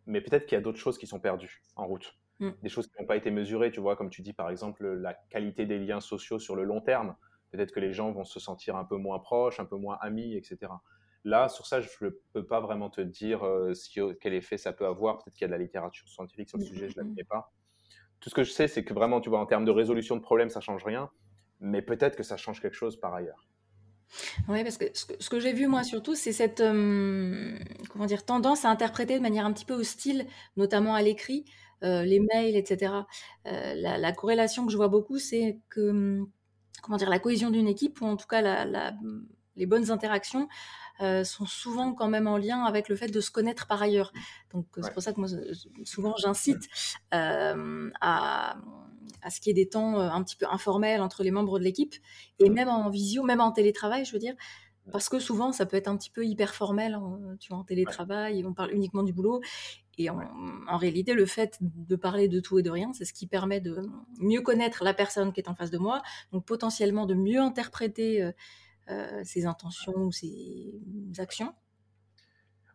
mais 0.08 0.22
peut-être 0.22 0.46
qu'il 0.46 0.56
y 0.56 0.60
a 0.60 0.62
d'autres 0.62 0.80
choses 0.80 0.98
qui 0.98 1.08
sont 1.08 1.20
perdues 1.20 1.62
en 1.76 1.86
route. 1.86 2.18
Mm. 2.40 2.50
Des 2.64 2.70
choses 2.70 2.88
qui 2.88 3.00
n'ont 3.00 3.06
pas 3.06 3.16
été 3.16 3.30
mesurées, 3.30 3.72
tu 3.72 3.80
vois, 3.80 3.96
comme 3.96 4.10
tu 4.10 4.24
dis, 4.24 4.34
par 4.34 4.50
exemple, 4.50 4.88
la 4.88 5.14
qualité 5.30 5.66
des 5.66 5.78
liens 5.78 6.02
sociaux 6.02 6.40
sur 6.40 6.56
le 6.56 6.64
long 6.64 6.82
terme. 6.82 7.16
Peut-être 7.52 7.72
que 7.72 7.80
les 7.80 7.94
gens 7.94 8.12
vont 8.12 8.24
se 8.24 8.40
sentir 8.40 8.76
un 8.76 8.86
peu 8.86 8.98
moins 8.98 9.20
proches, 9.20 9.60
un 9.60 9.66
peu 9.66 9.76
moins 9.76 9.98
amis, 10.02 10.36
etc. 10.36 10.72
Là, 11.24 11.50
sur 11.50 11.68
ça, 11.68 11.82
je 11.82 11.90
ne 12.02 12.10
peux 12.34 12.46
pas 12.46 12.60
vraiment 12.60 12.90
te 12.90 13.02
dire 13.02 13.46
euh, 13.46 13.74
quel 14.20 14.34
effet 14.34 14.58
ça 14.58 14.74
peut 14.74 14.88
avoir. 14.88 15.18
Peut-être 15.18 15.36
qu'il 15.36 15.42
y 15.42 15.46
a 15.46 15.48
de 15.48 15.52
la 15.52 15.60
littérature 15.60 16.08
scientifique 16.10 16.50
sur 16.50 16.58
le 16.58 16.64
mm, 16.64 16.68
sujet, 16.68 16.90
je 16.90 16.98
ne 16.98 17.04
la 17.04 17.04
mm, 17.04 17.10
connais 17.10 17.24
pas 17.26 17.52
tout 18.22 18.30
ce 18.30 18.36
que 18.36 18.44
je 18.44 18.52
sais, 18.52 18.68
c'est 18.68 18.84
que 18.84 18.94
vraiment, 18.94 19.20
tu 19.20 19.30
vois, 19.30 19.40
en 19.40 19.46
termes 19.46 19.66
de 19.66 19.72
résolution 19.72 20.16
de 20.16 20.22
problèmes, 20.22 20.50
ça 20.50 20.62
change 20.62 20.84
rien, 20.86 21.10
mais 21.60 21.82
peut-être 21.82 22.16
que 22.16 22.24
ça 22.24 22.38
change 22.38 22.62
quelque 22.62 22.76
chose 22.76 23.00
par 23.00 23.14
ailleurs. 23.14 23.48
Oui, 24.48 24.64
parce 24.64 24.78
que 24.78 24.86
ce 24.94 25.30
que, 25.30 25.40
j'ai 25.40 25.54
vu 25.54 25.68
moi 25.68 25.84
surtout, 25.84 26.16
c'est 26.16 26.34
cette 26.34 26.60
euh, 26.60 27.58
comment 27.90 28.06
dire 28.06 28.26
tendance 28.26 28.66
à 28.66 28.70
interpréter 28.70 29.18
de 29.18 29.22
manière 29.22 29.46
un 29.46 29.54
petit 29.54 29.66
peu 29.66 29.74
hostile, 29.74 30.28
notamment 30.58 30.96
à 30.96 31.02
l'écrit, 31.02 31.46
euh, 31.84 32.04
les 32.04 32.20
mails, 32.20 32.58
etc. 32.58 32.94
Euh, 33.48 33.74
la, 33.76 34.12
corrélation 34.12 34.66
que 34.66 34.72
je 34.72 34.78
vois 34.78 34.90
beaucoup, 34.90 35.18
c'est 35.18 35.60
que 35.70 36.20
comment 36.84 36.98
dire 36.98 37.10
la 37.10 37.20
cohésion 37.20 37.52
d'une 37.52 37.68
équipe 37.68 38.02
ou 38.02 38.06
en 38.06 38.18
tout 38.18 38.28
cas 38.28 38.66
les 39.56 39.66
bonnes 39.66 39.92
interactions 39.92 40.50
euh, 41.02 41.24
sont 41.24 41.46
souvent 41.46 41.94
quand 41.94 42.08
même 42.08 42.28
en 42.28 42.38
lien 42.38 42.64
avec 42.64 42.90
le 42.90 42.96
fait 42.96 43.08
de 43.08 43.22
se 43.22 43.32
connaître 43.32 43.68
par 43.68 43.82
ailleurs. 43.82 44.12
Donc 44.54 44.66
c'est 44.82 44.94
pour 44.94 45.02
ça 45.02 45.14
que 45.14 45.20
moi 45.20 45.30
souvent 45.84 46.16
j'incite 46.18 46.68
euh, 47.14 47.90
à, 48.02 48.58
à 49.22 49.30
ce 49.30 49.40
qu'il 49.40 49.50
y 49.50 49.60
ait 49.60 49.64
des 49.64 49.70
temps 49.70 50.00
euh, 50.00 50.10
un 50.10 50.24
petit 50.24 50.36
peu 50.36 50.46
informels 50.50 51.02
entre 51.02 51.24
les 51.24 51.32
membres 51.32 51.60
de 51.60 51.64
l'équipe 51.64 51.96
et 52.40 52.50
même 52.50 52.70
en 52.70 52.90
visio, 52.90 53.24
même 53.24 53.42
en 53.42 53.52
télétravail, 53.52 54.06
je 54.06 54.14
veux 54.14 54.20
dire, 54.20 54.36
parce 54.92 55.10
que 55.10 55.20
souvent, 55.20 55.52
ça 55.52 55.66
peut 55.66 55.78
être 55.78 55.88
un 55.88 55.96
petit 55.96 56.10
peu 56.10 56.26
hyper 56.26 56.56
formel, 56.56 56.96
en, 56.96 57.20
tu 57.40 57.50
vois, 57.50 57.60
en 57.60 57.64
télétravail, 57.64 58.44
on 58.46 58.54
parle 58.54 58.74
uniquement 58.74 59.04
du 59.04 59.14
boulot. 59.14 59.42
Et 59.98 60.10
en, 60.10 60.20
en, 60.68 60.78
réalité, 60.78 61.14
le 61.14 61.26
fait 61.26 61.58
de 61.62 61.96
parler 61.96 62.28
de 62.28 62.40
tout 62.40 62.58
et 62.58 62.64
de 62.64 62.72
rien, 62.72 62.92
c'est 62.94 63.06
ce 63.06 63.14
qui 63.14 63.28
permet 63.28 63.60
de 63.60 63.78
mieux 64.20 64.42
connaître 64.42 64.84
la 64.84 64.94
personne 64.94 65.34
qui 65.34 65.40
est 65.40 65.50
en 65.50 65.56
face 65.56 65.70
de 65.70 65.78
moi, 65.78 66.02
donc 66.32 66.46
potentiellement 66.46 67.06
de 67.06 67.14
mieux 67.14 67.40
interpréter 67.40 68.32
euh, 68.92 69.22
ses 69.24 69.46
intentions 69.46 69.96
ou 69.96 70.12
ses 70.12 70.74
actions. 71.18 71.54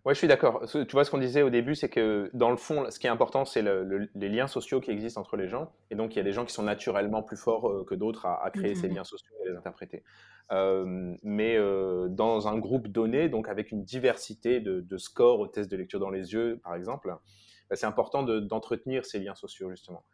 Oui, 0.07 0.15
je 0.15 0.19
suis 0.19 0.29
d'accord. 0.29 0.63
Tu 0.71 0.87
vois, 0.93 1.05
ce 1.05 1.11
qu'on 1.11 1.19
disait 1.19 1.43
au 1.43 1.51
début, 1.51 1.75
c'est 1.75 1.89
que 1.89 2.31
dans 2.33 2.51
le 2.51 2.57
fond, 2.57 2.89
ce 2.93 3.01
qui 3.01 3.09
est 3.09 3.11
important, 3.11 3.45
c'est 3.45 3.61
le, 3.61 4.09
les 4.15 4.29
liens 4.29 4.47
sociaux 4.47 4.81
qui 4.81 4.93
existent 4.93 5.21
entre 5.21 5.37
les 5.37 5.49
gens. 5.49 5.73
Et 5.91 5.97
donc, 5.97 6.15
il 6.15 6.19
y 6.19 6.21
a 6.21 6.23
des 6.23 6.31
gens 6.31 6.45
qui 6.45 6.55
sont 6.55 6.63
naturellement 6.63 7.25
plus 7.25 7.37
forts 7.37 7.69
euh, 7.69 7.85
que 7.85 7.97
d'autres 7.97 8.25
à, 8.25 8.49
créer 8.53 8.77
ces 8.77 8.87
mmh, 8.87 8.93
mmh. 8.93 8.95
liens 8.95 9.05
sociaux 9.05 9.35
et 9.45 9.49
les 9.49 9.57
interpréter. 9.57 10.05
Euh, 10.53 11.17
mais 11.25 11.57
euh, 11.57 12.07
dans 12.09 12.47
un 12.47 12.57
groupe 12.57 12.87
donné, 12.87 13.29
donc 13.29 13.49
avec 13.49 13.73
une 13.73 13.83
diversité 13.83 14.61
de, 14.61 14.97
scores 14.97 15.41
au 15.41 15.49
test 15.49 15.69
de 15.69 15.77
lecture 15.77 15.99
dans 15.99 16.11
les 16.11 16.35
yeux, 16.35 16.61
par 16.63 16.77
exemple, 16.77 17.13
bah, 17.69 17.75
c'est 17.75 17.87
important 17.87 18.23
d'entretenir 18.23 19.05
ces 19.05 19.19
liens 19.19 19.35
sociaux, 19.35 19.71
justement. 19.71 20.05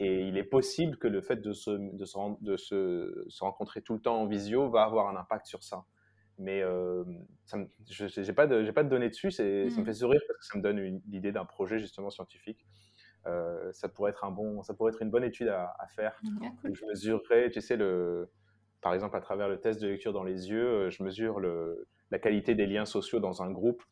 Et 0.00 0.22
il 0.22 0.36
est 0.38 0.44
possible 0.44 0.96
que 0.96 1.06
le 1.06 1.20
fait 1.20 1.36
de, 1.36 1.52
se, 1.52 1.70
de, 1.70 2.04
se, 2.04 2.18
de 2.42 2.56
se, 2.56 3.24
se 3.28 3.44
rencontrer 3.44 3.82
tout 3.82 3.94
le 3.94 4.00
temps 4.00 4.20
en 4.20 4.26
visio 4.26 4.68
va 4.68 4.82
avoir 4.82 5.08
un 5.08 5.16
impact 5.16 5.46
sur 5.46 5.62
ça 5.62 5.84
mais 6.40 6.62
euh, 6.62 7.04
je 7.90 8.20
n'ai 8.20 8.32
pas, 8.32 8.46
de, 8.46 8.70
pas 8.70 8.82
de 8.82 8.88
données 8.88 9.10
dessus, 9.10 9.30
ça 9.30 9.42
me 9.42 9.68
mmh. 9.68 9.84
fait 9.84 9.92
sourire 9.92 10.20
parce 10.26 10.38
que 10.38 10.46
ça 10.46 10.58
me 10.58 10.62
donne 10.62 11.00
l'idée 11.06 11.32
d'un 11.32 11.44
projet 11.44 11.78
justement 11.78 12.08
scientifique. 12.08 12.66
Euh, 13.26 13.70
ça, 13.72 13.90
pourrait 13.90 14.12
être 14.12 14.24
un 14.24 14.30
bon, 14.30 14.62
ça 14.62 14.72
pourrait 14.72 14.92
être 14.92 15.02
une 15.02 15.10
bonne 15.10 15.24
étude 15.24 15.48
à, 15.48 15.86
faire. 15.94 16.18
Mmh, 16.22 16.72
je 16.72 16.86
mesurerais, 16.86 17.50
tu 17.50 17.60
sais, 17.60 17.76
le, 17.76 18.30
par 18.80 18.94
exemple, 18.94 19.16
à 19.16 19.20
travers 19.20 19.48
le 19.48 19.60
test 19.60 19.82
de 19.82 19.88
lecture 19.88 20.14
dans 20.14 20.24
les 20.24 20.48
yeux, 20.48 20.66
euh, 20.66 20.90
je 20.90 21.02
mesure 21.02 21.40
le, 21.40 21.86
la 22.10 22.18
qualité 22.18 22.54
des 22.54 22.66
liens 22.66 22.86
sociaux 22.86 23.20
dans 23.20 23.42
un 23.42 23.50
groupe 23.50 23.82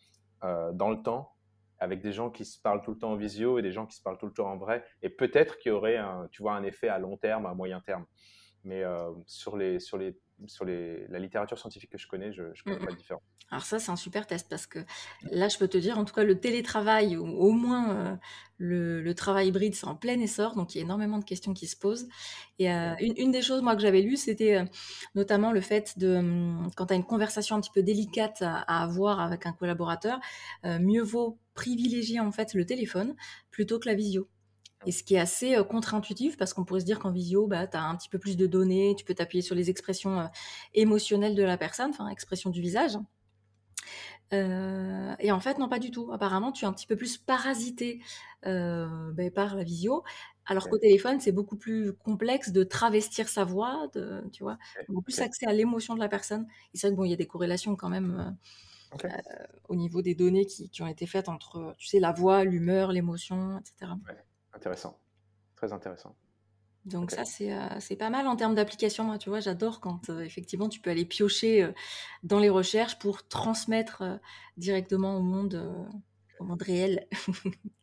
euh, 0.43 0.73
dans 0.73 0.91
le 0.91 1.03
temps, 1.03 1.33
avec 1.79 2.01
des 2.01 2.13
gens 2.13 2.31
qui 2.31 2.45
se 2.45 2.61
parlent 2.61 2.83
tout 2.83 2.93
le 2.93 2.99
temps 2.99 3.13
en 3.13 3.17
visio 3.17 3.59
et 3.59 3.63
des 3.63 3.73
gens 3.73 3.87
qui 3.87 3.97
se 3.97 4.03
parlent 4.03 4.19
tout 4.19 4.27
le 4.27 4.33
temps 4.33 4.51
en 4.51 4.57
vrai. 4.57 4.85
Et 5.03 5.09
peut-être 5.09 5.59
qu'il 5.59 5.71
y 5.71 5.75
aurait 5.75 5.97
un, 5.97 6.29
tu 6.31 6.43
vois, 6.43 6.55
un 6.55 6.63
effet 6.63 6.89
à 6.89 6.99
long 6.99 7.17
terme, 7.17 7.47
à 7.47 7.55
moyen 7.55 7.81
terme. 7.81 8.05
Mais 8.69 8.85
sur, 9.27 9.57
les, 9.57 9.81
sur 9.81 9.97
les 9.97 10.15
sur 10.47 10.65
la 10.65 11.19
littérature 11.19 11.59
scientifique 11.59 11.91
que 11.91 11.99
je 11.99 12.07
connais, 12.07 12.33
je 12.33 12.43
ne 12.43 12.53
connais 12.65 12.79
pas 12.79 12.93
de 12.93 12.97
différence. 12.97 13.23
Alors 13.51 13.65
ça, 13.65 13.79
c'est 13.79 13.91
un 13.91 13.97
super 13.97 14.27
test 14.27 14.47
parce 14.49 14.67
que 14.67 14.81
là, 15.31 15.49
je 15.49 15.59
peux 15.59 15.69
te 15.69 15.79
dire, 15.79 15.99
en 15.99 16.05
tout 16.05 16.15
cas, 16.15 16.23
le 16.23 16.39
télétravail, 16.39 17.17
ou 17.17 17.27
au 17.27 17.51
moins 17.51 17.97
euh, 17.97 18.17
le, 18.59 19.13
travail 19.15 19.49
hybride, 19.49 19.75
c'est 19.75 19.87
en 19.87 19.97
plein 19.97 20.21
essor, 20.21 20.55
donc 20.55 20.75
il 20.75 20.79
y 20.79 20.81
a 20.81 20.85
énormément 20.85 21.19
de 21.19 21.25
questions 21.25 21.55
qui 21.55 21.67
se 21.67 21.77
posent. 21.77 22.09
Et 22.59 22.71
euh, 22.71 22.95
une, 23.01 23.33
des 23.33 23.43
choses, 23.43 23.63
moi, 23.63 23.75
que 23.75 23.83
j'avais 23.83 24.03
lues, 24.03 24.17
c'était 24.17 24.59
euh, 24.59 24.65
notamment 25.15 25.51
le 25.51 25.61
fait 25.61 25.99
de, 25.99 26.17
hum, 26.17 26.71
quand 26.77 26.87
tu 26.87 26.93
as 26.93 26.97
une 26.97 27.07
conversation 27.07 27.57
un 27.57 27.61
petit 27.61 27.73
peu 27.75 27.83
délicate 27.83 28.43
à, 28.43 28.83
avoir 28.83 29.21
avec 29.21 29.47
un 29.47 29.53
collaborateur, 29.53 30.21
mieux 30.65 31.03
vaut 31.03 31.39
privilégier 31.55 32.21
en 32.21 32.31
fait 32.31 32.55
le 32.55 32.65
téléphone 32.65 33.17
plutôt 33.51 33.79
que 33.79 33.89
la 33.89 33.95
visio. 33.95 34.29
Et 34.87 34.93
ce 34.93 35.03
qui 35.03 35.17
est 35.17 35.19
assez 35.19 35.57
contre-intuitif, 35.69 36.37
parce 36.37 36.55
qu'on 36.55 36.65
pourrait 36.65 36.81
se 36.81 36.85
dire 36.85 36.99
qu'en 36.99 37.11
visio, 37.11 37.47
bah, 37.47 37.67
tu 37.67 37.77
as 37.77 37.83
un 37.83 37.97
petit 37.97 38.09
peu 38.09 38.19
plus 38.19 38.37
de 38.37 38.47
données, 38.47 38.95
tu 38.97 39.05
peux 39.05 39.15
t'appuyer 39.15 39.43
sur 39.43 39.55
les 39.55 39.71
expressions 39.71 40.31
émotionnelles 40.75 41.35
de 41.35 41.43
la 41.43 41.57
personne, 41.57 41.91
enfin, 41.91 42.09
expression 42.09 42.51
du 42.51 42.61
visage. 42.61 42.97
et 44.33 45.33
en 45.33 45.41
fait, 45.41 45.59
non, 45.59 45.69
pas 45.69 45.79
du 45.79 45.91
tout. 45.91 46.13
Apparemment, 46.13 46.53
tu 46.53 46.65
es 46.65 46.69
un 46.69 46.73
petit 46.73 46.87
peu 46.87 46.97
plus 46.97 47.19
parasité 47.19 48.01
bah, 48.45 49.31
par 49.35 49.57
la 49.57 49.65
visio, 49.65 50.05
alors 50.47 50.69
qu'au 50.71 50.79
téléphone, 50.79 51.21
c'est 51.21 51.33
beaucoup 51.33 51.57
plus 51.57 51.93
complexe 51.93 52.53
de 52.53 52.65
travestir 52.65 53.29
sa 53.29 53.45
voix, 53.45 53.89
de, 53.95 54.23
tu 54.33 54.43
vois, 54.43 54.59
plus 55.05 55.21
accès 55.21 55.47
à 55.47 55.53
l'émotion 55.53 55.95
de 55.95 56.01
la 56.01 56.09
personne. 56.09 56.47
Et 56.73 56.79
c'est 56.79 56.87
vrai 56.87 56.93
qu'il 56.93 56.97
bon, 56.97 57.05
y 57.05 57.13
a 57.13 57.17
des 57.17 57.27
corrélations 57.27 57.77
quand 57.77 57.91
même 57.91 58.37
au 59.69 59.77
niveau 59.77 60.01
des 60.01 60.15
données 60.15 60.47
qui, 60.47 60.71
qui, 60.71 60.83
ont 60.83 60.87
été 60.87 61.07
faites 61.07 61.29
entre, 61.29 61.75
tu 61.77 61.87
sais, 61.87 62.01
la 62.01 62.13
voix, 62.13 62.45
l'humeur, 62.45 62.93
l'émotion, 62.93 63.59
etc. 63.59 63.93
Intéressant. 64.59 64.99
Très 65.55 65.73
intéressant. 65.73 66.17
Donc 66.85 67.13
ça, 67.13 67.23
euh, 67.43 67.69
c'est 67.79 67.95
pas 67.95 68.11
mal 68.11 68.27
en 68.27 68.35
termes 68.35 68.57
d'application. 68.57 69.05
Moi, 69.05 69.19
tu 69.19 69.29
vois, 69.29 69.39
j'adore 69.39 69.79
quand 69.79 70.11
euh, 70.11 70.23
effectivement 70.23 70.69
tu 70.69 70.81
peux 70.81 70.91
aller 70.91 71.05
piocher 71.05 71.63
euh, 71.63 71.73
dans 72.25 72.41
les 72.41 72.49
recherches 72.49 72.99
pour 72.99 73.29
transmettre 73.29 74.03
directement 74.57 75.17
au 75.17 75.21
monde, 75.21 75.89
au 76.41 76.45
monde 76.45 76.63
réel. 76.63 77.07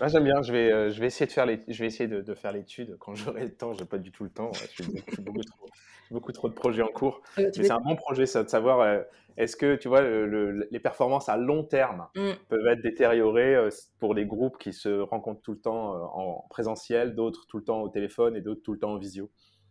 Moi, 0.00 0.08
j'aime 0.08 0.24
bien. 0.24 0.42
Je 0.42 0.52
vais, 0.52 0.90
je 0.90 1.00
vais 1.00 1.06
essayer 1.06 1.26
de 1.26 1.32
faire 1.32 1.46
les, 1.46 1.60
je 1.68 1.78
vais 1.78 1.86
essayer 1.86 2.08
de, 2.08 2.34
faire 2.34 2.52
l'étude 2.52 2.96
quand 2.98 3.14
j'aurai 3.14 3.44
le 3.44 3.54
temps. 3.54 3.72
J'ai 3.74 3.84
pas 3.84 3.98
du 3.98 4.12
tout 4.12 4.24
le 4.24 4.30
temps. 4.30 4.52
Je 4.52 4.82
suis 4.82 5.22
beaucoup 5.22 5.42
trop, 5.42 5.66
beaucoup 6.12 6.32
trop 6.32 6.48
de 6.48 6.54
projets 6.54 6.82
en 6.82 6.88
cours. 6.88 7.22
Mais 7.36 7.50
c'est 7.52 7.70
un 7.70 7.80
bon 7.80 7.96
projet, 7.96 8.26
ça, 8.26 8.44
de 8.44 8.48
savoir 8.48 8.80
euh, 8.80 9.02
est-ce 9.36 9.56
que 9.56 9.76
tu 9.76 9.88
vois 9.88 10.02
les 10.02 10.80
performances 10.80 11.28
à 11.28 11.36
long 11.36 11.64
terme 11.64 12.06
mmh. 12.14 12.30
peuvent 12.48 12.66
être 12.66 12.82
détériorées 12.82 13.54
euh, 13.54 13.70
pour 13.98 14.14
des 14.14 14.26
groupes 14.26 14.58
qui 14.58 14.72
se 14.72 15.00
rencontrent 15.00 15.42
tout 15.42 15.52
le 15.52 15.60
temps 15.60 15.94
euh, 15.94 16.00
en 16.12 16.46
présentiel, 16.50 17.14
d'autres 17.14 17.46
tout 17.48 17.58
le 17.58 17.64
temps 17.64 17.80
au 17.80 17.88
téléphone 17.88 18.36
et 18.36 18.40
d'autres 18.40 18.62
tout 18.62 18.72
le 18.72 18.78
temps 18.78 18.92
en 18.92 18.98
visio? 18.98 19.30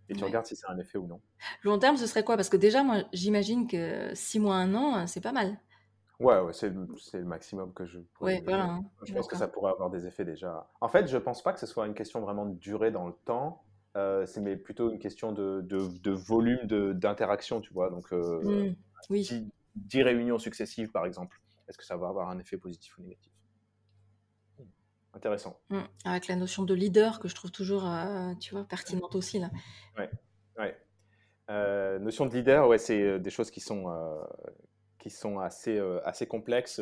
Et 0.10 0.14
tu 0.14 0.26
regardes 0.26 0.46
si 0.46 0.58
c'est 0.58 0.68
un 0.68 0.78
effet 0.78 0.98
ou 0.98 1.08
non. 1.08 1.22
Long 1.64 1.80
terme, 1.80 1.96
ce 1.96 2.06
serait 2.06 2.26
quoi? 2.26 2.36
Parce 2.36 2.50
que 2.50 2.58
déjà, 2.58 2.84
moi, 2.84 2.98
j'imagine 3.14 3.66
que 3.66 4.14
6 4.14 4.42
mois, 4.42 4.56
1 4.56 4.76
an, 4.76 5.08
c'est 5.08 5.22
pas 5.22 5.32
mal. 5.32 5.58
Ouais, 6.22 6.40
ouais 6.40 6.54
c'est 6.54 6.70
le 6.70 7.26
maximum 7.26 7.74
que 7.74 7.86
je 7.86 8.00
pourrais. 8.14 8.42
Voilà, 8.46 8.66
hein. 8.66 8.84
Je 9.04 9.14
pense 9.14 9.28
que 9.28 9.36
ça 9.36 9.48
pourrait 9.48 9.72
avoir 9.72 9.90
des 9.90 10.06
effets 10.06 10.24
déjà. 10.24 10.70
En 10.80 10.88
fait, 10.88 11.08
je 11.08 11.18
pense 11.18 11.42
pas 11.42 11.52
que 11.52 11.60
ce 11.60 11.66
soit 11.66 11.88
une 11.88 11.96
question 11.96 12.22
vraiment 12.22 12.46
de 12.46 12.54
durée 12.60 12.92
dans 12.92 13.08
le 13.08 13.14
temps. 13.26 13.64
Euh, 13.98 14.26
c'est 14.26 14.40
mais 14.40 14.56
plutôt 14.56 14.92
une 14.92 15.00
question 15.00 15.34
de, 15.34 15.62
de, 15.62 16.12
volume 16.12 16.66
d'interaction, 16.94 17.60
tu 17.60 17.74
vois. 17.74 17.90
Donc, 17.90 18.14
euh, 18.14 18.70
mmh, 18.70 18.76
oui. 19.10 19.52
10, 19.76 20.04
réunions 20.04 20.38
successives, 20.38 20.92
par 20.92 21.06
exemple, 21.06 21.42
est-ce 21.68 21.78
que 21.78 21.86
ça 21.86 21.98
va 21.98 22.08
avoir 22.08 22.30
un 22.30 22.40
effet 22.40 22.58
positif 22.58 22.98
ou 22.98 23.02
négatif? 23.02 23.34
Mmh, 24.60 24.64
Intéressant. 25.16 25.60
Mmh, 25.70 25.80
avec 26.06 26.28
la 26.28 26.36
notion 26.36 26.64
de 26.64 26.74
leader 26.74 27.20
que 27.20 27.28
je 27.28 27.36
trouve 27.36 27.52
toujours, 27.52 27.86
euh, 27.86 28.34
tu 28.40 28.54
vois, 28.54 28.64
pertinente 28.64 29.16
aussi 29.16 29.40
là. 29.40 29.50
Ouais, 29.98 30.10
ouais. 30.60 32.00
notion 32.00 32.28
de 32.28 32.34
leader, 32.34 32.68
ouais, 32.68 32.78
c'est 32.78 33.20
des 33.20 33.30
choses 33.32 33.50
qui 33.50 33.60
sont 33.60 33.88
qui 35.02 35.10
sont 35.10 35.40
assez 35.40 35.78
assez 36.06 36.28
complexes 36.28 36.80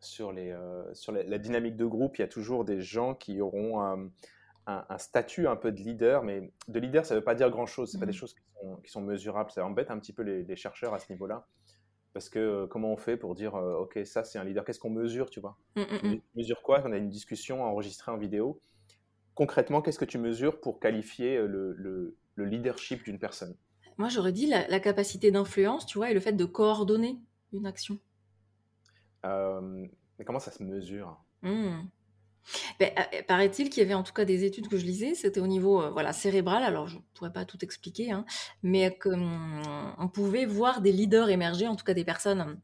sur 0.00 0.32
les 0.32 0.54
sur 0.92 1.12
la, 1.12 1.22
la, 1.22 1.38
dynamique 1.38 1.76
de 1.76 1.86
groupe. 1.86 2.18
Il 2.18 2.20
y 2.20 2.24
a 2.24 2.28
toujours 2.28 2.66
des 2.66 2.82
gens 2.82 3.14
qui 3.14 3.40
auront 3.40 3.80
un, 4.68 4.98
statut 4.98 5.48
un 5.48 5.56
peu 5.56 5.72
de 5.72 5.80
leader, 5.80 6.22
mais 6.22 6.52
de 6.68 6.78
leader, 6.78 7.06
ça 7.06 7.14
ne 7.14 7.20
veut 7.20 7.24
pas 7.24 7.34
dire 7.34 7.50
grand-chose. 7.50 7.90
Ce 7.90 7.98
pas 7.98 8.04
des 8.04 8.12
mmh. 8.12 8.14
choses 8.14 8.34
qui 8.84 8.90
sont, 8.90 9.00
mesurables. 9.00 9.50
Ça 9.50 9.64
embête 9.64 9.90
un 9.90 9.98
petit 9.98 10.12
peu 10.12 10.22
les, 10.22 10.56
chercheurs 10.56 10.92
à 10.94 10.98
ce 10.98 11.10
niveau-là. 11.10 11.46
Parce 12.12 12.28
que 12.28 12.38
euh, 12.38 12.66
comment 12.66 12.92
on 12.92 12.96
fait 12.96 13.16
pour 13.16 13.34
dire, 13.34 13.54
euh, 13.54 13.76
OK, 13.78 13.98
ça 14.04 14.24
c'est 14.24 14.38
un 14.38 14.44
leader? 14.44 14.64
Qu'est-ce 14.64 14.80
qu'on 14.80 14.90
mesure, 14.90 15.30
tu 15.30 15.40
vois? 15.40 15.56
Mmh, 15.76 15.82
mmh, 15.82 16.00
Tu 16.02 16.22
mesures 16.36 16.62
quoi? 16.62 16.82
On 16.84 16.92
a 16.92 16.96
une 16.96 17.08
discussion 17.08 17.62
enregistrée 17.62 18.10
en 18.12 18.18
vidéo. 18.18 18.60
Concrètement, 19.34 19.82
qu'est-ce 19.82 19.98
que 19.98 20.04
tu 20.04 20.18
mesures 20.18 20.60
pour 20.60 20.80
qualifier 20.80 21.36
euh, 21.36 21.46
le, 21.46 22.16
leadership 22.36 23.04
d'une 23.04 23.18
personne? 23.18 23.56
Moi, 23.98 24.08
j'aurais 24.08 24.32
dit 24.32 24.46
la, 24.46 24.80
capacité 24.80 25.30
d'influence, 25.30 25.84
tu 25.84 25.98
vois, 25.98 26.10
et 26.10 26.14
le 26.14 26.20
fait 26.20 26.32
de 26.32 26.44
coordonner 26.44 27.18
une 27.52 27.66
action. 27.66 27.98
mais 29.24 30.24
comment 30.24 30.38
ça 30.38 30.50
se 30.50 30.62
mesure? 30.62 31.18
Ben, 32.80 32.90
euh, 32.98 33.22
paraît-il 33.26 33.70
qu'il 33.70 33.82
y 33.82 33.86
avait 33.86 33.94
en 33.94 34.02
tout 34.02 34.12
cas 34.12 34.24
des 34.24 34.44
études 34.44 34.68
que 34.68 34.78
je 34.78 34.84
lisais, 34.84 35.14
c'était 35.14 35.40
au 35.40 35.46
niveau 35.46 35.82
euh, 35.82 35.90
voilà, 35.90 36.12
cérébral, 36.12 36.62
alors 36.62 36.88
je 36.88 36.96
ne 36.96 37.02
pourrais 37.14 37.32
pas 37.32 37.44
tout 37.44 37.58
expliquer, 37.62 38.10
hein, 38.10 38.24
mais 38.62 38.96
qu'on 38.96 39.62
on 39.98 40.08
pouvait 40.08 40.46
voir 40.46 40.80
des 40.80 40.92
leaders 40.92 41.28
émerger, 41.28 41.66
en 41.66 41.76
tout 41.76 41.84
cas 41.84 41.94
des 41.94 42.04
personnes 42.04 42.58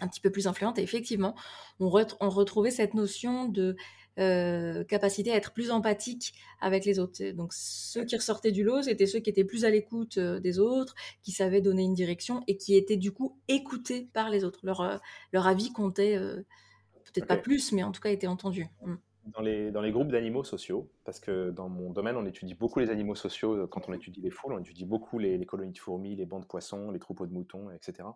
un 0.00 0.08
petit 0.08 0.20
peu 0.20 0.30
plus 0.30 0.46
influentes, 0.46 0.78
et 0.78 0.82
effectivement, 0.82 1.34
on, 1.80 1.90
on 2.20 2.28
retrouvait 2.28 2.70
cette 2.70 2.94
notion 2.94 3.46
de 3.46 3.76
euh, 4.18 4.84
capacité 4.84 5.32
à 5.32 5.36
être 5.36 5.52
plus 5.52 5.70
empathique 5.70 6.34
avec 6.60 6.84
les 6.84 6.98
autres. 6.98 7.22
Donc 7.32 7.52
ceux 7.52 8.04
qui 8.04 8.16
ressortaient 8.16 8.52
du 8.52 8.64
lot, 8.64 8.82
c'était 8.82 9.06
ceux 9.06 9.20
qui 9.20 9.30
étaient 9.30 9.44
plus 9.44 9.64
à 9.64 9.70
l'écoute 9.70 10.18
des 10.18 10.58
autres, 10.58 10.94
qui 11.22 11.32
savaient 11.32 11.60
donner 11.60 11.82
une 11.82 11.94
direction 11.94 12.42
et 12.46 12.56
qui 12.56 12.76
étaient 12.76 12.96
du 12.96 13.12
coup 13.12 13.38
écoutés 13.48 14.08
par 14.12 14.30
les 14.30 14.44
autres. 14.44 14.60
Leur, 14.62 15.00
leur 15.32 15.46
avis 15.46 15.72
comptait 15.72 16.18
peut-être 16.18 17.26
pas 17.26 17.36
plus, 17.36 17.72
mais 17.72 17.82
en 17.82 17.92
tout 17.92 18.00
cas 18.00 18.10
était 18.10 18.26
entendu. 18.26 18.66
Mmh 18.82 18.94
dans 19.32 19.42
les, 19.42 19.70
dans 19.70 19.80
les 19.80 19.92
groupes 19.92 20.10
d'animaux 20.10 20.44
sociaux, 20.44 20.90
parce 21.04 21.20
que 21.20 21.50
dans 21.50 21.68
mon 21.68 21.90
domaine, 21.90 22.16
on 22.16 22.26
étudie 22.26 22.54
beaucoup 22.54 22.80
les 22.80 22.90
animaux 22.90 23.14
sociaux 23.14 23.54
euh, 23.54 23.66
quand 23.66 23.88
on 23.88 23.92
étudie 23.92 24.20
les 24.20 24.30
foules, 24.30 24.52
on 24.52 24.58
étudie 24.58 24.84
beaucoup 24.84 25.18
les, 25.18 25.44
colonies 25.44 25.72
de 25.72 25.78
fourmis, 25.78 26.16
les 26.16 26.26
bancs 26.26 26.42
de 26.42 26.46
poissons, 26.46 26.90
les 26.90 26.98
troupeaux 26.98 27.26
de 27.26 27.32
moutons, 27.32 27.70
etc. 27.70 28.08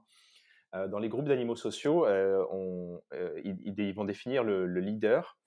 Euh, 0.75 0.89
dans 0.89 0.99
les 0.99 1.09
groupes 1.09 1.29
d'animaux 1.29 1.57
sociaux, 1.57 2.07
euh, 2.07 2.45
on, 2.51 3.01
ils, 3.45 3.93
vont 3.95 4.05
définir 4.05 4.45
le, 4.45 4.67
leader 4.81 5.39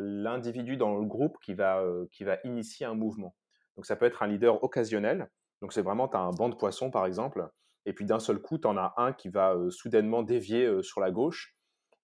l'individu 0.00 0.76
dans 0.76 0.96
le 0.96 1.04
groupe 1.06 1.36
qui 1.42 1.54
va, 1.54 1.84
qui 2.10 2.24
va 2.24 2.38
initier 2.44 2.86
un 2.86 2.94
mouvement. 2.94 3.34
Donc 3.76 3.86
ça 3.86 3.96
peut 3.96 4.06
être 4.06 4.22
un 4.22 4.26
leader 4.26 4.62
occasionnel, 4.64 5.30
donc 5.60 5.72
c'est 5.72 5.82
vraiment, 5.82 6.08
tu 6.08 6.16
as 6.16 6.20
un 6.20 6.30
banc 6.30 6.48
de 6.48 6.54
poissons 6.54 6.90
par 6.90 7.06
exemple, 7.06 7.48
et 7.86 7.92
puis 7.92 8.04
d'un 8.04 8.18
seul 8.18 8.38
coup, 8.40 8.58
tu 8.58 8.66
en 8.66 8.76
as 8.76 8.94
un 8.96 9.12
qui 9.12 9.28
va 9.28 9.56
soudainement 9.70 10.22
dévier 10.22 10.82
sur 10.82 11.00
la 11.00 11.10
gauche, 11.10 11.56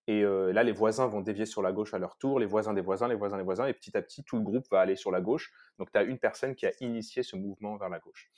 et 0.06 0.22
là, 0.22 0.62
les 0.62 0.72
voisins 0.72 1.06
vont 1.06 1.20
dévier 1.20 1.44
sur 1.44 1.60
la 1.60 1.72
gauche 1.72 1.92
à 1.92 1.98
leur 1.98 2.16
tour, 2.16 2.40
les 2.40 2.46
voisins 2.46 2.72
des 2.72 2.80
voisins, 2.80 3.08
les 3.08 3.14
voisins 3.14 3.36
des 3.36 3.42
voisins, 3.42 3.66
et 3.66 3.74
petit 3.74 3.96
à 3.96 4.02
petit, 4.02 4.24
tout 4.24 4.36
le 4.36 4.42
groupe 4.42 4.64
va 4.70 4.80
aller 4.80 4.96
sur 4.96 5.10
la 5.10 5.20
gauche. 5.20 5.52
Donc, 5.78 5.92
tu 5.92 5.98
as 5.98 6.02
une 6.02 6.18
personne 6.18 6.54
qui 6.54 6.64
a 6.66 6.72
initié 6.80 7.22
ce 7.22 7.36
mouvement 7.36 7.76
vers 7.76 7.90
la 7.90 7.98
gauche. 7.98 8.30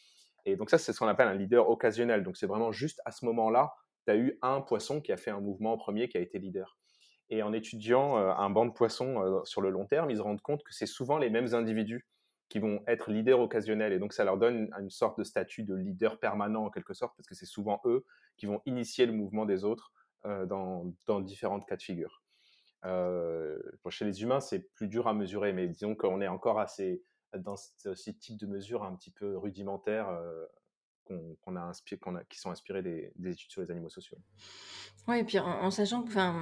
Et 0.47 0.57
donc 0.57 0.71
ça, 0.71 0.79
c'est 0.79 0.93
ce 0.93 0.99
qu'on 0.99 1.07
appelle 1.07 1.29
un 1.29 1.35
leader 1.35 1.69
occasionnel. 1.69 2.23
Donc 2.23 2.37
c'est 2.37 2.47
vraiment 2.47 2.73
juste 2.73 3.01
à 3.05 3.11
ce 3.13 3.25
moment-là, 3.27 3.75
tu 4.07 4.13
as 4.13 4.17
eu 4.17 4.39
un 4.43 4.61
poisson 4.61 5.01
qui 5.01 5.13
a 5.13 5.17
fait 5.17 5.31
un 5.31 5.41
mouvement 5.41 5.75
en 5.75 5.77
premier, 5.77 6.09
qui 6.09 6.17
a 6.17 6.21
été 6.21 6.39
leader. 6.39 6.79
Et 7.31 7.43
en 7.43 7.53
étudiant 7.53 8.19
euh, 8.19 8.33
un 8.33 8.51
banc 8.51 8.67
de 8.67 8.73
poissons 8.73 9.23
euh, 9.23 9.45
sur 9.45 9.61
le 9.61 9.71
long 9.71 9.87
terme, 9.87 10.11
ils 10.11 10.17
se 10.17 10.23
rendent 10.23 10.41
compte 10.41 10.63
que 10.65 10.75
c'est 10.75 10.87
souvent 10.87 11.17
les 11.17 11.31
mêmes 11.31 11.55
individus 11.55 12.07
qui 12.49 12.59
vont 12.59 12.83
être 12.89 13.11
leaders 13.11 13.39
occasionnels. 13.39 13.93
Et 13.93 14.01
donc, 14.01 14.13
ça 14.13 14.25
leur 14.25 14.37
donne 14.37 14.69
une, 14.79 14.91
sorte 14.91 15.17
de 15.17 15.23
statut 15.23 15.63
de 15.63 15.75
leader 15.75 16.19
permanent, 16.19 16.65
en 16.65 16.71
quelque 16.71 16.95
sorte, 16.95 17.17
parce 17.17 17.29
que 17.29 17.37
c'est 17.37 17.47
souvent 17.47 17.81
eux 17.85 18.05
qui 18.37 18.47
vont 18.47 18.61
initier 18.67 19.07
le 19.07 19.13
mouvement 19.13 19.47
des 19.47 19.65
autres 19.65 19.93
euh, 20.27 20.45
dans, 20.47 20.93
dans, 21.07 21.21
différentes 21.21 21.67
cas 21.67 21.77
de 21.77 21.83
figure. 21.83 22.23
chez 22.83 24.05
les 24.05 24.23
humains, 24.23 24.41
c'est 24.41 24.73
plus 24.75 24.89
dur 24.89 25.07
à 25.07 25.15
mesurer, 25.15 25.53
mais 25.53 25.69
disons 25.69 25.95
qu'on 25.95 26.21
est 26.21 26.29
encore 26.29 26.59
assez 26.59 27.05
dans 27.39 27.57
ce, 27.57 28.11
type 28.11 28.37
de 28.39 28.47
mesures 28.47 28.83
un 28.83 28.97
petit 28.97 29.13
peu 29.13 29.37
rudimentaires 29.37 30.09
qu'on 31.43 31.57
a, 31.57 31.61
inspiré, 31.61 32.01
a, 32.07 32.25
qui 32.25 32.39
sont 32.39 32.51
inspirés 32.51 32.83
des, 32.83 33.13
études 33.25 33.51
sur 33.51 33.61
les 33.61 33.71
animaux 33.71 33.89
sociaux. 33.89 34.19
Oui, 35.09 35.19
et 35.19 35.25
puis 35.25 35.39
en, 35.39 35.71
sachant 35.71 36.03
que, 36.03 36.09
enfin, 36.09 36.33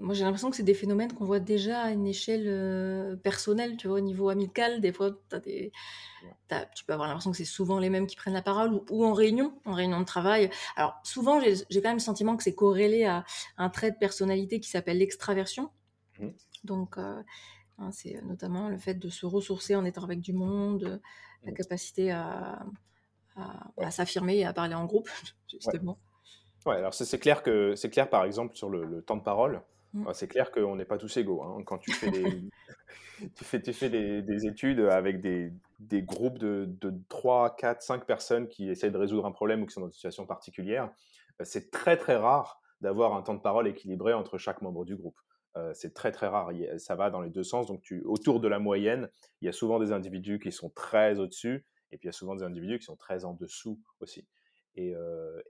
moi 0.00 0.14
j'ai 0.14 0.24
l'impression 0.24 0.50
que 0.50 0.56
c'est 0.56 0.62
des 0.62 0.74
phénomènes 0.74 1.12
qu'on 1.12 1.24
voit 1.24 1.40
déjà 1.40 1.82
à 1.82 1.90
une 1.90 2.06
échelle 2.06 2.46
euh, 2.46 3.16
personnelle, 3.16 3.76
tu 3.76 3.88
vois, 3.88 3.98
au 3.98 4.00
niveau 4.00 4.28
amical. 4.28 4.80
Des 4.80 4.92
fois, 4.92 5.10
as 5.32 5.40
des, 5.40 5.72
tu 6.74 6.84
peux 6.84 6.92
avoir 6.92 7.08
l'impression 7.08 7.30
que 7.30 7.36
c'est 7.36 7.44
souvent 7.44 7.78
les 7.78 7.90
mêmes 7.90 8.06
qui 8.06 8.16
prennent 8.16 8.34
la 8.34 8.42
parole 8.42 8.80
ou, 8.90 9.04
en 9.04 9.12
réunion, 9.12 9.58
en 9.64 9.72
réunion 9.72 10.00
de 10.00 10.04
travail. 10.04 10.50
Alors 10.76 10.98
souvent, 11.04 11.40
j'ai 11.40 11.82
quand 11.82 11.88
même 11.88 11.96
le 11.96 12.00
sentiment 12.00 12.36
que 12.36 12.42
c'est 12.42 12.54
corrélé 12.54 13.04
à 13.04 13.24
un 13.56 13.70
trait 13.70 13.90
de 13.90 13.96
personnalité 13.96 14.60
qui 14.60 14.68
s'appelle 14.68 14.98
l'extraversion. 14.98 15.70
Mmh. 16.18 16.28
Donc, 16.64 16.98
euh, 16.98 17.22
hein, 17.78 17.92
c'est 17.92 18.20
notamment 18.22 18.68
le 18.68 18.78
fait 18.78 18.94
de 18.94 19.08
se 19.08 19.26
ressourcer 19.26 19.76
en 19.76 19.84
étant 19.84 20.02
avec 20.02 20.20
du 20.20 20.32
monde, 20.32 21.00
la 21.44 21.52
mmh. 21.52 21.54
capacité 21.54 22.10
à 22.10 22.66
à, 23.78 23.90
s'affirmer 23.90 24.38
et 24.38 24.44
à 24.44 24.52
parler 24.52 24.74
en 24.74 24.84
groupe, 24.84 25.08
justement. 25.48 25.98
Ouais, 26.66 26.76
alors 26.76 26.92
c'est 26.92 27.18
clair 27.18 27.42
que 27.42 27.74
c'est 27.76 27.90
clair 27.90 28.10
par 28.10 28.24
exemple 28.24 28.56
sur 28.56 28.68
le, 28.68 29.02
temps 29.02 29.16
de 29.16 29.22
parole, 29.22 29.62
mmh. 29.94 30.04
bah, 30.04 30.12
c'est 30.14 30.28
clair 30.28 30.50
qu'on 30.50 30.76
n'est 30.76 30.84
pas 30.84 30.98
tous 30.98 31.16
égaux. 31.16 31.42
Hein. 31.42 31.62
Quand 31.64 31.78
tu 31.78 31.92
fais 31.92 32.10
des, 32.10 32.24
tu 33.36 33.44
fais, 33.44 33.62
tu 33.62 33.72
fais 33.72 33.88
des, 33.88 34.46
études 34.46 34.80
avec 34.80 35.20
des, 35.20 35.52
des 35.78 36.02
groupes 36.02 36.38
de, 36.38 36.68
de, 36.80 36.92
3, 37.08 37.56
4, 37.56 37.82
5 37.82 38.04
personnes 38.04 38.48
qui 38.48 38.68
essayent 38.68 38.90
de 38.90 38.98
résoudre 38.98 39.26
un 39.26 39.32
problème 39.32 39.62
ou 39.62 39.66
qui 39.66 39.72
sont 39.72 39.80
dans 39.80 39.86
une 39.86 39.92
situation 39.92 40.26
particulière, 40.26 40.90
bah, 41.38 41.44
c'est 41.44 41.70
très 41.70 41.96
très 41.96 42.16
rare 42.16 42.60
d'avoir 42.80 43.14
un 43.14 43.22
temps 43.22 43.34
de 43.34 43.40
parole 43.40 43.66
équilibré 43.66 44.12
entre 44.12 44.38
chaque 44.38 44.62
membre 44.62 44.84
du 44.84 44.96
groupe. 44.96 45.18
Euh, 45.56 45.72
c'est 45.74 45.94
très 45.94 46.12
très 46.12 46.28
rare. 46.28 46.50
Ça 46.78 46.94
va 46.94 47.10
dans 47.10 47.20
les 47.20 47.30
deux 47.30 47.42
sens. 47.42 47.66
Donc, 47.66 47.82
tu, 47.82 48.02
autour 48.04 48.40
de 48.40 48.48
la 48.48 48.58
moyenne, 48.58 49.08
il 49.40 49.46
y 49.46 49.48
a 49.48 49.52
souvent 49.52 49.78
des 49.78 49.92
individus 49.92 50.38
qui 50.38 50.52
sont 50.52 50.70
très 50.70 51.18
au-dessus 51.18 51.64
et 51.92 51.98
puis 51.98 52.06
il 52.06 52.08
y 52.08 52.10
a 52.10 52.12
souvent 52.12 52.34
des 52.34 52.42
individus 52.42 52.78
qui 52.78 52.84
sont 52.84 52.96
très 52.96 53.24
en 53.24 53.34
dessous 53.34 53.80
aussi. 54.00 54.26
Et, 54.74 54.94
euh, 54.94 55.40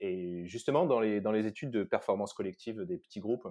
justement, 0.44 0.86
dans 0.86 1.00
les, 1.00 1.20
les 1.20 1.46
études 1.46 1.70
de 1.70 1.84
performance 1.84 2.32
collective 2.32 2.82
des 2.82 2.98
petits 2.98 3.20
groupes, 3.20 3.46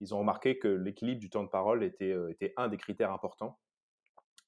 ils 0.00 0.14
ont 0.14 0.18
remarqué 0.18 0.58
que 0.58 0.68
l'équilibre 0.68 1.20
du 1.20 1.30
temps 1.30 1.44
de 1.44 1.48
parole 1.48 1.84
était, 1.84 2.12
euh, 2.12 2.34
un 2.56 2.68
des 2.68 2.78
critères 2.78 3.12
importants 3.12 3.58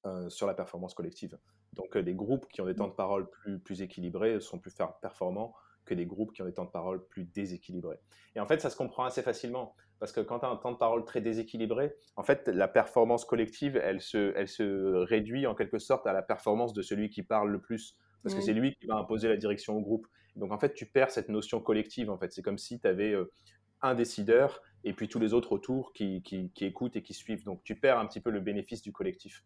euh, 0.05 0.29
sur 0.29 0.47
la 0.47 0.53
performance 0.53 0.93
collective. 0.93 1.37
Donc, 1.73 1.97
des 1.97 2.13
groupes 2.13 2.47
qui 2.51 2.61
ont 2.61 2.65
des 2.65 2.75
temps 2.75 2.87
de 2.87 2.93
parole 2.93 3.29
plus 3.63 3.81
équilibrés 3.81 4.39
sont 4.41 4.59
plus 4.59 4.75
performants 5.01 5.55
que 5.85 5.93
des 5.93 6.05
groupes 6.05 6.33
qui 6.33 6.41
ont 6.41 6.45
des 6.45 6.53
temps 6.53 6.65
de 6.65 6.71
parole 6.71 7.05
plus 7.07 7.25
déséquilibrés. 7.25 7.99
Et 8.35 8.39
en 8.39 8.47
fait, 8.47 8.61
ça 8.61 8.69
se 8.69 8.77
comprend 8.77 9.05
assez 9.05 9.21
facilement, 9.21 9.75
parce 9.99 10.11
que 10.11 10.21
quand 10.21 10.39
tu 10.39 10.45
as 10.45 10.49
un 10.49 10.55
temps 10.55 10.71
de 10.71 10.77
parole 10.77 11.05
très 11.05 11.21
déséquilibré, 11.21 11.93
en 12.15 12.23
fait, 12.23 12.47
la 12.47 12.67
performance 12.67 13.25
collective, 13.25 13.77
elle 13.77 14.01
se, 14.01 14.33
elle 14.35 14.47
se 14.47 15.05
réduit 15.05 15.47
en 15.47 15.55
quelque 15.55 15.79
sorte 15.79 16.07
à 16.07 16.13
la 16.13 16.21
performance 16.21 16.73
de 16.73 16.81
celui 16.81 17.09
qui 17.09 17.23
parle 17.23 17.51
le 17.51 17.61
plus, 17.61 17.97
parce 18.23 18.35
que 18.35 18.41
c'est 18.41 18.53
lui 18.53 18.73
qui 18.75 18.87
va 18.87 18.95
imposer 18.95 19.27
la 19.27 19.37
direction 19.37 19.77
au 19.77 19.81
groupe. 19.81 20.07
Donc 20.35 20.51
en 20.51 20.59
fait, 20.59 20.73
tu 20.73 20.85
perds 20.85 21.11
cette 21.11 21.29
notion 21.29 21.59
collective, 21.59 22.09
en 22.09 22.17
fait. 22.17 22.31
C'est 22.31 22.41
comme 22.41 22.57
si 22.57 22.79
tu 22.79 22.87
avais 22.87 23.11
euh, 23.11 23.31
un 23.81 23.95
décideur 23.95 24.61
et 24.83 24.93
puis 24.93 25.07
tous 25.07 25.19
les 25.19 25.33
autres 25.33 25.51
autour 25.51 25.93
qui, 25.93 26.23
qui, 26.23 26.51
écoutent 26.65 26.95
et 26.95 27.03
qui 27.03 27.13
suivent. 27.13 27.43
Donc 27.43 27.63
tu 27.63 27.75
perds 27.75 27.99
un 27.99 28.07
petit 28.07 28.19
peu 28.19 28.31
le 28.31 28.39
bénéfice 28.39 28.81
du 28.81 28.91
collectif. 28.91 29.43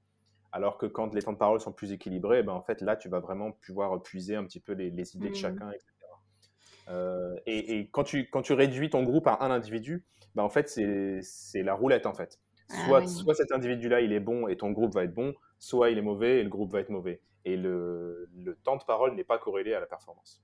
Alors 0.52 0.78
que 0.78 0.86
quand 0.86 1.14
les 1.14 1.22
temps 1.22 1.34
de 1.34 1.38
parole 1.38 1.60
sont 1.60 1.74
plus 1.74 1.92
équilibrés, 1.92 2.42
ben 2.42 2.54
en 2.54 2.62
fait, 2.62 2.82
là, 2.82 2.96
tu 2.96 3.10
vas 3.10 3.20
vraiment 3.20 3.52
pouvoir 3.52 4.02
puiser 4.02 4.36
un 4.36 4.46
petit 4.46 4.60
peu 4.60 4.74
les, 4.74 5.16
idées 5.16 5.30
de 5.30 5.36
chacun, 5.36 5.70
etc. 5.72 5.92
Euh, 6.90 7.36
et, 7.46 7.90
quand, 7.92 8.04
tu, 8.04 8.30
quand 8.30 8.42
tu 8.42 8.54
réduis 8.54 8.90
ton 8.90 9.04
groupe 9.04 9.28
à 9.28 9.40
un 9.42 9.52
individu, 9.52 10.06
bah 10.36 10.44
en 10.44 10.50
fait, 10.50 10.70
c'est 10.70 11.64
la 11.64 11.74
roulette, 11.74 12.06
en 12.06 12.14
fait. 12.14 12.40
Ah 12.70 12.86
soit, 12.86 13.08
soit 13.08 13.34
cet 13.36 13.52
individu-là, 13.52 14.02
il 14.02 14.12
est 14.12 14.20
bon 14.20 14.48
et 14.48 14.58
ton 14.58 14.72
groupe 14.72 14.94
va 14.94 15.04
être 15.04 15.14
bon, 15.14 15.34
soit 15.58 15.90
il 15.90 15.98
est 15.98 16.02
mauvais 16.02 16.40
et 16.40 16.44
le 16.44 16.50
groupe 16.50 16.72
va 16.72 16.82
être 16.82 16.90
mauvais. 16.90 17.22
Et 17.46 17.56
le, 17.56 18.30
le 18.36 18.56
temps 18.56 18.76
de 18.76 18.84
parole 18.84 19.16
n'est 19.16 19.24
pas 19.24 19.38
corrélé 19.38 19.74
à 19.74 19.80
la 19.80 19.86
performance. 19.86 20.44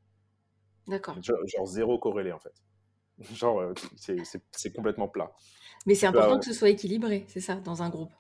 D'accord. 0.88 1.16
Genre, 1.22 1.66
zéro 1.66 1.98
corrélé, 2.00 2.32
en 2.32 2.40
fait. 2.40 2.54
Genre, 3.34 3.60
euh, 3.60 3.74
c'est 3.96 4.74
complètement 4.74 5.08
plat. 5.08 5.32
Mais 5.86 5.96
c'est 5.96 6.08
important 6.08 6.40
que 6.40 6.46
ce 6.46 6.54
soit 6.54 6.70
équilibré, 6.70 7.26
c'est 7.28 7.42
ça, 7.42 7.56
dans 7.56 7.84
un 7.84 7.90
groupe. 7.90 8.12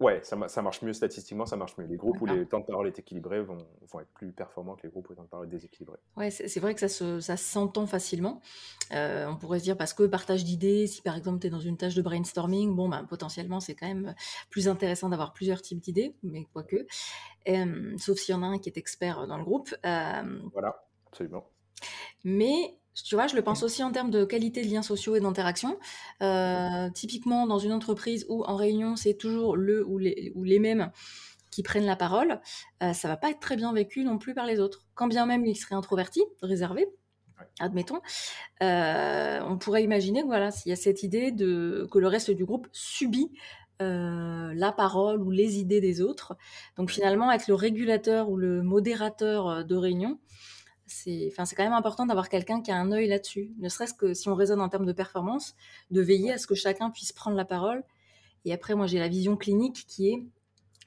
Ouais, 0.00 0.20
ça, 0.22 0.36
ça, 0.46 0.62
marche 0.62 0.82
mieux 0.82 0.92
statistiquement, 0.92 1.44
ça 1.44 1.56
marche 1.56 1.76
mieux. 1.76 1.86
Les 1.86 1.96
groupes 1.96 2.20
où 2.20 2.26
les 2.26 2.46
temps 2.46 2.60
de 2.60 2.64
parole 2.64 2.86
est 2.86 2.98
équilibré 3.00 3.42
vont, 3.42 3.58
vont, 3.90 4.00
être 4.00 4.10
plus 4.14 4.30
performants 4.30 4.76
que 4.76 4.84
les 4.84 4.90
groupes 4.90 5.08
où 5.08 5.12
les 5.12 5.16
temps 5.16 5.24
de 5.24 5.28
parole 5.28 5.48
est 5.48 5.50
déséquilibré. 5.50 5.98
Ouais, 6.16 6.30
c'est 6.30 6.60
vrai 6.60 6.72
que 6.74 6.80
ça 6.80 6.88
se, 6.88 7.18
ça 7.18 7.36
s'entend 7.36 7.86
facilement. 7.86 8.40
Euh, 8.92 9.26
on 9.26 9.36
pourrait 9.36 9.58
se 9.58 9.64
dire 9.64 9.76
parce 9.76 9.94
que 9.94 10.04
partage 10.04 10.44
d'idées, 10.44 10.86
si 10.86 11.02
par 11.02 11.16
exemple 11.16 11.40
tu 11.40 11.48
es 11.48 11.50
dans 11.50 11.58
une 11.58 11.76
tâche 11.76 11.96
de 11.96 12.02
brainstorming, 12.02 12.76
bon, 12.76 12.88
bah, 12.88 13.04
potentiellement 13.08 13.58
c'est 13.58 13.74
quand 13.74 13.88
même 13.88 14.14
plus 14.50 14.68
intéressant 14.68 15.08
d'avoir 15.08 15.32
plusieurs 15.32 15.62
types 15.62 15.80
d'idées, 15.80 16.14
mais 16.22 16.44
quoique. 16.52 16.86
Euh, 17.48 17.96
sauf 17.98 18.18
s'il 18.18 18.34
y 18.34 18.38
en 18.38 18.44
a 18.44 18.46
un 18.46 18.58
qui 18.58 18.68
est 18.68 18.78
expert 18.78 19.26
dans 19.26 19.36
le 19.36 19.44
groupe. 19.44 19.74
Euh, 19.84 20.40
voilà, 20.52 20.80
absolument. 21.08 21.50
Mais 22.22 22.78
tu 23.04 23.14
vois, 23.14 23.26
je 23.26 23.36
le 23.36 23.42
pense 23.42 23.62
aussi 23.62 23.82
en 23.82 23.92
termes 23.92 24.10
de 24.10 24.24
qualité 24.24 24.64
de 24.64 24.70
liens 24.70 24.82
sociaux 24.82 25.16
et 25.16 25.20
d'interaction. 25.20 25.78
Euh, 26.22 26.90
typiquement, 26.90 27.46
dans 27.46 27.58
une 27.58 27.72
entreprise 27.72 28.26
où 28.28 28.44
en 28.44 28.56
réunion, 28.56 28.96
c'est 28.96 29.14
toujours 29.14 29.56
le 29.56 29.84
ou 29.86 29.98
les, 29.98 30.32
ou 30.34 30.44
les 30.44 30.58
mêmes 30.58 30.90
qui 31.50 31.62
prennent 31.62 31.86
la 31.86 31.96
parole, 31.96 32.40
euh, 32.82 32.92
ça 32.92 33.08
va 33.08 33.16
pas 33.16 33.30
être 33.30 33.40
très 33.40 33.56
bien 33.56 33.72
vécu 33.72 34.04
non 34.04 34.18
plus 34.18 34.34
par 34.34 34.46
les 34.46 34.60
autres. 34.60 34.86
Quand 34.94 35.06
bien 35.06 35.26
même 35.26 35.46
ils 35.46 35.56
seraient 35.56 35.74
introvertis, 35.74 36.22
réservés, 36.42 36.88
admettons, 37.58 38.00
euh, 38.62 39.40
on 39.46 39.56
pourrait 39.58 39.82
imaginer 39.82 40.22
voilà, 40.22 40.50
s'il 40.50 40.70
y 40.70 40.72
a 40.72 40.76
cette 40.76 41.02
idée 41.02 41.32
de, 41.32 41.88
que 41.90 41.98
le 41.98 42.06
reste 42.06 42.30
du 42.30 42.44
groupe 42.44 42.68
subit 42.72 43.30
la 43.80 44.72
parole 44.72 45.22
ou 45.22 45.30
les 45.30 45.60
idées 45.60 45.80
des 45.80 46.00
autres. 46.00 46.36
Donc 46.76 46.90
finalement, 46.90 47.30
être 47.30 47.46
le 47.46 47.54
régulateur 47.54 48.28
ou 48.28 48.36
le 48.36 48.60
modérateur 48.60 49.64
de 49.64 49.76
réunion, 49.76 50.18
c'est 50.88 51.28
enfin, 51.30 51.44
quand 51.56 51.64
même 51.64 51.72
important 51.72 52.06
d'avoir 52.06 52.28
quelqu'un 52.28 52.60
qui 52.62 52.70
a 52.70 52.76
un 52.76 52.92
œil 52.92 53.08
là-dessus, 53.08 53.52
ne 53.58 53.68
serait-ce 53.68 53.94
que 53.94 54.14
si 54.14 54.28
on 54.28 54.34
raisonne 54.34 54.60
en 54.60 54.68
termes 54.68 54.86
de 54.86 54.92
performance, 54.92 55.54
de 55.90 56.00
veiller 56.00 56.32
à 56.32 56.38
ce 56.38 56.46
que 56.46 56.54
chacun 56.54 56.90
puisse 56.90 57.12
prendre 57.12 57.36
la 57.36 57.44
parole. 57.44 57.84
Et 58.44 58.52
après, 58.52 58.74
moi, 58.74 58.86
j'ai 58.86 58.98
la 58.98 59.08
vision 59.08 59.36
clinique 59.36 59.84
qui 59.86 60.10
est 60.10 60.26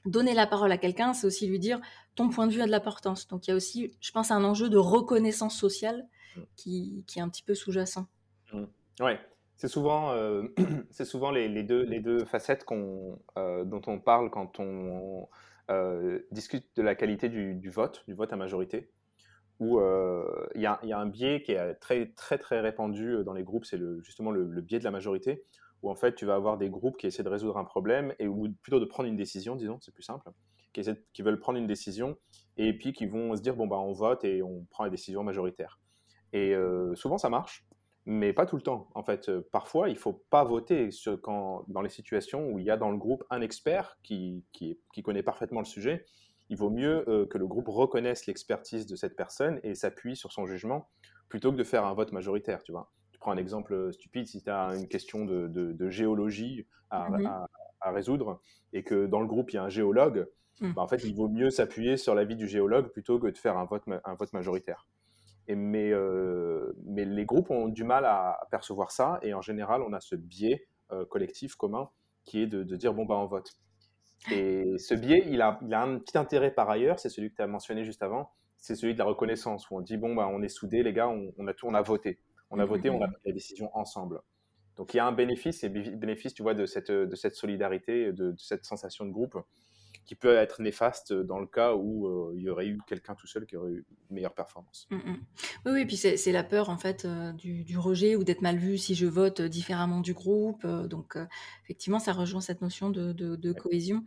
donner 0.04 0.34
la 0.34 0.46
parole 0.46 0.72
à 0.72 0.78
quelqu'un, 0.78 1.12
c'est 1.12 1.26
aussi 1.26 1.46
lui 1.46 1.58
dire 1.58 1.80
ton 2.14 2.28
point 2.28 2.46
de 2.46 2.52
vue 2.52 2.60
a 2.60 2.66
de 2.66 2.70
l'importance. 2.70 3.28
Donc 3.28 3.46
il 3.46 3.50
y 3.50 3.52
a 3.52 3.56
aussi, 3.56 3.94
je 4.00 4.10
pense, 4.10 4.30
un 4.30 4.44
enjeu 4.44 4.68
de 4.68 4.76
reconnaissance 4.76 5.56
sociale 5.56 6.06
mmh. 6.36 6.40
qui, 6.56 7.04
qui 7.06 7.18
est 7.18 7.22
un 7.22 7.28
petit 7.28 7.42
peu 7.42 7.54
sous-jacent. 7.54 8.06
Mmh. 8.52 8.64
Ouais, 9.00 9.20
c'est 9.56 9.68
souvent, 9.68 10.12
euh, 10.12 10.42
c'est 10.90 11.04
souvent 11.04 11.30
les, 11.30 11.62
deux, 11.62 11.84
les 11.84 12.00
deux 12.00 12.24
facettes 12.24 12.64
qu'on, 12.64 13.18
euh, 13.38 13.64
dont 13.64 13.82
on 13.86 14.00
parle 14.00 14.30
quand 14.30 14.58
on 14.58 15.28
euh, 15.70 16.18
discute 16.30 16.66
de 16.76 16.82
la 16.82 16.94
qualité 16.94 17.28
du, 17.28 17.54
du, 17.54 17.70
vote, 17.70 18.04
du 18.08 18.14
vote 18.14 18.32
à 18.32 18.36
majorité 18.36 18.90
où 19.62 19.78
euh, 19.78 20.48
il 20.56 20.60
y, 20.60 20.66
a 20.66 20.80
un 20.82 21.06
biais 21.06 21.40
qui 21.40 21.52
est 21.52 21.74
très 21.74 22.06
très 22.16 22.36
très 22.36 22.60
répandu 22.60 23.14
euh, 23.14 23.22
dans 23.22 23.32
les 23.32 23.44
groupes, 23.44 23.64
c'est 23.64 23.78
justement 24.02 24.32
le, 24.32 24.60
biais 24.60 24.80
de 24.80 24.84
la 24.84 24.90
majorité, 24.90 25.44
où 25.82 25.90
en 25.90 25.94
fait 25.94 26.16
tu 26.16 26.26
vas 26.26 26.34
avoir 26.34 26.58
des 26.58 26.68
groupes 26.68 26.96
qui 26.96 27.06
essaient 27.06 27.22
de 27.22 27.28
résoudre 27.28 27.56
un 27.58 27.64
problème 27.64 28.12
et 28.18 28.26
ou 28.26 28.48
plutôt 28.62 28.80
de 28.80 28.84
prendre 28.84 29.08
une 29.08 29.16
décision, 29.16 29.54
disons, 29.54 29.78
c'est 29.80 29.94
plus 29.94 30.02
simple, 30.02 30.28
qui, 30.72 31.22
veulent 31.22 31.38
prendre 31.38 31.58
une 31.60 31.68
décision 31.68 32.16
et 32.56 32.76
puis 32.76 32.92
qui 32.92 33.06
vont 33.06 33.36
se 33.36 33.40
dire 33.40 33.54
bon 33.54 33.68
bah 33.68 33.78
on 33.78 33.92
vote 33.92 34.24
et 34.24 34.42
on 34.42 34.66
prend 34.68 34.82
la 34.82 34.90
décision 34.90 35.22
majoritaire. 35.22 35.78
Et 36.32 36.56
euh, 36.56 36.96
souvent 36.96 37.18
ça 37.18 37.30
marche, 37.30 37.64
mais 38.04 38.32
pas 38.32 38.46
tout 38.46 38.56
le 38.56 38.62
temps. 38.62 38.88
En 38.96 39.04
fait, 39.04 39.30
parfois 39.52 39.90
il 39.90 39.96
faut 39.96 40.24
pas 40.28 40.42
voter 40.42 40.88
quand, 41.22 41.64
dans 41.68 41.82
les 41.82 41.88
situations 41.88 42.48
où 42.50 42.58
il 42.58 42.64
y 42.64 42.70
a 42.70 42.76
dans 42.76 42.90
le 42.90 42.98
groupe 42.98 43.22
un 43.30 43.42
expert 43.42 43.96
qui 44.02 44.44
connaît 45.04 45.22
parfaitement 45.22 45.60
le 45.60 45.66
sujet 45.66 46.04
il 46.52 46.58
vaut 46.58 46.68
mieux 46.68 47.08
euh, 47.08 47.24
que 47.24 47.38
le 47.38 47.46
groupe 47.46 47.68
reconnaisse 47.68 48.26
l'expertise 48.26 48.84
de 48.84 48.94
cette 48.94 49.16
personne 49.16 49.58
et 49.62 49.74
s'appuie 49.74 50.16
sur 50.16 50.32
son 50.32 50.44
jugement 50.44 50.86
plutôt 51.30 51.50
que 51.50 51.56
de 51.56 51.64
faire 51.64 51.86
un 51.86 51.94
vote 51.94 52.12
majoritaire, 52.12 52.62
tu 52.62 52.72
vois. 52.72 52.92
Tu 53.10 53.18
prends 53.18 53.32
un 53.32 53.38
exemple 53.38 53.72
euh, 53.72 53.90
stupide, 53.90 54.26
si 54.26 54.42
tu 54.42 54.50
as 54.50 54.76
une 54.76 54.86
question 54.86 55.24
de, 55.24 55.88
géologie 55.88 56.66
mhm. 56.92 57.26
à, 57.80 57.90
résoudre 57.90 58.42
et 58.74 58.82
que 58.82 59.06
dans 59.06 59.20
le 59.20 59.26
groupe, 59.26 59.50
il 59.50 59.56
y 59.56 59.58
a 59.58 59.64
un 59.64 59.70
géologue, 59.70 60.28
hmm. 60.60 60.72
bah, 60.72 60.82
en 60.82 60.86
fait, 60.88 61.02
il 61.04 61.14
vaut 61.14 61.28
mieux 61.28 61.48
s'appuyer 61.48 61.96
sur 61.96 62.14
l'avis 62.14 62.36
du 62.36 62.46
géologue 62.46 62.88
plutôt 62.88 63.18
que 63.18 63.28
de 63.28 63.38
faire 63.38 63.56
un 63.56 63.64
vote, 63.64 63.84
un 64.04 64.14
vote 64.14 64.32
majoritaire. 64.34 64.86
Et 65.48 65.54
mais, 65.54 65.90
euh, 65.90 66.74
mais 66.84 67.06
les 67.06 67.24
groupes 67.24 67.50
ont 67.50 67.68
du 67.68 67.82
mal 67.82 68.04
à 68.04 68.46
percevoir 68.50 68.90
ça 68.92 69.18
et 69.22 69.32
en 69.32 69.40
général, 69.40 69.80
on 69.82 69.94
a 69.94 70.00
ce 70.00 70.16
biais 70.16 70.66
collectif 71.08 71.54
commun 71.54 71.88
qui 72.24 72.42
est 72.42 72.46
de, 72.46 72.62
de 72.62 72.76
dire 72.76 72.92
bon, 72.92 73.06
bah, 73.06 73.16
on 73.16 73.24
vote. 73.24 73.56
Et 74.30 74.78
ce 74.78 74.94
biais, 74.94 75.24
il 75.28 75.40
a, 75.42 75.58
il 75.62 75.74
a, 75.74 75.82
un 75.82 75.98
petit 75.98 76.16
intérêt 76.16 76.52
par 76.52 76.70
ailleurs, 76.70 76.98
c'est 76.98 77.08
celui 77.08 77.30
que 77.30 77.36
tu 77.36 77.42
as 77.42 77.46
mentionné 77.46 77.84
juste 77.84 78.02
avant, 78.02 78.30
c'est 78.56 78.76
celui 78.76 78.94
de 78.94 78.98
la 78.98 79.04
reconnaissance, 79.04 79.68
où 79.70 79.76
on 79.76 79.80
dit, 79.80 79.96
bon, 79.96 80.14
bah, 80.14 80.28
on 80.30 80.42
est 80.42 80.48
soudés, 80.48 80.82
les 80.82 80.92
gars, 80.92 81.08
on, 81.08 81.46
a 81.46 81.54
tout, 81.54 81.66
on 81.66 81.74
a 81.74 81.82
voté. 81.82 82.20
On 82.50 82.58
a 82.58 82.64
mmh, 82.64 82.68
voté, 82.68 82.90
on 82.90 83.02
a 83.02 83.08
mmh. 83.08 83.12
pris 83.12 83.22
la 83.26 83.32
décision 83.32 83.70
ensemble. 83.76 84.20
Donc 84.76 84.94
il 84.94 84.98
y 84.98 85.00
a 85.00 85.06
un 85.06 85.12
bénéfice, 85.12 85.64
et 85.64 85.68
bénéfice, 85.68 86.34
tu 86.34 86.42
vois, 86.42 86.54
de 86.54 86.66
cette, 86.66 86.90
de 86.90 87.14
cette 87.16 87.34
solidarité, 87.34 88.12
de 88.12 88.34
cette 88.38 88.64
sensation 88.64 89.04
de 89.04 89.10
groupe 89.10 89.36
qui 90.04 90.14
peut 90.16 90.34
être 90.36 90.60
néfaste 90.60 91.12
dans 91.12 91.38
le 91.38 91.46
cas 91.46 91.74
où 91.74 92.06
euh, 92.06 92.32
il 92.36 92.42
y 92.42 92.50
aurait 92.50 92.66
eu 92.66 92.78
quelqu'un 92.86 93.14
tout 93.14 93.26
seul 93.26 93.46
qui 93.46 93.56
aurait 93.56 93.70
eu 93.70 93.86
une 94.10 94.16
meilleure 94.16 94.34
performance. 94.34 94.88
Mmh, 94.90 94.96
mmh. 94.96 95.16
Oui, 95.66 95.72
oui, 95.72 95.84
puis 95.86 95.96
c'est 95.96 96.32
la 96.32 96.42
peur 96.42 96.70
en 96.70 96.76
fait 96.76 97.04
euh, 97.04 97.32
du, 97.32 97.78
rejet 97.78 98.16
ou 98.16 98.24
d'être 98.24 98.42
mal 98.42 98.56
vu 98.56 98.78
si 98.78 98.94
je 98.94 99.06
vote 99.06 99.40
différemment 99.40 100.00
du 100.00 100.12
groupe. 100.12 100.64
Euh, 100.64 100.88
donc 100.88 101.16
effectivement, 101.64 102.00
ça 102.00 102.12
rejoint 102.12 102.40
cette 102.40 102.62
notion 102.62 102.90
de, 102.90 103.52
cohésion. 103.52 104.04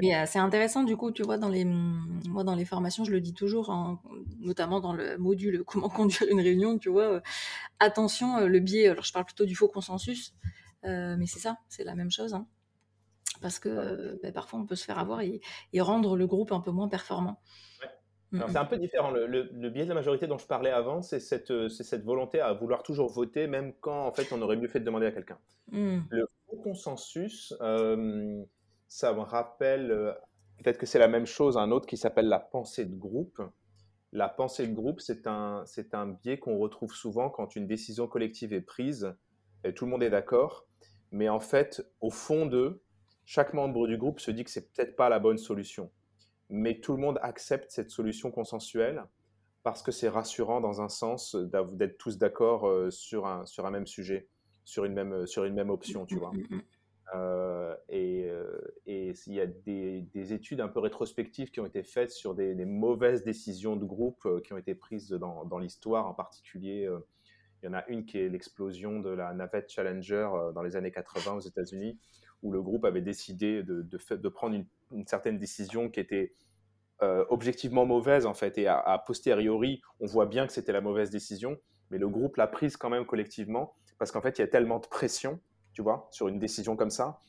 Mais 0.00 0.26
c'est 0.26 0.38
intéressant 0.38 0.82
du 0.84 0.96
coup, 0.96 1.10
tu 1.10 1.22
vois, 1.22 1.38
dans 1.38 1.48
les, 1.48 1.64
mmh, 1.64 2.22
moi 2.28 2.44
dans 2.44 2.54
les 2.54 2.64
formations, 2.64 3.04
je 3.04 3.10
le 3.10 3.20
dis 3.20 3.34
toujours, 3.34 3.98
notamment 4.40 4.80
dans 4.80 4.92
le 4.92 5.18
module 5.18 5.62
comment 5.64 5.88
conduire 5.88 6.30
une 6.30 6.40
réunion, 6.40 6.78
tu 6.78 6.88
vois, 6.88 7.22
attention, 7.80 8.46
le 8.46 8.60
biais, 8.60 8.88
alors 8.88 9.04
je 9.04 9.12
parle 9.12 9.26
plutôt 9.26 9.44
du 9.44 9.54
faux 9.54 9.68
consensus, 9.68 10.34
mais 10.84 11.26
c'est 11.26 11.40
ça, 11.40 11.58
c'est 11.68 11.84
la 11.84 11.94
même 11.94 12.10
chose. 12.10 12.34
Hein 12.34 12.46
parce 13.40 13.58
que 13.58 14.18
bah, 14.22 14.32
parfois 14.32 14.60
on 14.60 14.66
peut 14.66 14.76
se 14.76 14.84
faire 14.84 14.98
avoir 14.98 15.20
et, 15.20 15.40
rendre 15.78 16.16
le 16.16 16.26
groupe 16.26 16.52
un 16.52 16.60
peu 16.60 16.70
moins 16.70 16.88
performant. 16.88 17.40
Mmh 18.30 18.42
c'est 18.48 18.58
un 18.58 18.66
peu 18.66 18.76
différent. 18.76 19.10
Le, 19.10 19.70
biais 19.70 19.84
de 19.84 19.88
la 19.88 19.94
majorité 19.94 20.26
dont 20.26 20.36
je 20.36 20.46
parlais 20.46 20.70
avant, 20.70 21.00
c'est 21.00 21.20
cette, 21.20 21.68
cette, 21.70 22.04
volonté 22.04 22.40
à 22.40 22.52
vouloir 22.52 22.82
toujours 22.82 23.10
voter, 23.10 23.46
même 23.46 23.72
quand 23.80 24.06
en 24.06 24.12
fait 24.12 24.30
on 24.32 24.42
aurait 24.42 24.56
mieux 24.56 24.68
fait 24.68 24.80
de 24.80 24.84
demander 24.84 25.06
à 25.06 25.12
quelqu'un. 25.12 25.38
Mmh. 25.72 26.00
Le 26.10 26.28
consensus, 26.62 27.54
ça 28.88 29.12
me 29.12 29.20
rappelle, 29.20 30.14
peut-être 30.58 30.78
que 30.78 30.86
c'est 30.86 30.98
la 30.98 31.08
même 31.08 31.26
chose, 31.26 31.56
un 31.56 31.70
autre 31.70 31.86
qui 31.86 31.96
s'appelle 31.96 32.28
la 32.28 32.40
pensée 32.40 32.84
de 32.84 32.94
groupe. 32.94 33.40
La 34.12 34.28
pensée 34.28 34.66
de 34.66 34.74
groupe, 34.74 35.00
c'est 35.00 35.26
un, 35.26 35.62
c'est 35.66 35.94
un 35.94 36.06
biais 36.06 36.38
qu'on 36.38 36.58
retrouve 36.58 36.94
souvent 36.94 37.28
quand 37.28 37.56
une 37.56 37.66
décision 37.66 38.08
collective 38.08 38.52
est 38.52 38.62
prise, 38.62 39.14
et 39.64 39.74
tout 39.74 39.84
le 39.84 39.90
monde 39.90 40.02
est 40.02 40.10
d'accord, 40.10 40.66
mais 41.10 41.28
en 41.28 41.40
fait, 41.40 41.86
au 42.00 42.10
fond 42.10 42.46
d'eux, 42.46 42.82
chaque 43.28 43.52
membre 43.52 43.86
du 43.86 43.98
groupe 43.98 44.20
se 44.20 44.30
dit 44.30 44.42
que 44.42 44.50
c'est 44.50 44.72
peut-être 44.72 44.96
pas 44.96 45.10
la 45.10 45.18
bonne 45.18 45.36
solution, 45.36 45.90
mais 46.48 46.80
tout 46.80 46.94
le 46.94 46.98
monde 46.98 47.18
accepte 47.20 47.70
cette 47.70 47.90
solution 47.90 48.30
consensuelle 48.30 49.04
parce 49.62 49.82
que 49.82 49.92
c'est 49.92 50.08
rassurant 50.08 50.62
dans 50.62 50.80
un 50.80 50.88
sens 50.88 51.36
d'être 51.36 51.98
tous 51.98 52.16
d'accord 52.16 52.66
euh, 52.66 52.90
sur 52.90 53.26
un, 53.26 53.44
sur 53.44 53.66
un 53.66 53.70
même 53.70 53.86
sujet, 53.86 54.28
sur 54.64 54.86
une 54.86 54.94
même, 54.94 55.26
sur 55.26 55.44
une 55.44 55.52
même 55.52 55.68
option, 55.68 56.06
tu 56.06 56.16
vois. 56.16 56.32
Mm, 56.32 56.38
mm, 56.38 56.56
mm. 56.56 56.62
Euh, 57.16 57.76
et, 57.90 58.30
euh, 58.30 58.60
il 58.86 59.34
y 59.34 59.40
a 59.42 59.46
des, 59.46 60.00
des, 60.14 60.32
études 60.32 60.62
un 60.62 60.68
peu 60.68 60.80
rétrospectives 60.80 61.50
qui 61.50 61.60
ont 61.60 61.66
été 61.66 61.82
faites 61.82 62.10
sur 62.10 62.34
des, 62.34 62.54
mauvaises 62.64 63.24
décisions 63.24 63.76
de 63.76 63.84
groupe 63.84 64.26
qui 64.42 64.54
ont 64.54 64.58
été 64.58 64.74
prises 64.74 65.10
dans, 65.10 65.44
dans 65.44 65.58
l'histoire, 65.58 66.06
en 66.06 66.14
particulier. 66.14 66.90
il 67.62 67.66
y 67.66 67.68
en 67.68 67.74
a 67.74 67.86
une 67.88 68.06
qui 68.06 68.18
est 68.18 68.30
l'explosion 68.30 69.00
de 69.00 69.10
la 69.10 69.34
navette 69.34 69.70
Challenger 69.70 70.30
dans 70.54 70.62
les 70.62 70.76
années 70.76 70.92
80 70.92 71.34
aux 71.34 71.40
États-Unis, 71.40 71.98
où 72.42 72.52
le 72.52 72.62
groupe 72.62 72.84
avait 72.84 73.02
décidé 73.02 73.62
de, 73.62 73.82
de, 73.82 74.28
prendre 74.28 74.54
une, 74.92 75.06
certaine 75.06 75.38
décision 75.38 75.90
qui 75.90 76.00
était 76.00 76.32
euh, 77.02 77.24
objectivement 77.28 77.86
mauvaise 77.86 78.26
en 78.26 78.34
fait, 78.34 78.58
et 78.58 78.66
à, 78.66 79.02
posteriori, 79.06 79.82
on 80.00 80.06
voit 80.06 80.26
bien 80.26 80.46
que 80.46 80.52
c'était 80.52 80.72
la 80.72 80.80
mauvaise 80.80 81.10
décision, 81.10 81.56
mais 81.90 81.98
le 81.98 82.08
groupe 82.08 82.36
l'a 82.36 82.46
prise 82.46 82.76
quand 82.76 82.90
même 82.90 83.06
collectivement, 83.06 83.74
parce 83.98 84.12
qu'en 84.12 84.20
fait, 84.20 84.38
il 84.38 84.42
y 84.42 84.44
a 84.44 84.48
tellement 84.48 84.78
de 84.78 84.86
pression, 84.86 85.40
tu 85.72 85.82
vois, 85.82 86.08
sur 86.10 86.28
une 86.28 86.38
décision 86.38 86.76
comme 86.76 86.90
ça, 86.90 87.20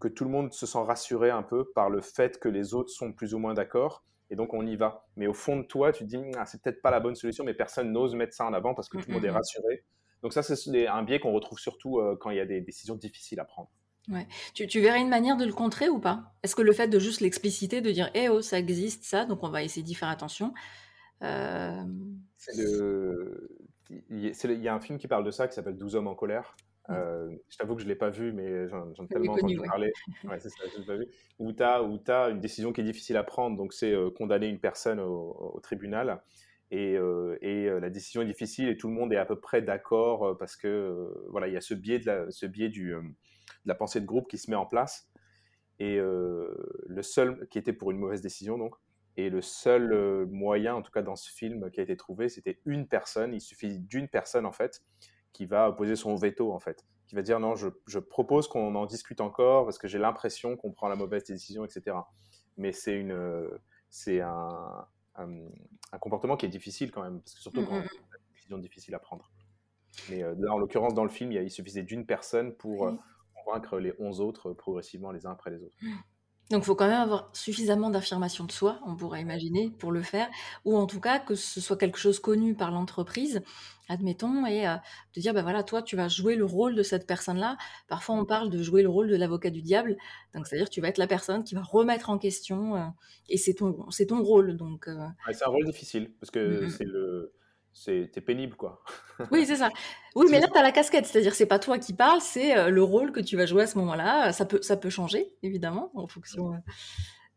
que 0.00 0.08
tout 0.08 0.24
le 0.24 0.30
monde 0.30 0.52
se 0.52 0.66
sent 0.66 0.78
rassuré 0.78 1.30
un 1.30 1.42
peu 1.42 1.70
par 1.72 1.90
le 1.90 2.00
fait 2.00 2.38
que 2.38 2.48
les 2.48 2.74
autres 2.74 2.90
sont 2.90 3.12
plus 3.12 3.34
ou 3.34 3.38
moins 3.38 3.54
d'accord, 3.54 4.04
et 4.30 4.36
donc 4.36 4.54
on 4.54 4.66
y 4.66 4.76
va. 4.76 5.06
Mais 5.16 5.26
au 5.26 5.34
fond 5.34 5.56
de 5.56 5.62
toi, 5.62 5.92
tu 5.92 6.04
te 6.04 6.08
dis, 6.08 6.18
ah, 6.36 6.46
c'est 6.46 6.62
peut-être 6.62 6.82
pas 6.82 6.90
la 6.90 7.00
bonne 7.00 7.14
solution, 7.14 7.44
mais 7.44 7.54
personne 7.54 7.92
n'ose 7.92 8.14
mettre 8.14 8.34
ça 8.34 8.44
en 8.44 8.52
avant 8.52 8.74
parce 8.74 8.88
que 8.88 8.98
tout 8.98 9.08
le 9.08 9.14
monde 9.14 9.24
est 9.24 9.30
rassuré. 9.30 9.84
Donc 10.22 10.32
ça, 10.32 10.42
c'est 10.42 10.86
un 10.86 11.02
biais 11.02 11.20
qu'on 11.20 11.32
retrouve 11.32 11.58
surtout 11.58 11.98
euh, 11.98 12.16
quand 12.20 12.30
il 12.30 12.36
y 12.36 12.40
a 12.40 12.46
des 12.46 12.60
décisions 12.60 12.96
difficiles 12.96 13.40
à 13.40 13.44
prendre. 13.44 13.70
Ouais. 14.10 14.26
Tu, 14.54 14.66
tu, 14.66 14.80
verrais 14.80 15.00
une 15.00 15.08
manière 15.08 15.36
de 15.36 15.44
le 15.44 15.52
contrer 15.52 15.88
ou 15.88 15.98
pas? 15.98 16.32
Est-ce 16.42 16.56
que 16.56 16.62
le 16.62 16.72
fait 16.72 16.88
de 16.88 16.98
juste 16.98 17.20
l'expliciter, 17.20 17.80
de 17.80 17.90
dire 17.90 18.10
Eh 18.14 18.28
oh, 18.28 18.40
ça 18.40 18.58
existe, 18.58 19.04
ça, 19.04 19.26
donc 19.26 19.42
on 19.42 19.50
va 19.50 19.62
essayer 19.62 19.82
d'y 19.82 19.94
faire 19.94 20.08
attention 20.08 20.54
euh... 21.22 21.82
Il 24.10 24.32
y 24.40 24.68
a 24.68 24.74
un 24.74 24.80
film 24.80 24.98
qui 24.98 25.08
parle 25.08 25.24
de 25.24 25.30
ça 25.30 25.48
qui 25.48 25.54
s'appelle 25.54 25.76
12 25.76 25.96
hommes 25.96 26.08
en 26.08 26.14
colère. 26.14 26.56
Mmh. 26.88 26.94
Euh, 26.94 27.36
je 27.50 27.56
t'avoue 27.58 27.74
que 27.74 27.80
je 27.80 27.86
ne 27.86 27.90
l'ai 27.90 27.96
pas 27.96 28.08
vu, 28.08 28.32
mais 28.32 28.68
j'en 28.68 28.90
ai 29.04 29.08
tellement 29.08 29.32
entendu 29.32 29.58
parler. 29.58 29.92
Ouais, 30.24 30.38
c'est 30.38 30.48
ça, 30.48 30.64
je 30.72 30.80
l'ai 30.80 30.86
pas 30.86 30.96
vu. 30.96 31.06
Où 31.38 31.52
tu 31.52 31.62
as, 31.62 32.28
une 32.30 32.40
décision 32.40 32.72
qui 32.72 32.80
est 32.80 32.84
difficile 32.84 33.16
à 33.16 33.24
prendre, 33.24 33.56
donc 33.56 33.74
c'est 33.74 33.92
euh, 33.92 34.10
condamner 34.10 34.46
une 34.46 34.60
personne 34.60 35.00
au, 35.00 35.52
au 35.54 35.60
tribunal. 35.60 36.22
Et, 36.70 36.98
et 37.40 37.70
la 37.80 37.88
décision 37.88 38.20
est 38.20 38.26
difficile 38.26 38.68
et 38.68 38.76
tout 38.76 38.88
le 38.88 38.94
monde 38.94 39.10
est 39.14 39.16
à 39.16 39.24
peu 39.24 39.40
près 39.40 39.62
d'accord 39.62 40.36
parce 40.36 40.54
que 40.54 41.14
voilà, 41.30 41.48
il 41.48 41.54
y 41.54 41.56
a 41.56 41.62
ce 41.62 41.72
biais, 41.72 41.98
de 41.98 42.04
la, 42.04 42.30
ce 42.30 42.44
biais 42.44 42.68
du, 42.68 42.94
la 43.64 43.74
pensée 43.74 44.00
de 44.00 44.06
groupe 44.06 44.28
qui 44.28 44.38
se 44.38 44.50
met 44.50 44.56
en 44.56 44.66
place. 44.66 45.08
Et 45.78 45.98
euh, 45.98 46.54
le 46.86 47.02
seul, 47.02 47.46
qui 47.50 47.58
était 47.58 47.72
pour 47.72 47.90
une 47.90 47.98
mauvaise 47.98 48.20
décision 48.20 48.58
donc, 48.58 48.74
et 49.16 49.30
le 49.30 49.42
seul 49.42 49.92
euh, 49.92 50.26
moyen, 50.26 50.74
en 50.74 50.82
tout 50.82 50.92
cas 50.92 51.02
dans 51.02 51.16
ce 51.16 51.30
film, 51.30 51.70
qui 51.70 51.80
a 51.80 51.82
été 51.82 51.96
trouvé, 51.96 52.28
c'était 52.28 52.60
une 52.64 52.86
personne. 52.86 53.34
Il 53.34 53.40
suffit 53.40 53.78
d'une 53.78 54.08
personne 54.08 54.46
en 54.46 54.52
fait 54.52 54.82
qui 55.32 55.46
va 55.46 55.70
poser 55.72 55.96
son 55.96 56.16
veto 56.16 56.52
en 56.52 56.58
fait, 56.58 56.86
qui 57.06 57.14
va 57.14 57.22
dire 57.22 57.38
non, 57.38 57.54
je, 57.54 57.98
propose 57.98 58.48
qu'on 58.48 58.74
en 58.74 58.86
discute 58.86 59.20
encore 59.20 59.64
parce 59.64 59.78
que 59.78 59.86
j'ai 59.86 59.98
l'impression 59.98 60.56
qu'on 60.56 60.72
prend 60.72 60.88
la 60.88 60.96
mauvaise 60.96 61.24
décision, 61.24 61.64
etc. 61.64 61.96
Mais 62.56 62.72
c'est 62.72 62.94
une, 62.94 63.48
c'est 63.90 64.20
un, 64.20 64.86
un, 65.16 65.98
comportement 66.00 66.36
qui 66.36 66.46
est 66.46 66.50
difficile 66.50 66.90
quand 66.90 67.02
même, 67.02 67.20
parce 67.20 67.34
que 67.34 67.40
surtout 67.40 67.64
quand 67.64 67.74
mmh, 67.74 67.80
mmh. 67.80 67.88
une 67.88 68.34
décision 68.34 68.58
difficile 68.58 68.94
à 68.94 68.98
prendre. 68.98 69.30
Mais 70.10 70.22
euh, 70.22 70.34
en 70.50 70.58
l'occurrence, 70.58 70.94
dans 70.94 71.04
le 71.04 71.10
film, 71.10 71.32
il, 71.32 71.50
suffisait 71.50 71.82
d'une 71.82 72.06
personne 72.06 72.54
pour 72.54 72.86
convaincre 73.48 73.78
les 73.78 73.94
11 73.98 74.20
autres 74.20 74.52
progressivement 74.52 75.12
les 75.12 75.26
uns 75.26 75.32
après 75.32 75.50
les 75.50 75.62
autres. 75.62 75.76
Donc, 76.50 76.62
il 76.62 76.64
faut 76.64 76.74
quand 76.74 76.88
même 76.88 77.02
avoir 77.02 77.30
suffisamment 77.34 77.90
d'affirmation 77.90 78.44
de 78.44 78.52
soi, 78.52 78.80
on 78.86 78.96
pourrait 78.96 79.20
imaginer, 79.20 79.70
pour 79.78 79.92
le 79.92 80.00
faire, 80.00 80.28
ou 80.64 80.78
en 80.78 80.86
tout 80.86 80.98
cas 80.98 81.18
que 81.18 81.34
ce 81.34 81.60
soit 81.60 81.76
quelque 81.76 81.98
chose 81.98 82.20
connu 82.20 82.54
par 82.54 82.70
l'entreprise, 82.70 83.42
admettons, 83.90 84.46
et 84.46 84.66
euh, 84.66 84.76
de 85.14 85.20
dire, 85.20 85.34
ben 85.34 85.42
voilà, 85.42 85.62
toi, 85.62 85.82
tu 85.82 85.94
vas 85.94 86.08
jouer 86.08 86.36
le 86.36 86.46
rôle 86.46 86.74
de 86.74 86.82
cette 86.82 87.06
personne-là. 87.06 87.58
Parfois, 87.86 88.14
on 88.14 88.24
parle 88.24 88.48
de 88.48 88.62
jouer 88.62 88.82
le 88.82 88.88
rôle 88.88 89.08
de 89.08 89.16
l'avocat 89.16 89.50
du 89.50 89.60
diable, 89.60 89.98
donc 90.34 90.46
c'est-à-dire 90.46 90.70
tu 90.70 90.80
vas 90.80 90.88
être 90.88 90.96
la 90.96 91.06
personne 91.06 91.44
qui 91.44 91.54
va 91.54 91.60
remettre 91.60 92.08
en 92.08 92.16
question, 92.16 92.76
euh, 92.76 92.86
et 93.28 93.36
c'est 93.36 93.52
ton, 93.52 93.86
ton 94.08 94.22
rôle. 94.22 94.56
Donc, 94.56 94.88
euh. 94.88 95.06
c'est 95.30 95.44
un 95.44 95.50
rôle 95.50 95.66
difficile, 95.66 96.14
parce 96.18 96.30
que 96.30 96.66
c'est 96.70 96.86
le 96.86 97.34
c'est 97.78 98.20
pénible 98.20 98.56
quoi. 98.56 98.82
oui, 99.30 99.46
c'est 99.46 99.56
ça. 99.56 99.70
Oui, 100.14 100.26
mais 100.30 100.40
là 100.40 100.48
tu 100.52 100.58
as 100.58 100.62
la 100.62 100.72
casquette, 100.72 101.06
c'est-à-dire 101.06 101.34
c'est 101.34 101.46
pas 101.46 101.58
toi 101.58 101.78
qui 101.78 101.92
parles, 101.92 102.20
c'est 102.20 102.56
euh, 102.56 102.70
le 102.70 102.82
rôle 102.82 103.12
que 103.12 103.20
tu 103.20 103.36
vas 103.36 103.46
jouer 103.46 103.62
à 103.62 103.66
ce 103.66 103.78
moment-là. 103.78 104.32
Ça 104.32 104.44
peut 104.44 104.60
ça 104.62 104.76
peut 104.76 104.90
changer 104.90 105.32
évidemment 105.42 105.90
en 105.94 106.06
fonction 106.06 106.52
euh, 106.52 106.56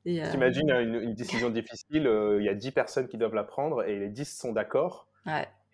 euh, 0.08 0.32
T'imagines 0.32 0.70
une, 0.72 1.14
décision 1.14 1.50
difficile, 1.50 2.10
il 2.40 2.44
y 2.44 2.50
a 2.50 2.56
10 2.56 2.72
personnes 2.72 3.08
qui 3.08 3.18
doivent 3.18 3.36
la 3.36 3.44
prendre 3.44 3.84
et 3.84 4.00
les 4.00 4.10
10 4.10 4.38
sont 4.38 4.52
d'accord. 4.52 5.08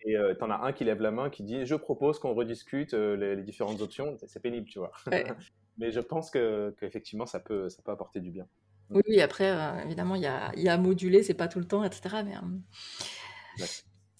Et 0.04 0.14
tu 0.14 0.44
en 0.44 0.50
as 0.50 0.60
un 0.64 0.72
qui 0.72 0.84
lève 0.84 1.00
la 1.00 1.10
main 1.10 1.30
qui 1.30 1.42
dit 1.42 1.64
je 1.64 1.74
propose 1.74 2.18
qu'on 2.18 2.34
rediscute 2.34 2.92
les, 2.92 3.36
différentes 3.42 3.80
options. 3.80 4.16
C'est 4.26 4.40
pénible, 4.40 4.68
tu 4.68 4.78
vois. 4.78 4.92
mais 5.78 5.90
je 5.90 6.00
pense 6.00 6.30
que 6.30 6.74
qu'effectivement 6.78 7.26
ça 7.26 7.40
peut 7.40 7.68
ça 7.68 7.82
peut 7.82 7.92
apporter 7.92 8.20
du 8.20 8.30
bien. 8.30 8.46
Oui, 8.90 9.20
après 9.20 9.54
évidemment 9.84 10.14
il 10.14 10.22
y 10.22 10.26
a, 10.26 10.52
y 10.56 10.68
a 10.68 10.74
à 10.74 10.78
moduler, 10.78 11.22
c'est 11.22 11.34
pas 11.34 11.48
tout 11.48 11.58
le 11.58 11.66
temps, 11.66 11.84
etc. 11.84 12.16
Mais 12.24 12.34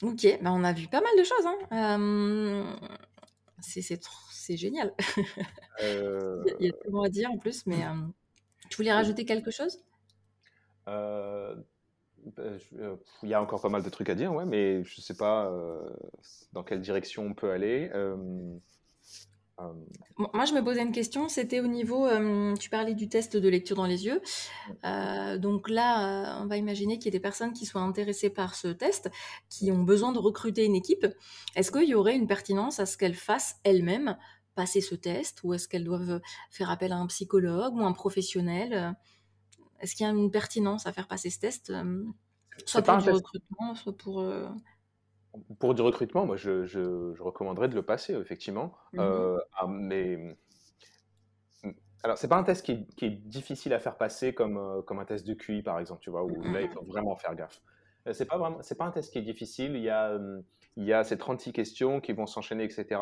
Ok, 0.02 0.38
bah 0.42 0.52
on 0.52 0.62
a 0.64 0.72
vu 0.72 0.86
pas 0.86 1.00
mal 1.00 1.10
de 1.18 1.24
choses. 1.24 1.46
Hein. 1.46 2.78
c'est 3.60 4.56
génial. 4.56 4.94
Il 5.80 6.66
y 6.66 6.68
a 6.68 6.72
tellement 6.72 7.02
à 7.02 7.08
dire 7.08 7.30
en 7.30 7.38
plus, 7.38 7.66
mais 7.66 7.82
tu 8.70 8.76
voulais 8.76 8.92
rajouter 8.92 9.24
quelque 9.24 9.50
chose? 9.50 9.78
Euh, 10.88 11.54
bah, 12.36 12.42
euh, 12.78 12.96
Il 13.22 13.28
y 13.28 13.34
a 13.34 13.42
encore 13.42 13.60
pas 13.60 13.68
mal 13.68 13.82
de 13.82 13.90
trucs 13.90 14.08
à 14.08 14.14
dire, 14.14 14.32
ouais, 14.32 14.46
mais 14.46 14.84
je 14.84 15.00
ne 15.00 15.02
sais 15.02 15.16
pas 15.16 15.52
dans 16.52 16.62
quelle 16.62 16.80
direction 16.80 17.26
on 17.26 17.34
peut 17.34 17.50
aller. 17.50 17.90
Euh, 19.60 19.72
moi, 20.16 20.44
je 20.44 20.54
me 20.54 20.62
posais 20.62 20.82
une 20.82 20.92
question, 20.92 21.28
c'était 21.28 21.60
au 21.60 21.66
niveau, 21.66 22.06
euh, 22.06 22.54
tu 22.56 22.70
parlais 22.70 22.94
du 22.94 23.08
test 23.08 23.36
de 23.36 23.48
lecture 23.48 23.76
dans 23.76 23.86
les 23.86 24.06
yeux. 24.06 24.20
Euh, 24.84 25.38
donc 25.38 25.68
là, 25.68 26.40
on 26.42 26.46
va 26.46 26.56
imaginer 26.56 26.98
qu'il 26.98 27.06
y 27.06 27.08
ait 27.08 27.18
des 27.18 27.20
personnes 27.20 27.52
qui 27.52 27.66
soient 27.66 27.80
intéressées 27.80 28.30
par 28.30 28.54
ce 28.54 28.68
test, 28.68 29.10
qui 29.48 29.72
ont 29.72 29.82
besoin 29.82 30.12
de 30.12 30.18
recruter 30.18 30.64
une 30.64 30.76
équipe. 30.76 31.06
Est-ce 31.56 31.72
qu'il 31.72 31.88
y 31.88 31.94
aurait 31.94 32.14
une 32.14 32.26
pertinence 32.26 32.78
à 32.78 32.86
ce 32.86 32.96
qu'elles 32.96 33.14
fassent 33.14 33.56
elles-mêmes 33.64 34.16
passer 34.54 34.80
ce 34.80 34.96
test 34.96 35.40
ou 35.44 35.54
est-ce 35.54 35.68
qu'elles 35.68 35.84
doivent 35.84 36.20
faire 36.50 36.70
appel 36.70 36.92
à 36.92 36.96
un 36.96 37.06
psychologue 37.06 37.74
ou 37.74 37.80
un 37.80 37.92
professionnel? 37.92 38.96
Est-ce 39.80 39.94
qu'il 39.94 40.04
y 40.04 40.08
a 40.08 40.12
une 40.12 40.30
pertinence 40.30 40.86
à 40.86 40.92
faire 40.92 41.06
passer 41.06 41.30
ce 41.30 41.38
test 41.38 41.72
Soit 42.66 42.82
pour 42.82 42.98
du 42.98 43.10
recrutement, 43.10 43.74
soit 43.76 43.96
pour 43.96 44.20
pour 45.58 45.74
du 45.74 45.82
recrutement, 45.82 46.26
moi, 46.26 46.36
je, 46.36 46.64
je, 46.64 47.20
recommanderais 47.20 47.68
de 47.68 47.74
le 47.74 47.82
passer, 47.82 48.14
effectivement. 48.14 48.74
Mmh 48.92 49.00
euh, 49.00 49.38
ah, 49.54 49.66
mais 49.68 50.36
alors, 52.04 52.16
c'est 52.16 52.28
pas 52.28 52.36
un 52.36 52.44
test 52.44 52.64
qui 52.64 52.72
est, 53.04 53.10
difficile 53.10 53.72
à 53.72 53.80
faire 53.80 53.96
passer 53.96 54.32
comme, 54.32 54.56
euh, 54.56 54.82
comme 54.82 55.00
un 55.00 55.04
test 55.04 55.26
de 55.26 55.34
QI, 55.34 55.62
par 55.62 55.80
exemple, 55.80 56.00
tu 56.00 56.10
vois, 56.10 56.24
où 56.24 56.42
là, 56.42 56.62
il 56.62 56.68
faut 56.68 56.84
vraiment 56.84 57.16
faire 57.16 57.34
gaffe. 57.34 57.60
c'est 58.12 58.26
pas 58.26 58.38
vraiment, 58.38 58.58
c'est 58.62 58.78
pas 58.78 58.84
un 58.84 58.90
test 58.90 59.12
qui 59.12 59.18
est 59.18 59.22
difficile. 59.22 59.74
Il 59.74 59.82
y 59.82 59.90
a, 59.90 60.16
il 60.76 60.84
y 60.84 60.92
a 60.92 61.02
ces 61.02 61.18
36 61.18 61.52
questions 61.52 62.00
qui 62.00 62.12
vont 62.12 62.26
s'enchaîner, 62.26 62.64
etc. 62.64 63.00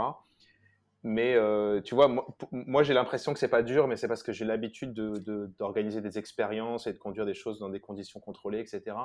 Mais 1.02 1.36
tu 1.84 1.94
vois, 1.94 2.08
moi, 2.50 2.82
j'ai 2.82 2.94
l'impression 2.94 3.32
que 3.32 3.38
c'est 3.38 3.48
pas 3.48 3.62
dur, 3.62 3.86
mais 3.86 3.96
c'est 3.96 4.08
parce 4.08 4.22
que 4.22 4.32
j'ai 4.32 4.46
l'habitude 4.46 4.94
d'organiser 4.94 6.00
de, 6.00 6.08
des 6.08 6.18
expériences 6.18 6.86
et 6.86 6.92
de 6.92 6.98
conduire 6.98 7.26
des 7.26 7.34
choses 7.34 7.58
dans 7.58 7.68
des 7.68 7.80
conditions 7.80 8.18
contrôlées, 8.18 8.60
etc. 8.60 8.96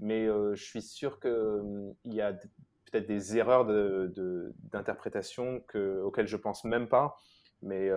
Mais 0.00 0.26
je 0.26 0.62
suis 0.62 0.82
sûr 0.82 1.20
qu'il 1.20 1.94
y 2.06 2.20
a 2.20 2.32
peut-être 2.32 3.06
des 3.06 3.36
erreurs 3.36 3.66
d'interprétation 3.66 5.62
de, 5.74 6.00
auxquelles 6.02 6.26
je 6.26 6.36
pense 6.36 6.64
même 6.64 6.88
pas, 6.88 7.16
mais 7.62 7.90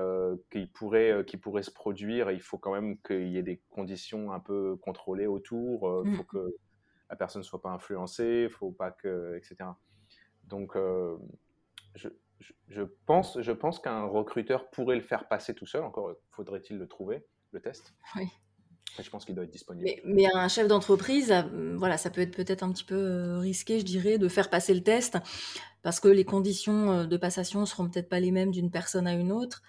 qui, 0.52 0.68
pourraient, 0.68 1.24
qui 1.26 1.38
pourraient 1.38 1.64
se 1.64 1.72
produire. 1.72 2.30
il 2.32 2.42
faut 2.42 2.58
quand 2.58 2.74
même 2.74 2.98
qu'il 3.02 3.30
y 3.30 3.38
ait 3.38 3.44
des 3.44 3.62
conditions 3.70 4.32
un 4.32 4.40
peu 4.40 4.76
contrôlées 4.78 5.28
autour. 5.28 6.04
Il 6.06 6.16
faut 6.16 6.24
mmh. 6.24 6.28
que 6.28 6.56
la 7.10 7.16
personne 7.16 7.42
ne 7.42 7.46
soit 7.46 7.62
pas 7.62 7.70
influencée, 7.70 8.50
faut 8.50 8.72
pas 8.72 8.92
que, 8.92 9.38
etc. 9.38 9.70
Donc, 10.44 10.78
je, 11.96 12.10
je, 12.68 12.82
pense, 13.06 13.40
je 13.42 13.52
pense 13.52 13.80
qu'un 13.80 14.04
recruteur 14.06 14.70
pourrait 14.70 14.96
le 14.96 15.02
faire 15.02 15.28
passer 15.28 15.54
tout 15.54 15.66
seul. 15.66 15.84
Encore 15.84 16.14
faudrait-il 16.32 16.78
le 16.78 16.88
trouver, 16.88 17.26
le 17.52 17.62
test. 17.62 17.94
Oui. 18.16 18.28
Je 19.02 19.10
pense 19.10 19.26
qu'il 19.26 19.34
doit 19.34 19.44
être 19.44 19.52
disponible. 19.52 19.90
Mais, 20.06 20.28
un 20.34 20.48
chef 20.48 20.68
d'entreprise, 20.68 21.32
euh, 21.32 21.76
voilà, 21.78 21.98
ça 21.98 22.10
peut 22.10 22.22
être 22.22 22.36
peut-être 22.36 22.64
un 22.64 22.72
petit 22.72 22.84
peu 22.84 22.96
euh, 22.96 23.40
risqué, 23.40 23.80
je 23.80 23.86
dirais, 23.86 24.18
de 24.18 24.28
faire 24.28 24.50
passer 24.50 24.74
le 24.74 24.84
test 24.84 25.18
parce 25.82 26.00
que 26.00 26.08
les 26.08 26.26
conditions 26.26 26.92
euh, 26.92 27.06
de 27.06 27.18
passation 27.18 27.66
seront 27.66 27.90
peut-être 27.90 28.10
pas 28.10 28.20
les 28.20 28.32
mêmes 28.32 28.52
d'une 28.52 28.70
personne 28.70 29.08
à 29.08 29.14
une 29.14 29.32
autre 29.32 29.64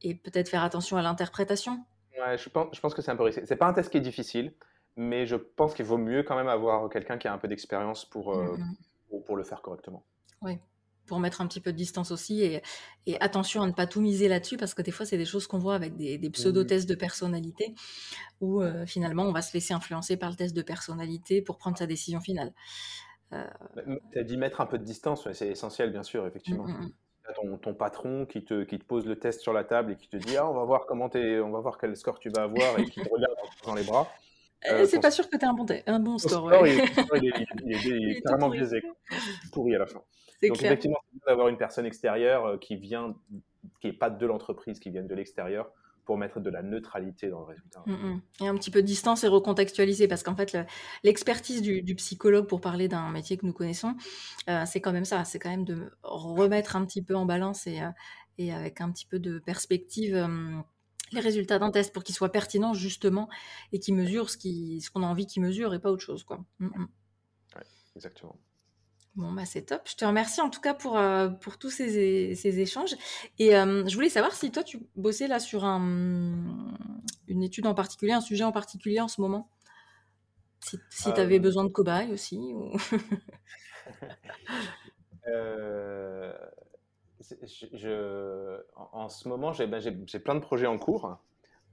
et 0.00 0.14
peut-être 0.14 0.48
faire 0.48 0.62
attention 0.62 0.96
à 0.96 1.02
l'interprétation. 1.02 1.84
Ouais, 2.18 2.38
je 2.38 2.48
pense, 2.48 2.74
je 2.74 2.80
pense 2.80 2.94
que 2.94 3.02
c'est 3.02 3.10
un 3.10 3.16
peu 3.16 3.24
risqué. 3.24 3.44
C'est 3.44 3.56
pas 3.56 3.66
un 3.66 3.74
test 3.74 3.90
qui 3.90 3.98
est 3.98 4.02
difficile, 4.02 4.54
mais 4.96 5.26
je 5.26 5.36
pense 5.36 5.74
qu'il 5.74 5.84
vaut 5.84 5.98
mieux 5.98 6.22
quand 6.22 6.36
même 6.36 6.48
avoir 6.48 6.88
quelqu'un 6.88 7.18
qui 7.18 7.28
a 7.28 7.32
un 7.32 7.38
peu 7.38 7.48
d'expérience 7.48 8.04
pour, 8.04 8.36
mm, 8.36 8.56
mm. 8.56 8.76
pour, 9.08 9.24
pour, 9.24 9.36
le 9.36 9.44
faire 9.44 9.60
correctement. 9.62 10.04
Oui 10.40 10.58
pour 11.06 11.18
mettre 11.18 11.40
un 11.40 11.46
petit 11.46 11.60
peu 11.60 11.72
de 11.72 11.76
distance 11.76 12.10
aussi. 12.10 12.42
Et, 12.42 12.62
attention 13.20 13.62
à 13.62 13.66
ne 13.66 13.72
pas 13.72 13.86
tout 13.86 14.00
miser 14.00 14.28
là-dessus, 14.28 14.56
parce 14.56 14.74
que 14.74 14.82
des 14.82 14.90
fois, 14.90 15.06
c'est 15.06 15.18
des 15.18 15.24
choses 15.24 15.46
qu'on 15.46 15.58
voit 15.58 15.74
avec 15.74 15.96
des, 15.96 16.30
pseudo-tests 16.30 16.88
de 16.88 16.94
personnalité, 16.94 17.74
où 18.40 18.62
euh, 18.62 18.86
finalement, 18.86 19.24
on 19.24 19.32
va 19.32 19.42
se 19.42 19.52
laisser 19.54 19.74
influencer 19.74 20.16
par 20.16 20.30
le 20.30 20.36
test 20.36 20.54
de 20.56 20.62
personnalité 20.62 21.42
pour 21.42 21.58
prendre 21.58 21.76
sa 21.76 21.86
décision 21.86 22.20
finale. 22.20 22.52
Euh... 23.32 23.44
Tu 24.12 24.18
as 24.18 24.24
dit 24.24 24.36
mettre 24.36 24.60
un 24.60 24.66
peu 24.66 24.78
de 24.78 24.84
distance, 24.84 25.30
c'est 25.32 25.48
essentiel, 25.48 25.90
bien 25.90 26.02
sûr, 26.02 26.26
effectivement. 26.26 26.64
Mmh, 26.64 26.72
mmh, 26.72 26.84
mmh. 26.84 26.92
Ton, 27.36 27.56
ton, 27.56 27.74
patron 27.74 28.26
qui 28.26 28.44
te, 28.44 28.64
qui 28.64 28.78
te 28.78 28.84
pose 28.84 29.06
le 29.06 29.16
test 29.16 29.40
sur 29.40 29.52
la 29.52 29.62
table 29.62 29.92
et 29.92 29.96
qui 29.96 30.08
te 30.08 30.16
dit 30.16 30.36
ah, 30.36 30.50
on 30.50 30.54
va 30.54 30.64
voir 30.64 30.86
comment 30.86 31.08
es, 31.10 31.38
on 31.38 31.50
va 31.50 31.60
voir 31.60 31.78
quel 31.78 31.96
score 31.96 32.18
tu 32.18 32.30
vas 32.30 32.42
avoir 32.42 32.78
et 32.80 32.84
qui 32.84 33.00
te 33.00 33.08
regarde 33.08 33.36
dans 33.64 33.74
les 33.74 33.84
bras. 33.84 34.08
Euh, 34.70 34.86
c'est 34.86 35.00
pas 35.00 35.10
sûr 35.10 35.28
que 35.28 35.36
tu 35.36 35.44
as 35.44 35.48
un 35.48 35.54
bon, 35.54 35.66
un 35.86 35.98
bon 35.98 36.18
score. 36.18 36.52
il, 36.66 36.80
est, 37.26 38.22
carrément 38.22 38.48
biaisé, 38.48 38.82
pourri 39.52 39.74
à 39.74 39.78
la 39.78 39.86
fin. 39.86 40.02
Donc 40.42 40.58
clair. 40.58 40.72
effectivement, 40.72 40.98
c'est 41.12 41.26
d'avoir 41.26 41.48
une 41.48 41.56
personne 41.56 41.86
extérieure 41.86 42.46
euh, 42.46 42.58
qui 42.58 42.76
vient, 42.76 43.14
qui 43.80 43.88
n'est 43.88 43.92
pas 43.92 44.10
de 44.10 44.26
l'entreprise, 44.26 44.80
qui 44.80 44.90
vient 44.90 45.02
de 45.02 45.14
l'extérieur, 45.14 45.70
pour 46.04 46.18
mettre 46.18 46.40
de 46.40 46.50
la 46.50 46.62
neutralité 46.62 47.28
dans 47.28 47.40
le 47.40 47.46
résultat. 47.46 47.82
Mm, 47.86 47.92
mm. 47.92 48.22
Et 48.40 48.48
un 48.48 48.56
petit 48.56 48.72
peu 48.72 48.82
de 48.82 48.86
distance 48.86 49.22
et 49.22 49.28
recontextualiser, 49.28 50.08
parce 50.08 50.24
qu'en 50.24 50.34
fait, 50.34 50.56
l'expertise 51.04 51.62
du, 51.62 51.94
psychologue 51.94 52.46
pour 52.48 52.60
parler 52.60 52.88
d'un 52.88 53.10
métier 53.10 53.36
que 53.36 53.46
nous 53.46 53.52
connaissons, 53.52 53.94
euh, 54.48 54.64
c'est 54.66 54.80
quand 54.80 54.92
même 54.92 55.04
ça, 55.04 55.24
c'est 55.24 55.38
quand 55.38 55.50
même 55.50 55.64
de 55.64 55.92
remettre 56.02 56.74
un 56.74 56.84
petit 56.84 57.02
peu 57.02 57.14
en 57.14 57.24
balance 57.24 57.68
et, 57.68 57.80
et 58.38 58.52
avec 58.52 58.80
un 58.80 58.90
petit 58.90 59.06
peu 59.06 59.20
de 59.20 59.38
perspective 59.38 60.16
les 61.12 61.20
résultats 61.20 61.58
d'un 61.58 61.70
test 61.70 61.92
pour 61.92 62.04
qu'il 62.04 62.14
soit 62.14 62.30
pertinent 62.30 62.74
justement 62.74 63.28
et 63.72 63.78
qu'il 63.78 63.94
mesure 63.94 64.30
ce 64.30 64.36
qu'on 64.36 65.00
ce 65.00 65.04
a 65.04 65.08
envie 65.08 65.26
qu'il 65.26 65.42
mesure 65.42 65.74
et 65.74 65.78
pas 65.78 65.90
autre 65.90 66.02
chose. 66.02 66.24
Quoi. 66.24 66.44
Mm, 66.58 66.66
mm. 66.66 66.88
exactement. 67.96 68.36
Bon, 69.14 69.30
bah 69.30 69.44
c'est 69.44 69.62
top. 69.62 69.82
Je 69.84 69.94
te 69.94 70.06
remercie 70.06 70.40
en 70.40 70.48
tout 70.48 70.62
cas 70.62 70.72
pour, 70.72 70.96
euh, 70.96 71.28
pour 71.28 71.58
tous 71.58 71.68
ces, 71.68 72.34
ces, 72.34 72.60
échanges. 72.60 72.94
Et 73.38 73.54
euh, 73.54 73.86
je 73.86 73.94
voulais 73.94 74.08
savoir 74.08 74.32
si 74.32 74.50
toi, 74.50 74.64
tu 74.64 74.78
bossais 74.96 75.28
là 75.28 75.38
sur 75.38 75.66
un, 75.66 76.74
une 77.28 77.42
étude 77.42 77.66
en 77.66 77.74
particulier, 77.74 78.12
un 78.12 78.22
sujet 78.22 78.44
en 78.44 78.52
particulier 78.52 79.00
en 79.00 79.08
ce 79.08 79.20
moment? 79.20 79.50
Si, 80.60 80.78
si 80.88 81.12
tu 81.12 81.20
avais 81.20 81.36
euh. 81.36 81.42
besoin 81.42 81.64
de 81.64 81.68
cobayes 81.68 82.10
aussi. 82.10 82.38
Ou... 82.38 82.72
en, 88.76 89.08
ce 89.08 89.28
moment, 89.28 89.52
j'ai 89.52 89.66
ben, 89.66 89.80
plein 90.24 90.34
de 90.34 90.40
projets 90.40 90.66
en 90.66 90.78
cours. 90.78 91.18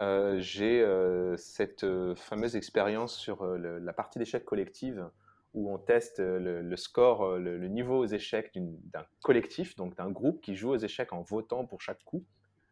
Euh, 0.01 0.39
j'ai 0.39 0.81
euh, 0.81 1.35
cette 1.35 1.83
euh, 1.83 2.15
fameuse 2.15 2.55
expérience 2.55 3.17
sur 3.17 3.45
la 3.45 3.93
partie 3.93 4.17
d'échecs 4.17 4.45
collective 4.45 5.09
où 5.53 5.73
on 5.73 5.77
teste 5.77 6.19
le, 6.19 6.75
score, 6.75 7.37
le, 7.37 7.67
niveau 7.67 7.97
aux 7.97 8.05
échecs 8.05 8.51
d'un 8.55 9.05
collectif, 9.23 9.75
donc 9.75 9.95
d'un 9.95 10.11
groupe 10.11 10.41
qui 10.41 10.55
joue 10.55 10.69
aux 10.69 10.77
échecs 10.77 11.11
en 11.11 11.21
votant 11.21 11.65
pour 11.65 11.81
chaque 11.81 12.03
coup. 12.03 12.23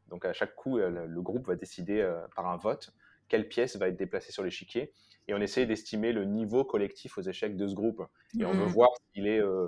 Donc 0.10 0.26
à 0.26 0.34
chaque 0.34 0.56
coup, 0.56 0.78
le, 0.78 1.22
groupe 1.22 1.48
va 1.48 1.56
décider 1.56 2.08
par 2.36 2.48
un 2.48 2.58
vote 2.58 2.94
quelle 3.28 3.48
pièce 3.48 3.76
va 3.78 3.88
être 3.88 3.98
déplacée 3.98 4.32
sur 4.32 4.44
l'échiquier 4.44 4.94
et 5.28 5.34
on 5.34 5.42
essaie 5.42 5.66
d'estimer 5.66 6.14
le 6.14 6.26
niveau 6.26 6.64
collectif 6.64 7.18
aux 7.18 7.22
échecs 7.22 7.58
de 7.58 7.68
ce 7.68 7.76
groupe. 7.76 8.02
Et 8.40 8.46
on 8.46 8.54
veut 8.54 8.66
mmh. 8.66 8.70
voir 8.70 8.90
s'il 9.14 9.28
est 9.28 9.42
euh, 9.42 9.68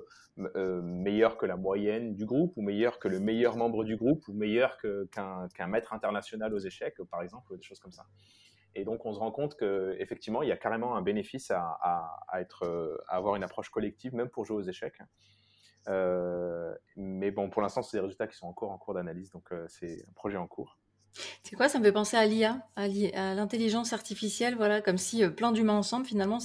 euh, 0.56 0.82
meilleur 0.82 1.38
que 1.38 1.46
la 1.46 1.58
moyenne 1.58 2.16
du 2.16 2.26
groupe, 2.26 2.54
ou 2.56 2.62
meilleur 2.62 3.00
que 3.00 3.08
le 3.08 3.20
meilleur 3.20 3.58
membre 3.58 3.84
du 3.84 3.98
groupe, 3.98 4.26
ou 4.28 4.34
meilleur 4.34 4.78
qu'un 4.78 5.68
maître 5.68 5.94
international 5.94 6.54
aux 6.54 6.60
échecs, 6.60 7.02
par 7.12 7.22
exemple, 7.22 7.58
des 7.58 7.64
choses 7.64 7.80
comme 7.80 7.92
ça. 7.92 8.06
Et 8.76 8.86
donc 8.86 9.06
on 9.06 9.14
se 9.14 9.20
rend 9.20 9.32
compte 9.32 9.58
qu'effectivement, 9.58 10.44
il 10.44 10.50
y 10.50 10.52
a 10.52 10.58
carrément 10.58 10.96
un 10.96 11.02
bénéfice 11.02 11.52
à, 11.52 12.20
être, 12.40 13.02
à 13.08 13.16
avoir 13.18 13.36
une 13.36 13.44
approche 13.44 13.70
collective, 13.70 14.14
même 14.14 14.30
pour 14.30 14.46
jouer 14.46 14.58
aux 14.58 14.68
échecs. 14.68 15.02
Euh, 15.88 16.74
mais 16.96 17.32
bon, 17.32 17.50
pour 17.50 17.62
l'instant, 17.62 17.82
c'est 17.82 17.98
des 17.98 18.02
résultats 18.02 18.28
qui 18.28 18.38
sont 18.38 18.48
encore 18.48 18.72
en 18.72 18.78
cours 18.78 18.94
d'analyse, 18.94 19.32
donc 19.32 19.52
c'est 19.68 20.06
un 20.08 20.14
projet 20.14 20.38
en 20.38 20.48
cours. 20.48 20.78
C'est 21.44 21.56
quoi? 21.56 21.70
Ça 21.70 21.80
me 21.80 21.84
fait 21.84 21.92
penser 21.92 22.18
à 22.18 22.26
l'IA, 22.26 22.62
à 22.76 22.88
l'intelligence 23.34 23.94
artificielle, 23.94 24.56
voilà, 24.56 24.82
comme 24.82 24.98
si 24.98 25.24
euh, 25.24 25.30
plein 25.30 25.52
d'humains 25.52 25.78
ensemble, 25.78 26.06
finalement, 26.06 26.40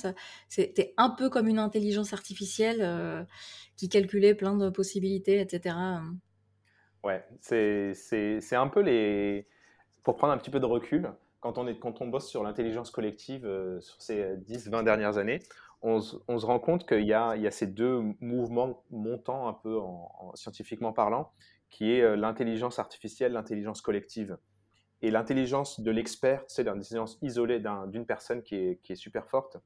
c'était 0.48 0.94
un 0.96 1.10
peu 1.10 1.30
comme 1.30 1.48
une 1.48 1.58
intelligence 1.58 2.12
artificielle 2.12 2.78
euh, 2.80 3.22
qui 3.76 3.88
calculait 3.88 4.34
plein 4.34 4.56
de 4.56 4.70
possibilités, 4.70 5.40
etc. 5.40 5.76
Ouais, 7.02 7.24
c'est 7.40 8.56
un 8.56 8.68
peu 8.68 8.80
les. 8.80 9.46
Pour 10.02 10.16
prendre 10.16 10.32
un 10.32 10.38
petit 10.38 10.50
peu 10.50 10.60
de 10.60 10.66
recul, 10.66 11.12
quand 11.40 11.56
on, 11.56 11.66
est, 11.66 11.78
quand 11.78 12.02
on 12.02 12.08
bosse 12.08 12.28
sur 12.28 12.42
l'intelligence 12.42 12.90
collective 12.90 13.46
euh, 13.46 13.80
sur 13.80 14.00
ces 14.02 14.36
10-20 14.36 14.84
dernières 14.84 15.18
années, 15.18 15.40
on, 15.82 16.00
se 16.00 16.46
rend 16.46 16.58
compte 16.58 16.88
qu'il 16.88 17.02
y 17.02 17.08
y 17.08 17.12
a 17.12 17.50
ces 17.50 17.66
deux 17.66 18.00
mouvements 18.20 18.82
montants, 18.90 19.48
un 19.48 19.52
peu 19.52 19.78
scientifiquement 20.32 20.94
parlant, 20.94 21.30
qui 21.68 21.92
est 21.92 22.16
l'intelligence 22.16 22.78
artificielle, 22.78 23.32
l'intelligence 23.32 23.82
collective. 23.82 24.38
Et 25.04 25.10
l'intelligence 25.10 25.80
de 25.80 25.90
l'expert, 25.90 26.42
c'est 26.46 26.62
l'intelligence 26.62 27.18
isolée 27.20 27.62
d'une 27.88 28.06
personne 28.06 28.42
qui 28.42 28.56
est, 28.56 28.80
qui 28.82 28.92
est, 28.92 28.96
super 28.96 29.28
forte. 29.28 29.58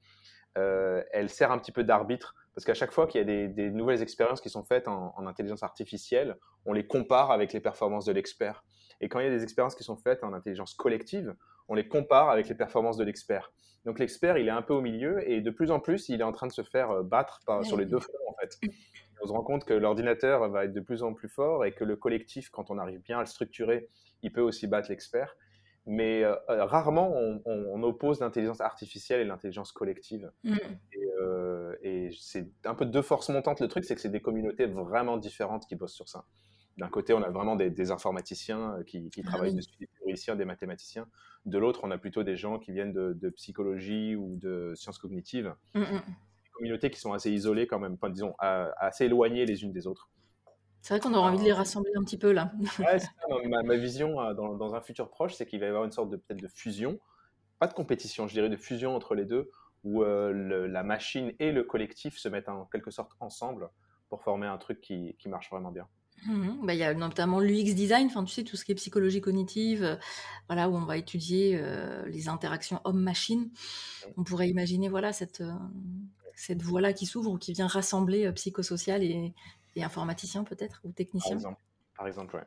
Euh, 0.59 1.05
elle 1.12 1.30
sert 1.30 1.53
un 1.53 1.59
petit 1.59 1.70
peu 1.70 1.84
d'arbitre 1.84 2.34
parce 2.57 2.64
qu'à 2.64 2.74
chaque 2.74 2.91
fois 2.91 3.07
qu'il 3.07 3.20
y 3.20 3.22
a 3.22 3.47
des, 3.47 3.70
nouvelles 3.70 4.03
expériences 4.03 4.41
qui 4.41 4.51
sont 4.51 4.64
faites 4.64 4.89
en, 4.89 5.14
intelligence 5.28 5.62
artificielle, 5.62 6.39
on 6.66 6.72
les 6.72 6.89
compare 6.89 7.30
avec 7.30 7.53
les 7.53 7.61
performances 7.61 8.05
de 8.05 8.11
l'expert. 8.11 8.64
Et 9.01 9.09
quand 9.09 9.20
il 9.20 9.26
y 9.26 9.28
a 9.28 9.30
des 9.30 9.45
expériences 9.45 9.76
qui 9.76 9.84
sont 9.84 9.97
faites 9.97 10.24
en 10.24 10.32
intelligence 10.32 10.74
collective, 10.74 11.36
on 11.68 11.74
les 11.74 11.86
compare 11.86 12.30
avec 12.30 12.49
les 12.49 12.57
performances 12.57 12.97
de 12.97 13.05
l'expert. 13.05 13.53
Donc 13.84 14.01
l'expert, 14.01 14.39
il 14.39 14.49
est 14.49 14.51
un 14.51 14.62
peu 14.62 14.74
au 14.74 14.80
milieu 14.80 15.22
et 15.30 15.41
de 15.41 15.51
plus 15.53 15.70
en 15.70 15.78
plus, 15.78 16.09
il 16.09 16.20
est 16.20 16.24
en 16.24 16.32
train 16.32 16.49
de 16.49 16.53
se 16.53 16.64
faire 16.64 16.91
euh, 16.91 17.03
battre 17.05 17.39
sur 17.62 17.76
les 17.76 17.86
deux 17.86 18.01
fronts 18.01 18.18
en 18.28 18.34
fait. 18.41 18.59
on 19.22 19.28
se 19.28 19.32
rend 19.32 19.45
compte 19.45 19.64
que 19.64 19.74
l'ordinateur 19.74 20.49
va 20.49 20.64
être 20.64 20.72
de 20.72 20.80
plus 20.80 21.05
en 21.05 21.14
plus 21.14 21.28
fort 21.28 21.64
et 21.64 21.70
que 21.70 21.84
le 21.84 21.95
collectif, 21.95 22.51
quand 22.51 22.72
on 22.72 22.78
arrive 22.78 23.01
bien 23.03 23.18
à 23.18 23.20
le 23.20 23.26
structurer, 23.26 23.89
il 24.22 24.32
peut 24.32 24.40
aussi 24.40 24.66
battre 24.66 24.90
l'expert. 24.90 25.36
Mais 25.86 26.22
euh, 26.22 26.34
euh, 26.50 26.66
rarement 26.66 27.14
on, 27.46 27.82
oppose 27.82 28.20
l'intelligence 28.20 28.60
artificielle 28.60 29.20
et 29.20 29.24
l'intelligence 29.24 29.72
collective. 29.72 30.30
Mm. 30.44 30.56
Euh, 31.22 31.74
et, 31.82 32.10
c'est 32.20 32.50
un 32.66 32.74
peu 32.74 32.84
deux 32.84 33.00
forces 33.00 33.30
montantes. 33.30 33.60
Le 33.60 33.68
truc, 33.68 33.84
c'est 33.84 33.94
que 33.94 34.00
c'est 34.00 34.10
des 34.10 34.20
communautés 34.20 34.66
vraiment 34.66 35.16
différentes 35.16 35.66
qui 35.66 35.76
bossent 35.76 35.94
sur 35.94 36.08
ça. 36.08 36.26
D'un 36.76 36.88
côté, 36.88 37.14
on 37.14 37.22
a 37.22 37.30
vraiment 37.30 37.56
des, 37.56 37.90
informaticiens 37.90 38.78
qui, 38.86 39.10
ah 39.16 39.22
travaillent 39.26 39.54
dessus, 39.54 39.76
des 39.80 39.88
théoriciens, 39.98 40.36
des 40.36 40.44
mathématiciens. 40.44 41.08
De 41.46 41.58
l'autre, 41.58 41.80
on 41.84 41.90
a 41.90 41.98
plutôt 41.98 42.22
des 42.22 42.36
gens 42.36 42.58
qui 42.58 42.70
viennent 42.70 42.92
de, 42.92 43.30
psychologie 43.30 44.14
ou 44.14 44.36
de 44.36 44.74
sciences 44.76 44.98
cognitives. 44.98 45.54
Mm, 45.74 45.80
mm 45.80 46.02
communautés 46.58 46.90
qui 46.90 46.98
sont 46.98 47.12
assez 47.12 47.30
isolées 47.30 47.68
quand 47.68 47.78
même, 47.78 47.96
disons, 48.10 48.34
assez 48.40 49.04
éloignées 49.04 49.46
les 49.46 49.62
unes 49.62 49.72
des 49.72 49.86
autres. 49.86 50.10
C'est 50.89 50.95
vrai 50.95 51.01
qu'on 51.01 51.12
aurait 51.12 51.28
envie 51.28 51.41
de 51.41 51.45
les 51.45 51.53
rassembler 51.53 51.93
un 51.97 52.03
petit 52.03 52.16
peu 52.16 52.32
là. 52.32 52.51
ma, 53.62 53.76
vision 53.76 54.22
euh, 54.22 54.32
dans, 54.32 54.74
un 54.74 54.80
futur 54.80 55.11
proche, 55.11 55.34
c'est 55.34 55.45
qu'il 55.45 55.61
va 55.61 55.66
y 55.66 55.68
avoir 55.68 55.84
une 55.84 55.93
sorte 55.93 56.09
de 56.09 56.16
peut-être 56.16 56.41
de 56.41 56.49
fusion, 56.49 56.99
pas 57.59 57.66
de 57.66 57.74
compétition, 57.74 58.26
je 58.26 58.32
dirais 58.32 58.49
de 58.49 58.57
fusion 58.57 58.97
entre 58.97 59.14
les 59.14 59.26
deux, 59.26 59.51
où 59.84 60.03
euh, 60.03 60.66
la 60.66 60.82
machine 60.82 61.34
et 61.41 61.53
le 61.53 61.62
collectif 61.62 62.16
se 62.16 62.30
mettent 62.30 62.49
en 62.49 62.64
quelque 62.64 62.91
sorte 62.91 63.12
ensemble 63.20 63.68
pour 64.09 64.22
former 64.22 64.47
un 64.47 64.57
truc 64.57 64.80
qui, 64.80 65.14
qui 65.18 65.28
marche 65.28 65.51
vraiment 65.51 65.72
bien. 65.72 65.86
Mmh 66.26 66.64
bah, 66.66 66.72
il 66.72 66.80
y 66.80 66.84
a 66.84 66.95
notamment 66.95 67.39
l'UX 67.39 67.74
design, 67.74 68.07
enfin, 68.07 68.24
tu 68.24 68.32
sais, 68.32 68.43
tout 68.43 68.57
ce 68.57 68.64
qui 68.64 68.72
est 68.72 68.76
psychologie 68.76 69.20
cognitive, 69.20 69.84
euh, 69.84 69.97
voilà, 70.47 70.70
où 70.70 70.74
on 70.74 70.86
va 70.86 70.97
étudier 70.97 71.62
les 72.07 72.30
interactions 72.30 72.80
homme-machine. 72.84 73.51
On 74.16 74.24
pourrait 74.24 74.49
imaginer 74.49 74.89
voilà, 74.89 75.12
cette, 75.12 75.43
cette 76.34 76.62
voie-là 76.62 76.95
qui 76.95 77.05
s'ouvre 77.05 77.30
ou 77.30 77.36
qui 77.36 77.53
vient 77.53 77.66
rassembler 77.66 78.32
psychosocial 78.32 79.03
et, 79.03 79.34
et 79.78 79.84
informaticien 79.84 80.44
peut-être 80.44 80.80
ou 80.84 80.92
technicien. 80.92 81.30
Par 81.30 81.36
exemple, 81.36 81.62
Par 81.96 82.06
exemple 82.06 82.36
ouais. 82.36 82.44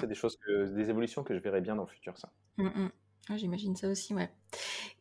C'est 0.00 0.06
des 0.06 0.14
choses, 0.14 0.36
que, 0.36 0.74
des 0.74 0.88
évolutions 0.90 1.22
que 1.24 1.34
je 1.34 1.40
verrais 1.40 1.60
bien 1.60 1.76
dans 1.76 1.82
le 1.82 1.88
futur, 1.88 2.16
ça. 2.16 2.30
Mmh, 2.56 2.64
mmh. 2.64 3.36
J'imagine 3.36 3.76
ça 3.76 3.88
aussi, 3.88 4.14
ouais. 4.14 4.30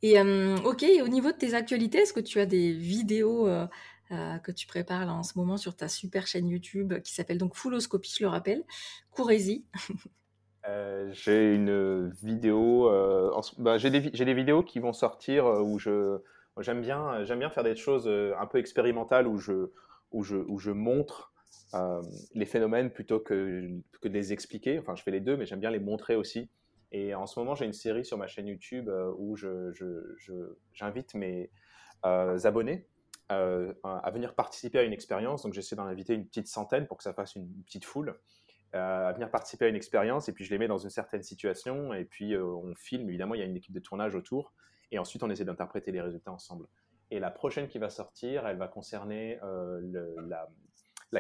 Et 0.01 0.19
ok, 0.19 0.85
au 1.03 1.07
niveau 1.07 1.31
de 1.31 1.37
tes 1.37 1.53
actualités, 1.53 1.99
est-ce 1.99 2.13
que 2.13 2.19
tu 2.19 2.39
as 2.39 2.45
des 2.45 2.71
vidéos 2.71 3.49
que 4.09 4.51
tu 4.51 4.67
prépares 4.67 5.05
là 5.05 5.13
en 5.13 5.23
ce 5.23 5.37
moment 5.37 5.57
sur 5.57 5.75
ta 5.75 5.87
super 5.87 6.27
chaîne 6.27 6.47
YouTube 6.47 6.99
qui 7.01 7.13
s'appelle 7.13 7.37
donc 7.37 7.55
Fulloscopie, 7.55 8.13
je 8.17 8.23
le 8.23 8.29
rappelle, 8.29 8.63
courez-y. 9.11 9.65
Euh, 10.65 11.09
j'ai 11.11 11.53
une 11.53 12.09
vidéo, 12.23 12.89
bah, 13.57 13.77
j'ai 13.77 13.89
des, 13.89 13.99
des, 13.99 14.33
vidéos 14.33 14.63
qui 14.63 14.79
vont 14.79 14.93
sortir 14.93 15.45
où 15.45 15.77
je 15.77 16.21
j'aime 16.59 16.79
bien 16.79 17.25
j'aime 17.25 17.39
bien 17.39 17.49
faire 17.49 17.65
des 17.65 17.75
choses 17.75 18.07
un 18.07 18.45
peu 18.45 18.59
expérimentales 18.59 19.27
où 19.27 19.37
je 19.37 19.71
où 20.11 20.23
je 20.23 20.37
où 20.37 20.59
je 20.59 20.71
montre 20.71 21.32
les 22.33 22.45
phénomènes 22.45 22.91
plutôt 22.91 23.19
que 23.19 23.33
de 24.03 24.09
les 24.09 24.33
expliquer. 24.33 24.79
Enfin, 24.79 24.95
je 24.95 25.03
fais 25.03 25.11
les 25.11 25.21
deux, 25.21 25.37
mais 25.37 25.45
j'aime 25.45 25.59
bien 25.59 25.71
les 25.71 25.79
montrer 25.79 26.15
aussi. 26.15 26.49
Et 26.91 27.15
en 27.15 27.25
ce 27.25 27.39
moment, 27.39 27.55
j'ai 27.55 27.65
une 27.65 27.73
série 27.73 28.05
sur 28.05 28.17
ma 28.17 28.27
chaîne 28.27 28.47
YouTube 28.47 28.89
où 29.17 29.35
je 29.35 29.71
j'invite 30.73 31.15
mes 31.15 31.49
abonnés 32.03 32.87
à 33.29 34.11
venir 34.11 34.35
participer 34.35 34.79
à 34.79 34.83
une 34.83 34.93
expérience. 34.93 35.43
Donc, 35.43 35.53
j'essaie 35.53 35.75
d'en 35.75 35.85
inviter 35.85 36.13
une 36.13 36.25
petite 36.25 36.47
centaine 36.47 36.87
pour 36.87 36.97
que 36.97 37.03
ça 37.03 37.13
fasse 37.13 37.35
une 37.35 37.47
petite 37.63 37.85
foule. 37.85 38.15
Euh, 38.75 39.07
à 39.07 39.13
venir 39.13 39.29
participer 39.29 39.65
à 39.65 39.67
une 39.67 39.75
expérience 39.75 40.29
et 40.29 40.33
puis 40.33 40.45
je 40.45 40.49
les 40.49 40.57
mets 40.57 40.67
dans 40.67 40.79
une 40.79 40.89
certaine 40.89 41.21
situation 41.21 41.93
et 41.93 42.05
puis 42.05 42.33
euh, 42.33 42.43
on 42.43 42.73
filme. 42.73 43.07
Évidemment, 43.07 43.35
il 43.35 43.39
y 43.39 43.43
a 43.43 43.45
une 43.45 43.55
équipe 43.55 43.73
de 43.73 43.79
tournage 43.79 44.15
autour 44.15 44.51
et 44.91 44.97
ensuite 44.97 45.21
on 45.21 45.29
essaie 45.29 45.45
d'interpréter 45.45 45.91
les 45.91 46.01
résultats 46.01 46.31
ensemble. 46.31 46.65
Et 47.11 47.19
la 47.19 47.29
prochaine 47.29 47.67
qui 47.67 47.77
va 47.77 47.91
sortir, 47.91 48.47
elle 48.47 48.57
va 48.57 48.67
concerner 48.67 49.37
euh, 49.43 49.79
la, 50.27 50.49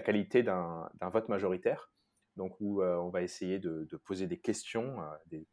qualité 0.01 0.43
d'un 0.43 0.89
vote 1.11 1.29
majoritaire. 1.29 1.89
Donc 2.35 2.55
où 2.59 2.81
on 2.81 3.09
va 3.09 3.21
essayer 3.21 3.59
de, 3.59 3.87
poser 4.05 4.25
des 4.25 4.39
questions, 4.39 4.97
de 5.31 5.45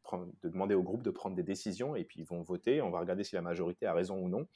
demander 0.49 0.74
au 0.74 0.82
groupe 0.82 1.03
de 1.03 1.11
prendre 1.11 1.36
des 1.36 1.43
décisions 1.43 1.95
et 1.95 2.05
puis 2.05 2.20
ils 2.20 2.26
vont 2.26 2.43
voter. 2.43 2.80
On 2.80 2.91
va 2.91 3.01
regarder 3.01 3.22
si 3.22 3.34
la 3.34 3.43
majorité 3.43 3.86
a 3.86 3.93
raison 3.93 4.18
ou 4.18 4.28
non. 4.30 4.47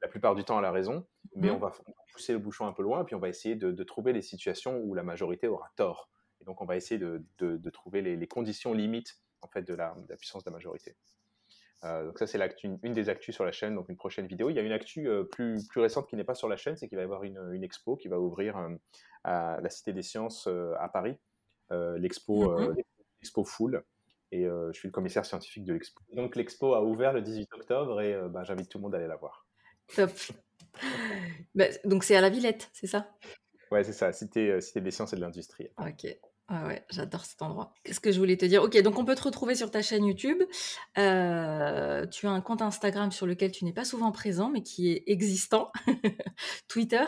La 0.00 0.08
plupart 0.08 0.34
du 0.34 0.44
temps, 0.44 0.58
elle 0.58 0.64
a 0.64 0.70
raison, 0.70 1.06
mais 1.34 1.50
mmh. 1.50 1.54
on 1.54 1.58
va 1.58 1.72
pousser 2.12 2.32
le 2.32 2.38
bouchon 2.38 2.66
un 2.66 2.72
peu 2.72 2.82
loin, 2.82 3.04
puis 3.04 3.14
on 3.14 3.18
va 3.18 3.28
essayer 3.28 3.56
de 3.56 3.82
trouver 3.82 4.12
les 4.12 4.22
situations 4.22 4.78
où 4.78 4.94
la 4.94 5.02
majorité 5.02 5.48
aura 5.48 5.70
tort. 5.76 6.08
Et 6.40 6.44
donc, 6.44 6.60
on 6.60 6.64
va 6.64 6.76
essayer 6.76 6.98
de, 6.98 7.70
trouver 7.70 8.02
les, 8.02 8.26
conditions 8.26 8.72
limites 8.72 9.20
en 9.42 9.48
fait, 9.48 9.62
de, 9.62 9.74
la, 9.74 9.94
puissance 10.18 10.44
de 10.44 10.50
la 10.50 10.54
majorité. 10.54 10.96
Euh, 11.84 12.04
donc 12.04 12.18
ça, 12.18 12.26
c'est 12.26 12.38
une, 12.62 12.78
des 12.78 13.08
actus 13.08 13.34
sur 13.34 13.44
la 13.44 13.52
chaîne, 13.52 13.74
donc 13.74 13.88
une 13.88 13.96
prochaine 13.96 14.26
vidéo. 14.26 14.50
Il 14.50 14.56
y 14.56 14.58
a 14.58 14.62
une 14.62 14.72
actu 14.72 15.08
euh, 15.08 15.24
plus, 15.24 15.66
plus 15.66 15.80
récente 15.80 16.08
qui 16.08 16.16
n'est 16.16 16.24
pas 16.24 16.34
sur 16.34 16.48
la 16.48 16.56
chaîne, 16.56 16.76
c'est 16.76 16.88
qu'il 16.88 16.96
va 16.96 17.02
y 17.02 17.04
avoir 17.04 17.24
une, 17.24 17.64
expo 17.64 17.96
qui 17.96 18.08
va 18.08 18.18
ouvrir 18.18 18.56
euh, 18.58 18.74
à 19.24 19.60
la 19.62 19.70
Cité 19.70 19.92
des 19.92 20.02
Sciences 20.02 20.48
à 20.78 20.88
Paris, 20.88 21.16
l'expo 21.70 22.50
mm 22.50 22.74
Full. 23.44 23.82
Et 24.32 24.44
je 24.44 24.72
suis 24.72 24.86
le 24.88 24.92
commissaire 24.92 25.26
scientifique 25.26 25.64
de 25.64 25.72
l'expo. 25.72 26.00
Donc 26.14 26.36
l'expo 26.36 26.74
a 26.74 26.82
ouvert 26.82 27.12
le 27.12 27.20
18 27.20 27.52
octobre 27.52 28.00
et 28.00 28.16
bah, 28.28 28.44
j'invite 28.44 28.68
tout 28.68 28.78
le 28.78 28.82
monde 28.82 28.94
à 28.94 28.98
aller 28.98 29.08
la 29.08 29.16
voir. 29.16 29.46
Top. 29.94 30.10
Bah, 31.54 31.64
donc 31.84 32.04
c'est 32.04 32.14
à 32.14 32.20
la 32.20 32.30
Villette, 32.30 32.70
c'est 32.72 32.86
ça? 32.86 33.10
Ouais, 33.72 33.82
c'est 33.82 33.92
ça, 33.92 34.12
Cité, 34.12 34.60
Cité 34.60 34.80
des 34.80 34.92
Sciences 34.92 35.12
et 35.12 35.16
de 35.16 35.20
l'Industrie. 35.20 35.68
Ok. 35.78 36.06
Ah 36.52 36.66
ouais, 36.66 36.84
j'adore 36.90 37.24
cet 37.24 37.42
endroit. 37.42 37.72
Qu'est-ce 37.84 38.00
que 38.00 38.10
je 38.10 38.18
voulais 38.18 38.36
te 38.36 38.44
dire? 38.44 38.64
Ok, 38.64 38.76
donc 38.82 38.98
on 38.98 39.04
peut 39.04 39.14
te 39.14 39.22
retrouver 39.22 39.54
sur 39.54 39.70
ta 39.70 39.82
chaîne 39.82 40.04
YouTube. 40.04 40.42
Euh, 40.98 42.04
tu 42.08 42.26
as 42.26 42.30
un 42.30 42.40
compte 42.40 42.60
Instagram 42.60 43.12
sur 43.12 43.24
lequel 43.24 43.52
tu 43.52 43.64
n'es 43.64 43.72
pas 43.72 43.84
souvent 43.84 44.10
présent, 44.10 44.50
mais 44.50 44.62
qui 44.62 44.90
est 44.90 45.04
existant. 45.06 45.70
Twitter? 46.68 47.04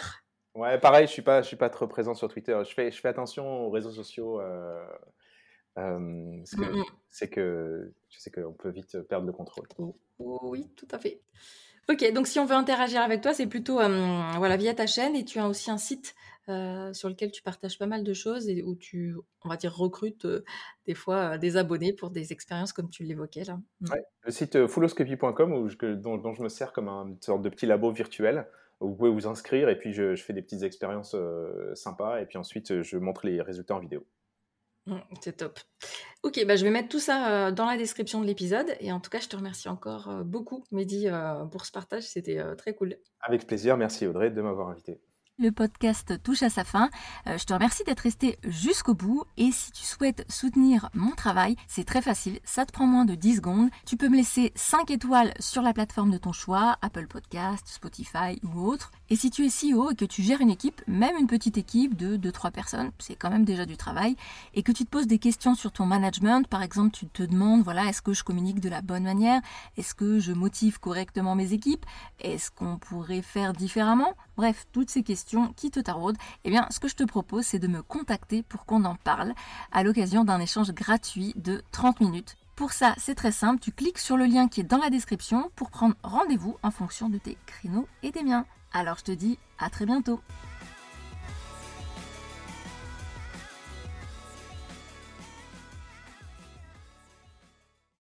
Ouais, 0.54 0.78
pareil, 0.78 1.08
je 1.08 1.12
suis 1.12 1.22
pas, 1.22 1.42
je 1.42 1.48
suis 1.48 1.56
pas 1.56 1.70
trop 1.70 1.88
présent 1.88 2.14
sur 2.14 2.28
Twitter. 2.28 2.56
Je 2.64 2.72
fais, 2.72 2.92
je 2.92 3.00
fais 3.00 3.08
attention 3.08 3.66
aux 3.66 3.70
réseaux 3.70 3.90
sociaux. 3.90 4.40
Euh, 4.40 4.86
euh, 5.76 6.40
c'est 7.10 7.28
que 7.28 7.92
je 8.10 8.18
sais 8.20 8.30
qu'on 8.30 8.52
peut 8.52 8.70
vite 8.70 9.00
perdre 9.08 9.26
le 9.26 9.32
contrôle. 9.32 9.66
Oh, 9.78 9.96
oh 10.20 10.38
oui, 10.44 10.70
tout 10.76 10.88
à 10.92 11.00
fait. 11.00 11.20
Ok, 11.88 12.12
donc 12.12 12.28
si 12.28 12.38
on 12.38 12.44
veut 12.44 12.54
interagir 12.54 13.00
avec 13.00 13.22
toi, 13.22 13.34
c'est 13.34 13.48
plutôt 13.48 13.74
voilà 13.74 14.56
via 14.56 14.72
ta 14.72 14.86
chaîne 14.86 15.16
et 15.16 15.24
tu 15.24 15.40
as 15.40 15.48
aussi 15.48 15.68
un 15.68 15.78
site 15.78 16.14
euh, 16.48 16.92
sur 16.92 17.08
lequel 17.08 17.30
tu 17.30 17.40
partages 17.40 17.78
pas 17.78 17.86
mal 17.86 18.02
de 18.02 18.12
choses 18.12 18.48
et 18.48 18.64
où 18.64 18.74
tu, 18.74 19.14
on 19.44 19.48
va 19.48 19.56
dire, 19.56 19.72
recrutes 19.76 20.24
euh, 20.24 20.44
des 20.86 20.94
fois 20.94 21.34
euh, 21.34 21.38
des 21.38 21.56
abonnés 21.56 21.92
pour 21.92 22.10
des 22.10 22.32
expériences 22.32 22.72
comme 22.72 22.90
tu 22.90 23.04
l'évoquais 23.04 23.44
là. 23.44 23.60
Mmh. 23.80 23.94
le 24.22 24.32
site 24.32 24.66
fulloscopy.com 24.66 25.68
dont, 26.00 26.34
je 26.34 26.42
me 26.42 26.48
sers 26.48 26.72
comme 26.72 26.88
une 26.88 27.22
sorte 27.22 27.42
de 27.42 27.48
petit 27.48 27.66
labo 27.66 27.92
virtuel 27.92 28.48
où 28.80 28.88
vous 28.88 28.94
pouvez 28.96 29.10
vous 29.10 29.28
inscrire 29.28 29.68
et 29.68 29.78
puis 29.78 29.92
je, 29.92 30.16
fais 30.16 30.32
des 30.32 30.42
petites 30.42 30.64
expériences 30.64 31.14
sympas 31.74 32.20
et 32.20 32.26
puis 32.26 32.38
ensuite 32.38 32.82
je 32.82 32.96
montre 32.96 33.24
les 33.24 33.40
résultats 33.40 33.76
en 33.76 33.80
vidéo. 33.80 34.04
Mmh, 34.86 34.96
c'est 35.20 35.36
top. 35.36 35.60
Ok, 36.24 36.44
bah 36.44 36.56
je 36.56 36.64
vais 36.64 36.72
mettre 36.72 36.88
tout 36.88 36.98
ça 36.98 37.52
dans 37.52 37.66
la 37.66 37.76
description 37.76 38.20
de 38.20 38.26
l'épisode. 38.26 38.74
Et 38.80 38.90
en 38.90 38.98
tout 38.98 39.10
cas, 39.10 39.20
je 39.20 39.28
te 39.28 39.36
remercie 39.36 39.68
encore 39.68 40.24
beaucoup, 40.24 40.64
Mehdi, 40.72 41.06
pour 41.52 41.66
ce 41.66 41.70
partage. 41.70 42.02
C'était 42.02 42.42
très 42.56 42.74
cool. 42.74 42.96
Avec 43.20 43.46
plaisir. 43.46 43.76
Merci, 43.76 44.08
Audrey, 44.08 44.30
de 44.30 44.42
m'avoir 44.42 44.68
invité. 44.68 45.00
Le 45.38 45.50
podcast 45.50 46.22
touche 46.22 46.42
à 46.42 46.50
sa 46.50 46.62
fin. 46.62 46.90
Euh, 47.26 47.38
je 47.38 47.44
te 47.44 47.54
remercie 47.54 47.84
d'être 47.84 48.00
resté 48.00 48.38
jusqu'au 48.44 48.92
bout 48.92 49.24
et 49.38 49.50
si 49.50 49.72
tu 49.72 49.82
souhaites 49.82 50.30
soutenir 50.30 50.90
mon 50.92 51.12
travail, 51.12 51.56
c'est 51.66 51.86
très 51.86 52.02
facile, 52.02 52.38
ça 52.44 52.66
te 52.66 52.72
prend 52.72 52.86
moins 52.86 53.06
de 53.06 53.14
10 53.14 53.36
secondes. 53.36 53.70
Tu 53.86 53.96
peux 53.96 54.10
me 54.10 54.16
laisser 54.16 54.52
5 54.56 54.90
étoiles 54.90 55.32
sur 55.40 55.62
la 55.62 55.72
plateforme 55.72 56.10
de 56.10 56.18
ton 56.18 56.32
choix, 56.32 56.76
Apple 56.82 57.06
Podcast, 57.06 57.66
Spotify 57.66 58.38
ou 58.44 58.60
autre. 58.60 58.92
Et 59.12 59.16
si 59.16 59.30
tu 59.30 59.44
es 59.44 59.50
CEO 59.50 59.90
et 59.90 59.94
que 59.94 60.06
tu 60.06 60.22
gères 60.22 60.40
une 60.40 60.48
équipe, 60.48 60.80
même 60.86 61.18
une 61.18 61.26
petite 61.26 61.58
équipe 61.58 61.98
de 61.98 62.16
2-3 62.16 62.50
personnes, 62.50 62.92
c'est 62.98 63.14
quand 63.14 63.28
même 63.28 63.44
déjà 63.44 63.66
du 63.66 63.76
travail, 63.76 64.16
et 64.54 64.62
que 64.62 64.72
tu 64.72 64.86
te 64.86 64.88
poses 64.88 65.06
des 65.06 65.18
questions 65.18 65.54
sur 65.54 65.70
ton 65.70 65.84
management, 65.84 66.48
par 66.48 66.62
exemple 66.62 66.92
tu 66.92 67.06
te 67.06 67.22
demandes, 67.22 67.60
voilà, 67.62 67.84
est-ce 67.84 68.00
que 68.00 68.14
je 68.14 68.24
communique 68.24 68.58
de 68.58 68.70
la 68.70 68.80
bonne 68.80 69.02
manière? 69.02 69.42
Est-ce 69.76 69.94
que 69.94 70.18
je 70.18 70.32
motive 70.32 70.80
correctement 70.80 71.34
mes 71.34 71.52
équipes? 71.52 71.84
Est-ce 72.20 72.50
qu'on 72.50 72.78
pourrait 72.78 73.20
faire 73.20 73.52
différemment? 73.52 74.14
Bref, 74.38 74.64
toutes 74.72 74.88
ces 74.88 75.02
questions 75.02 75.52
qui 75.58 75.70
te 75.70 75.80
taraudent, 75.80 76.16
eh 76.44 76.50
bien 76.50 76.66
ce 76.70 76.80
que 76.80 76.88
je 76.88 76.96
te 76.96 77.04
propose 77.04 77.44
c'est 77.44 77.58
de 77.58 77.68
me 77.68 77.82
contacter 77.82 78.42
pour 78.42 78.64
qu'on 78.64 78.86
en 78.86 78.94
parle 78.94 79.34
à 79.72 79.82
l'occasion 79.82 80.24
d'un 80.24 80.40
échange 80.40 80.72
gratuit 80.72 81.34
de 81.36 81.62
30 81.72 82.00
minutes. 82.00 82.36
Pour 82.56 82.72
ça, 82.72 82.94
c'est 82.96 83.14
très 83.14 83.32
simple, 83.32 83.60
tu 83.60 83.72
cliques 83.72 83.98
sur 83.98 84.16
le 84.16 84.24
lien 84.24 84.48
qui 84.48 84.60
est 84.60 84.64
dans 84.64 84.78
la 84.78 84.88
description 84.88 85.50
pour 85.54 85.68
prendre 85.68 85.96
rendez-vous 86.02 86.56
en 86.62 86.70
fonction 86.70 87.10
de 87.10 87.18
tes 87.18 87.36
créneaux 87.44 87.86
et 88.02 88.10
des 88.10 88.22
miens. 88.22 88.46
Alors 88.74 88.98
je 88.98 89.04
te 89.04 89.12
dis 89.12 89.38
à 89.58 89.70
très 89.70 89.86
bientôt 89.86 90.20